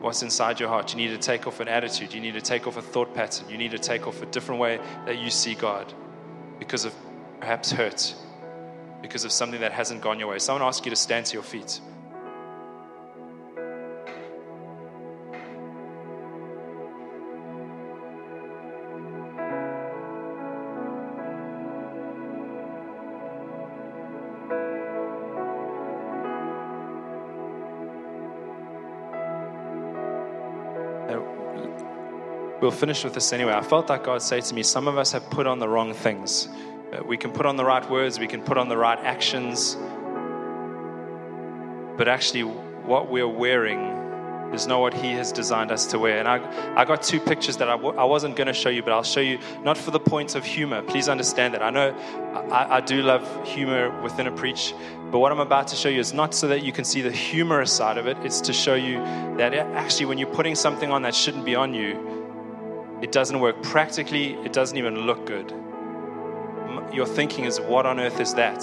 what's 0.00 0.22
inside 0.22 0.60
your 0.60 0.68
heart. 0.68 0.92
You 0.92 0.96
need 0.96 1.08
to 1.08 1.18
take 1.18 1.48
off 1.48 1.58
an 1.58 1.66
attitude. 1.66 2.14
You 2.14 2.20
need 2.20 2.34
to 2.34 2.40
take 2.40 2.68
off 2.68 2.76
a 2.76 2.82
thought 2.82 3.12
pattern. 3.16 3.50
You 3.50 3.58
need 3.58 3.72
to 3.72 3.80
take 3.80 4.06
off 4.06 4.22
a 4.22 4.26
different 4.26 4.60
way 4.60 4.78
that 5.06 5.18
you 5.18 5.28
see 5.28 5.56
God 5.56 5.92
because 6.60 6.84
of 6.84 6.94
perhaps 7.40 7.72
hurt, 7.72 8.14
because 9.02 9.24
of 9.24 9.32
something 9.32 9.60
that 9.60 9.72
hasn't 9.72 10.02
gone 10.02 10.20
your 10.20 10.28
way. 10.28 10.38
Someone 10.38 10.62
ask 10.62 10.84
you 10.84 10.90
to 10.90 10.96
stand 10.96 11.26
to 11.26 11.34
your 11.34 11.42
feet. 11.42 11.80
We'll 32.64 32.72
finish 32.72 33.04
with 33.04 33.12
this 33.12 33.30
anyway. 33.34 33.52
I 33.52 33.60
felt 33.60 33.90
like 33.90 34.04
God 34.04 34.22
say 34.22 34.40
to 34.40 34.54
me, 34.54 34.62
some 34.62 34.88
of 34.88 34.96
us 34.96 35.12
have 35.12 35.28
put 35.28 35.46
on 35.46 35.58
the 35.58 35.68
wrong 35.68 35.92
things. 35.92 36.48
Uh, 36.92 37.02
we 37.04 37.18
can 37.18 37.30
put 37.30 37.44
on 37.44 37.56
the 37.56 37.64
right 37.64 37.88
words, 37.90 38.18
we 38.18 38.26
can 38.26 38.40
put 38.40 38.56
on 38.56 38.70
the 38.70 38.76
right 38.76 38.98
actions, 39.00 39.76
but 41.98 42.08
actually, 42.08 42.42
what 42.42 43.10
we're 43.10 43.28
wearing 43.28 43.80
is 44.54 44.66
not 44.66 44.80
what 44.80 44.94
He 44.94 45.12
has 45.12 45.30
designed 45.30 45.70
us 45.70 45.84
to 45.86 45.98
wear. 45.98 46.18
And 46.18 46.26
I, 46.26 46.80
I 46.80 46.86
got 46.86 47.02
two 47.02 47.20
pictures 47.20 47.58
that 47.58 47.68
I 47.68 47.76
w- 47.76 47.96
I 47.96 48.04
wasn't 48.04 48.34
going 48.34 48.46
to 48.46 48.54
show 48.54 48.70
you, 48.70 48.82
but 48.82 48.92
I'll 48.92 49.02
show 49.02 49.20
you 49.20 49.38
not 49.62 49.76
for 49.76 49.90
the 49.90 50.00
point 50.00 50.34
of 50.34 50.44
humor. 50.44 50.80
Please 50.80 51.08
understand 51.08 51.52
that. 51.52 51.62
I 51.62 51.68
know 51.68 51.94
I, 52.50 52.76
I 52.76 52.80
do 52.80 53.02
love 53.02 53.22
humor 53.46 54.00
within 54.00 54.26
a 54.26 54.32
preach, 54.32 54.74
but 55.10 55.18
what 55.18 55.32
I'm 55.32 55.40
about 55.40 55.68
to 55.68 55.76
show 55.76 55.90
you 55.90 56.00
is 56.00 56.14
not 56.14 56.34
so 56.34 56.48
that 56.48 56.64
you 56.64 56.72
can 56.72 56.84
see 56.84 57.02
the 57.02 57.12
humorous 57.12 57.72
side 57.72 57.98
of 57.98 58.06
it, 58.06 58.16
it's 58.22 58.40
to 58.42 58.54
show 58.54 58.74
you 58.74 58.96
that 59.36 59.52
actually, 59.52 60.06
when 60.06 60.16
you're 60.18 60.34
putting 60.34 60.54
something 60.54 60.90
on 60.90 61.02
that 61.02 61.14
shouldn't 61.14 61.44
be 61.44 61.54
on 61.54 61.74
you, 61.74 62.13
it 63.02 63.12
doesn't 63.12 63.40
work 63.40 63.62
practically, 63.62 64.34
it 64.44 64.52
doesn't 64.52 64.76
even 64.76 65.06
look 65.06 65.26
good. 65.26 65.52
Your 66.92 67.06
thinking 67.06 67.44
is, 67.44 67.60
what 67.60 67.86
on 67.86 68.00
earth 68.00 68.20
is 68.20 68.34
that? 68.34 68.62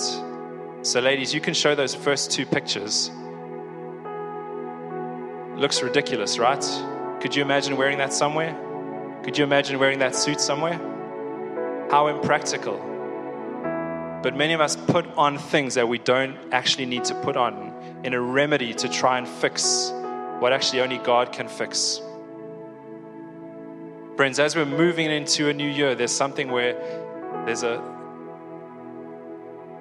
So, 0.84 1.00
ladies, 1.00 1.34
you 1.34 1.42
can 1.42 1.54
show 1.54 1.76
those 1.76 1.94
first 1.94 2.32
two 2.32 2.46
pictures. 2.46 3.12
Looks 5.56 5.84
ridiculous, 5.84 6.40
right? 6.40 6.64
Could 7.22 7.36
you 7.36 7.44
imagine 7.44 7.78
wearing 7.78 8.00
that 8.00 8.14
somewhere? 8.14 8.58
Could 9.24 9.38
you 9.38 9.44
imagine 9.44 9.78
wearing 9.78 10.00
that 10.00 10.16
suit 10.16 10.42
somewhere? 10.42 10.80
How 11.92 12.08
impractical. 12.08 12.78
But 14.24 14.36
many 14.36 14.54
of 14.54 14.62
us 14.62 14.76
put 14.76 15.06
on 15.18 15.38
things 15.38 15.76
that 15.76 15.88
we 15.88 16.00
don't 16.00 16.36
actually 16.52 16.86
need 16.86 17.04
to 17.06 17.16
put 17.16 17.38
on 17.38 17.74
in 18.04 18.14
a 18.14 18.22
remedy 18.22 18.74
to 18.74 18.90
try 18.90 19.18
and 19.18 19.28
fix 19.28 19.92
what 20.40 20.54
actually 20.54 20.82
only 20.82 20.98
God 20.98 21.32
can 21.32 21.48
fix. 21.48 22.02
Friends, 24.22 24.38
as 24.38 24.56
we're 24.56 24.66
moving 24.66 25.10
into 25.10 25.50
a 25.50 25.54
new 25.54 25.68
year, 25.68 25.96
there's 25.96 26.12
something 26.12 26.52
where 26.52 26.76
there's 27.48 27.64
a 27.64 27.82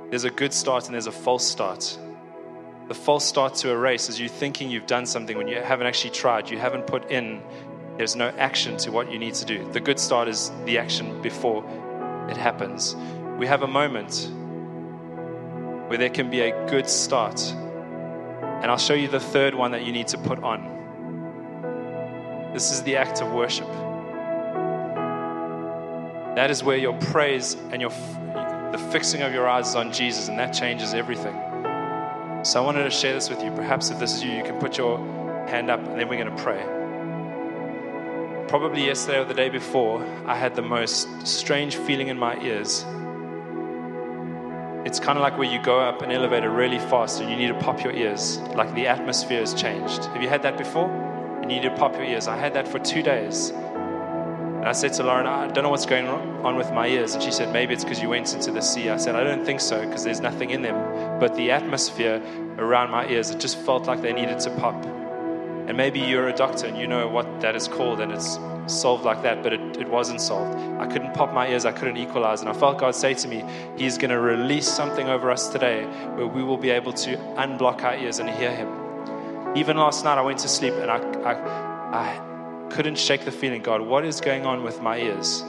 there's 0.09 0.25
a 0.25 0.31
good 0.31 0.55
start 0.55 0.87
and 0.87 0.95
there's 0.95 1.09
a 1.09 1.13
false 1.13 1.47
start. 1.47 1.99
The 2.89 2.95
false 2.95 3.27
start 3.27 3.55
to 3.57 3.71
a 3.71 3.77
race 3.77 4.09
is 4.09 4.19
you 4.19 4.31
thinking 4.31 4.71
you've 4.71 4.87
done 4.87 5.05
something 5.05 5.37
when 5.37 5.47
you 5.47 5.61
haven't 5.61 5.87
actually 5.87 6.13
tried. 6.13 6.49
You 6.49 6.59
haven't 6.59 6.87
put 6.87 7.11
in, 7.11 7.43
there's 7.99 8.17
no 8.17 8.29
action 8.39 8.79
to 8.79 8.91
what 8.91 9.13
you 9.13 9.19
need 9.19 9.35
to 9.35 9.45
do. 9.45 9.71
The 9.73 9.81
good 9.81 9.99
start 9.99 10.27
is 10.27 10.51
the 10.65 10.79
action 10.79 11.21
before 11.21 11.63
it 12.31 12.39
happens. 12.39 12.97
We 13.39 13.47
have 13.47 13.63
a 13.63 13.69
moment 13.69 14.31
where 15.91 15.99
there 15.99 16.09
can 16.09 16.31
be 16.31 16.41
a 16.41 16.67
good 16.67 16.89
start. 16.89 17.43
And 17.43 18.71
I'll 18.71 18.79
show 18.79 18.95
you 18.95 19.09
the 19.09 19.21
third 19.21 19.55
one 19.55 19.73
that 19.73 19.85
you 19.85 19.93
need 19.93 20.09
to 20.09 20.17
put 20.17 20.43
on. 20.43 20.65
This 22.55 22.73
is 22.73 22.83
the 22.85 22.97
act 22.97 23.21
of 23.21 23.33
worship. 23.33 23.69
That 26.37 26.51
is 26.51 26.63
where 26.63 26.77
your 26.77 26.95
praise 26.95 27.57
and 27.73 27.83
your 27.83 27.91
the 27.91 28.79
fixing 28.93 29.23
of 29.23 29.33
your 29.33 29.49
eyes 29.49 29.71
is 29.71 29.75
on 29.75 29.93
Jesus, 29.93 30.29
and 30.29 30.39
that 30.39 30.53
changes 30.53 30.95
everything. 30.95 31.35
So 32.45 32.63
I 32.63 32.65
wanted 32.65 32.85
to 32.85 32.91
share 32.91 33.13
this 33.13 33.29
with 33.29 33.43
you. 33.43 33.51
Perhaps 33.51 33.91
if 33.91 33.99
this 33.99 34.15
is 34.15 34.23
you, 34.23 34.31
you 34.31 34.45
can 34.45 34.59
put 34.61 34.79
your 34.79 34.99
hand 35.49 35.71
up, 35.71 35.81
and 35.81 35.99
then 35.99 36.09
we're 36.09 36.23
going 36.23 36.35
to 36.35 36.43
pray. 36.43 36.63
Probably 38.49 38.87
yesterday 38.87 39.19
or 39.19 39.25
the 39.25 39.35
day 39.35 39.49
before, 39.49 40.05
I 40.27 40.37
had 40.37 40.55
the 40.55 40.63
most 40.63 41.09
strange 41.27 41.77
feeling 41.77 42.09
in 42.09 42.19
my 42.19 42.41
ears. 42.41 42.85
It's 44.87 44.99
kind 44.99 45.19
of 45.19 45.23
like 45.23 45.37
where 45.37 45.51
you 45.51 45.61
go 45.63 45.79
up 45.79 46.01
an 46.03 46.11
elevator 46.11 46.51
really 46.51 46.79
fast 46.79 47.21
and 47.21 47.31
you 47.31 47.37
need 47.37 47.49
to 47.49 47.59
pop 47.59 47.85
your 47.85 47.93
ears, 47.93 48.39
like 48.55 48.75
the 48.75 48.87
atmosphere 48.87 49.41
has 49.41 49.53
changed. 49.53 50.05
Have 50.07 50.23
you 50.23 50.29
had 50.29 50.43
that 50.43 50.57
before? 50.57 50.89
You 51.43 51.47
need 51.47 51.63
to 51.63 51.71
pop 51.77 51.95
your 51.95 52.05
ears. 52.05 52.29
I 52.29 52.37
had 52.37 52.55
that 52.55 52.67
for 52.67 52.79
two 52.79 53.03
days. 53.03 53.53
And 54.61 54.69
I 54.69 54.73
said 54.73 54.93
to 54.95 55.03
Lauren, 55.03 55.27
I 55.27 55.47
don't 55.49 55.65
know 55.65 55.71
what's 55.71 55.87
going 55.87 56.07
on 56.07 56.55
with 56.55 56.71
my 56.71 56.87
ears. 56.87 57.15
And 57.15 57.23
she 57.23 57.31
said, 57.31 57.51
maybe 57.51 57.73
it's 57.73 57.83
because 57.83 58.03
you 58.03 58.11
went 58.11 58.35
into 58.35 58.53
the 58.53 58.61
sea. 58.61 58.91
I 58.91 58.99
said, 58.99 59.15
I 59.15 59.25
don't 59.25 59.47
think 59.47 59.59
so 59.59 59.81
because 59.87 60.05
there's 60.05 60.21
nothing 60.21 60.51
in 60.51 60.61
them. 60.61 61.19
But 61.19 61.35
the 61.35 61.51
atmosphere 61.51 62.23
around 62.59 62.91
my 62.91 63.09
ears, 63.09 63.31
it 63.31 63.41
just 63.41 63.57
felt 63.57 63.87
like 63.87 64.03
they 64.03 64.13
needed 64.13 64.39
to 64.41 64.51
pop. 64.57 64.75
And 64.85 65.79
maybe 65.79 66.01
you're 66.01 66.29
a 66.29 66.35
doctor 66.35 66.67
and 66.67 66.77
you 66.77 66.87
know 66.87 67.09
what 67.09 67.41
that 67.41 67.57
is 67.57 67.69
called 67.69 68.01
and 68.01 68.13
it's 68.13 68.39
solved 68.67 69.03
like 69.03 69.23
that, 69.23 69.43
but 69.43 69.55
it, 69.55 69.79
it 69.79 69.89
wasn't 69.89 70.21
solved. 70.21 70.55
I 70.79 70.87
couldn't 70.87 71.15
pop 71.15 71.33
my 71.33 71.49
ears, 71.49 71.65
I 71.65 71.73
couldn't 71.73 71.97
equalize. 71.97 72.41
And 72.41 72.51
I 72.51 72.53
felt 72.53 72.77
God 72.77 72.95
say 72.95 73.15
to 73.15 73.29
me, 73.29 73.43
He's 73.79 73.97
going 73.97 74.11
to 74.11 74.21
release 74.21 74.69
something 74.69 75.09
over 75.09 75.31
us 75.31 75.49
today 75.49 75.87
where 76.17 76.27
we 76.27 76.43
will 76.43 76.59
be 76.59 76.69
able 76.69 76.93
to 76.93 77.17
unblock 77.39 77.83
our 77.83 77.97
ears 77.97 78.19
and 78.19 78.29
hear 78.29 78.55
Him. 78.55 78.69
Even 79.57 79.79
last 79.79 80.05
night, 80.05 80.19
I 80.19 80.23
went 80.23 80.41
to 80.41 80.49
sleep 80.49 80.75
and 80.75 80.91
I, 80.91 80.99
I, 81.23 82.19
I 82.19 82.30
couldn't 82.71 82.97
shake 82.97 83.25
the 83.25 83.33
feeling 83.33 83.63
God, 83.63 83.81
what 83.81 84.05
is 84.05 84.21
going 84.21 84.47
on 84.47 84.63
with 84.63 84.81
my 84.81 84.99
ears? 84.99 85.43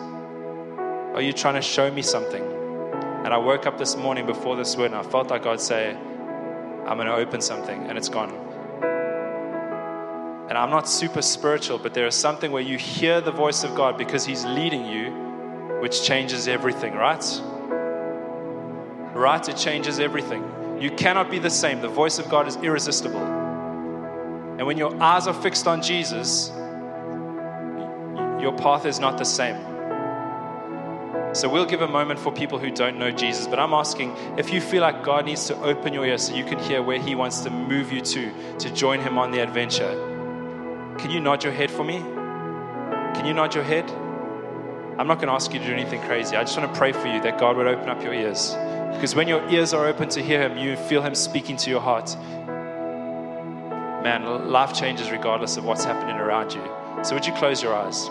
Are 1.14 1.22
you 1.22 1.34
trying 1.34 1.56
to 1.56 1.62
show 1.62 1.92
me 1.92 2.02
something? 2.02 2.44
And 2.44 3.28
I 3.34 3.38
woke 3.38 3.66
up 3.68 3.78
this 3.78 3.96
morning 3.96 4.26
before 4.26 4.56
this 4.56 4.76
word 4.76 4.88
and 4.88 4.96
I 4.96 5.04
felt 5.04 5.30
like 5.30 5.44
God 5.44 5.62
say, 5.62 5.92
I'm 5.92 6.98
going 6.98 7.08
to 7.08 7.14
open 7.16 7.42
something, 7.42 7.84
and 7.88 7.98
it's 7.98 8.10
gone. 8.10 8.32
And 10.50 10.58
I'm 10.58 10.72
not 10.72 10.90
super 10.90 11.22
spiritual, 11.22 11.78
but 11.78 11.94
there 11.94 12.08
is 12.08 12.16
something 12.16 12.52
where 12.52 12.64
you 12.64 12.78
hear 12.78 13.22
the 13.22 13.32
voice 13.32 13.64
of 13.64 13.76
God 13.76 13.98
because 13.98 14.26
He's 14.26 14.44
leading 14.44 14.86
you, 14.86 15.12
which 15.80 16.04
changes 16.04 16.48
everything, 16.48 16.96
right? 16.96 17.24
Right? 19.16 19.48
It 19.48 19.56
changes 19.58 20.00
everything. 20.00 20.44
You 20.82 20.90
cannot 20.92 21.30
be 21.30 21.38
the 21.38 21.52
same. 21.52 21.82
The 21.82 21.88
voice 21.88 22.18
of 22.18 22.28
God 22.30 22.48
is 22.48 22.58
irresistible. 22.58 23.22
And 23.22 24.66
when 24.66 24.78
your 24.78 25.00
eyes 25.02 25.28
are 25.28 25.34
fixed 25.34 25.68
on 25.68 25.84
Jesus, 25.84 26.52
your 28.42 28.54
path 28.58 28.86
is 28.86 29.00
not 29.00 29.18
the 29.18 29.26
same. 29.26 29.56
So 31.34 31.48
we'll 31.48 31.66
give 31.66 31.82
a 31.82 31.88
moment 31.88 32.20
for 32.20 32.32
people 32.34 32.60
who 32.60 32.70
don't 32.70 33.00
know 33.00 33.10
Jesus, 33.10 33.48
but 33.48 33.58
I'm 33.58 33.74
asking 33.74 34.16
if 34.38 34.52
you 34.52 34.60
feel 34.60 34.82
like 34.82 35.02
God 35.02 35.26
needs 35.26 35.46
to 35.48 35.56
open 35.62 35.94
your 35.94 36.06
ears 36.06 36.24
so 36.24 36.36
you 36.36 36.44
can 36.44 36.60
hear 36.60 36.84
where 36.84 37.00
He 37.00 37.16
wants 37.16 37.40
to 37.42 37.50
move 37.50 37.92
you 37.92 38.02
to, 38.02 38.58
to 38.58 38.74
join 38.74 39.00
Him 39.00 39.18
on 39.18 39.32
the 39.32 39.40
adventure. 39.40 39.92
Can 41.00 41.10
you 41.10 41.22
nod 41.22 41.44
your 41.44 41.54
head 41.54 41.72
for 41.72 41.86
me? 41.86 42.00
Can 43.16 43.26
you 43.26 43.34
nod 43.34 43.56
your 43.56 43.64
head? 43.64 43.90
I'm 45.00 45.08
not 45.08 45.20
going 45.20 45.28
to 45.28 45.34
ask 45.34 45.54
you 45.54 45.60
to 45.60 45.66
do 45.66 45.72
anything 45.72 46.02
crazy. 46.02 46.36
I 46.36 46.44
just 46.44 46.58
want 46.58 46.74
to 46.74 46.78
pray 46.78 46.92
for 46.92 47.08
you 47.08 47.22
that 47.22 47.40
God 47.40 47.56
would 47.56 47.68
open 47.68 47.88
up 47.88 48.04
your 48.04 48.14
ears. 48.14 48.54
Because 48.94 49.16
when 49.16 49.30
your 49.30 49.48
ears 49.50 49.74
are 49.74 49.88
open 49.88 50.10
to 50.10 50.22
hear 50.22 50.42
Him, 50.42 50.58
you 50.58 50.76
feel 50.76 51.02
Him 51.02 51.16
speaking 51.16 51.56
to 51.58 51.70
your 51.70 51.82
heart. 51.82 52.14
Man, 54.04 54.50
life 54.52 54.74
changes 54.74 55.12
regardless 55.12 55.56
of 55.56 55.64
what's 55.64 55.86
happening 55.86 56.18
around 56.18 56.54
you. 56.54 56.64
So 57.04 57.16
would 57.16 57.26
you 57.26 57.34
close 57.34 57.64
your 57.64 57.74
eyes? 57.74 58.10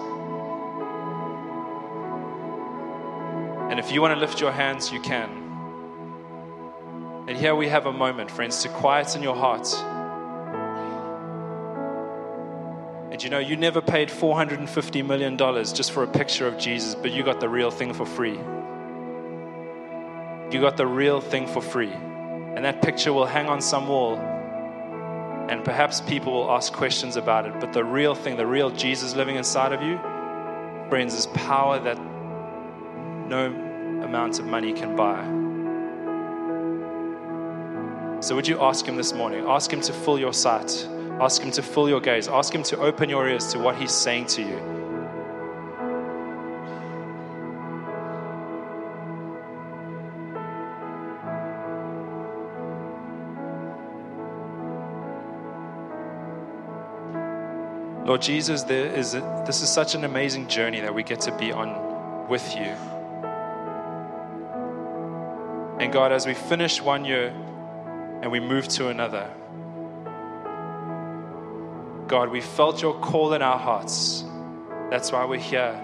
If 3.80 3.90
you 3.90 4.02
want 4.02 4.14
to 4.14 4.20
lift 4.20 4.42
your 4.42 4.52
hands, 4.52 4.92
you 4.92 5.00
can. 5.00 5.40
And 7.26 7.34
here 7.38 7.54
we 7.54 7.66
have 7.68 7.86
a 7.86 7.92
moment, 7.92 8.30
friends, 8.30 8.62
to 8.62 8.68
quieten 8.68 9.22
your 9.22 9.34
heart. 9.34 9.74
And 13.10 13.22
you 13.22 13.30
know, 13.30 13.38
you 13.38 13.56
never 13.56 13.80
paid 13.80 14.10
$450 14.10 15.06
million 15.06 15.38
just 15.38 15.92
for 15.92 16.02
a 16.02 16.06
picture 16.06 16.46
of 16.46 16.58
Jesus, 16.58 16.94
but 16.94 17.10
you 17.10 17.22
got 17.22 17.40
the 17.40 17.48
real 17.48 17.70
thing 17.70 17.94
for 17.94 18.04
free. 18.04 18.36
You 20.50 20.60
got 20.60 20.76
the 20.76 20.86
real 20.86 21.22
thing 21.22 21.46
for 21.46 21.62
free. 21.62 21.92
And 21.92 22.64
that 22.66 22.82
picture 22.82 23.14
will 23.14 23.24
hang 23.24 23.46
on 23.46 23.62
some 23.62 23.88
wall. 23.88 24.16
And 25.48 25.64
perhaps 25.64 26.02
people 26.02 26.34
will 26.34 26.50
ask 26.50 26.70
questions 26.70 27.16
about 27.16 27.46
it. 27.46 27.58
But 27.60 27.72
the 27.72 27.84
real 27.84 28.14
thing, 28.14 28.36
the 28.36 28.46
real 28.46 28.68
Jesus 28.68 29.16
living 29.16 29.36
inside 29.36 29.72
of 29.72 29.80
you, 29.80 29.98
friends, 30.90 31.14
is 31.14 31.28
power 31.28 31.78
that 31.78 31.98
no 33.26 33.69
amount 34.11 34.40
of 34.40 34.44
money 34.44 34.72
can 34.72 34.96
buy. 34.96 35.22
So, 38.20 38.34
would 38.34 38.48
you 38.48 38.61
ask 38.61 38.84
Him 38.84 38.96
this 38.96 39.12
morning? 39.12 39.46
Ask 39.46 39.72
Him 39.72 39.80
to 39.82 39.92
fill 39.92 40.18
your 40.18 40.32
sight. 40.32 40.88
Ask 41.20 41.40
Him 41.40 41.52
to 41.52 41.62
fill 41.62 41.88
your 41.88 42.00
gaze. 42.00 42.26
Ask 42.26 42.52
Him 42.52 42.64
to 42.64 42.78
open 42.78 43.08
your 43.08 43.28
ears 43.28 43.52
to 43.52 43.61
what 43.61 43.76
He's 43.76 43.92
saying 43.92 44.26
to 44.34 44.42
you. 44.42 44.58
Lord 58.04 58.22
Jesus, 58.22 58.64
there 58.64 58.92
is 58.92 59.14
a, 59.14 59.20
this 59.46 59.62
is 59.62 59.68
such 59.68 59.94
an 59.94 60.02
amazing 60.02 60.48
journey 60.48 60.80
that 60.80 60.92
we 60.92 61.04
get 61.04 61.20
to 61.20 61.38
be 61.38 61.52
on 61.52 62.28
with 62.28 62.56
you. 62.56 62.99
And 65.80 65.90
God, 65.90 66.12
as 66.12 66.26
we 66.26 66.34
finish 66.34 66.78
one 66.82 67.06
year 67.06 67.28
and 68.20 68.30
we 68.30 68.38
move 68.38 68.68
to 68.68 68.88
another, 68.88 69.30
God, 72.06 72.28
we 72.28 72.42
felt 72.42 72.82
your 72.82 73.00
call 73.00 73.32
in 73.32 73.40
our 73.40 73.58
hearts. 73.58 74.22
That's 74.90 75.10
why 75.10 75.24
we're 75.24 75.40
here. 75.40 75.80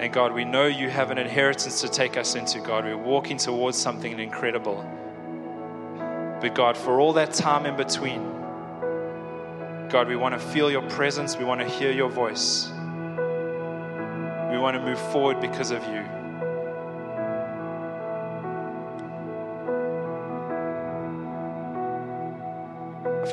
And 0.00 0.12
God, 0.12 0.32
we 0.32 0.44
know 0.44 0.66
you 0.66 0.90
have 0.90 1.12
an 1.12 1.18
inheritance 1.18 1.80
to 1.82 1.88
take 1.88 2.16
us 2.16 2.34
into, 2.34 2.58
God. 2.58 2.84
We're 2.84 2.96
walking 2.98 3.36
towards 3.36 3.78
something 3.78 4.18
incredible. 4.18 4.84
But 6.40 6.56
God, 6.56 6.76
for 6.76 6.98
all 6.98 7.12
that 7.12 7.34
time 7.34 7.66
in 7.66 7.76
between, 7.76 8.20
God, 9.90 10.08
we 10.08 10.16
want 10.16 10.34
to 10.34 10.40
feel 10.40 10.72
your 10.72 10.82
presence. 10.90 11.36
We 11.38 11.44
want 11.44 11.60
to 11.60 11.68
hear 11.68 11.92
your 11.92 12.10
voice. 12.10 12.66
We 14.50 14.58
want 14.58 14.76
to 14.76 14.82
move 14.84 14.98
forward 15.12 15.40
because 15.40 15.70
of 15.70 15.84
you. 15.84 16.04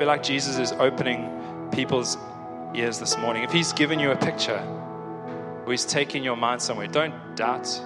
Feel 0.04 0.10
like 0.10 0.22
Jesus 0.22 0.58
is 0.58 0.74
opening 0.74 1.70
people's 1.72 2.18
ears 2.76 3.00
this 3.00 3.18
morning. 3.18 3.42
If 3.44 3.54
He's 3.54 3.72
given 3.72 4.00
you 4.00 4.12
a 4.12 4.18
picture 4.18 4.60
or 5.66 5.72
He's 5.72 5.86
taking 5.86 6.26
your 6.26 6.36
mind 6.36 6.62
somewhere, 6.62 6.88
don't 6.88 7.38
doubt. 7.38 7.82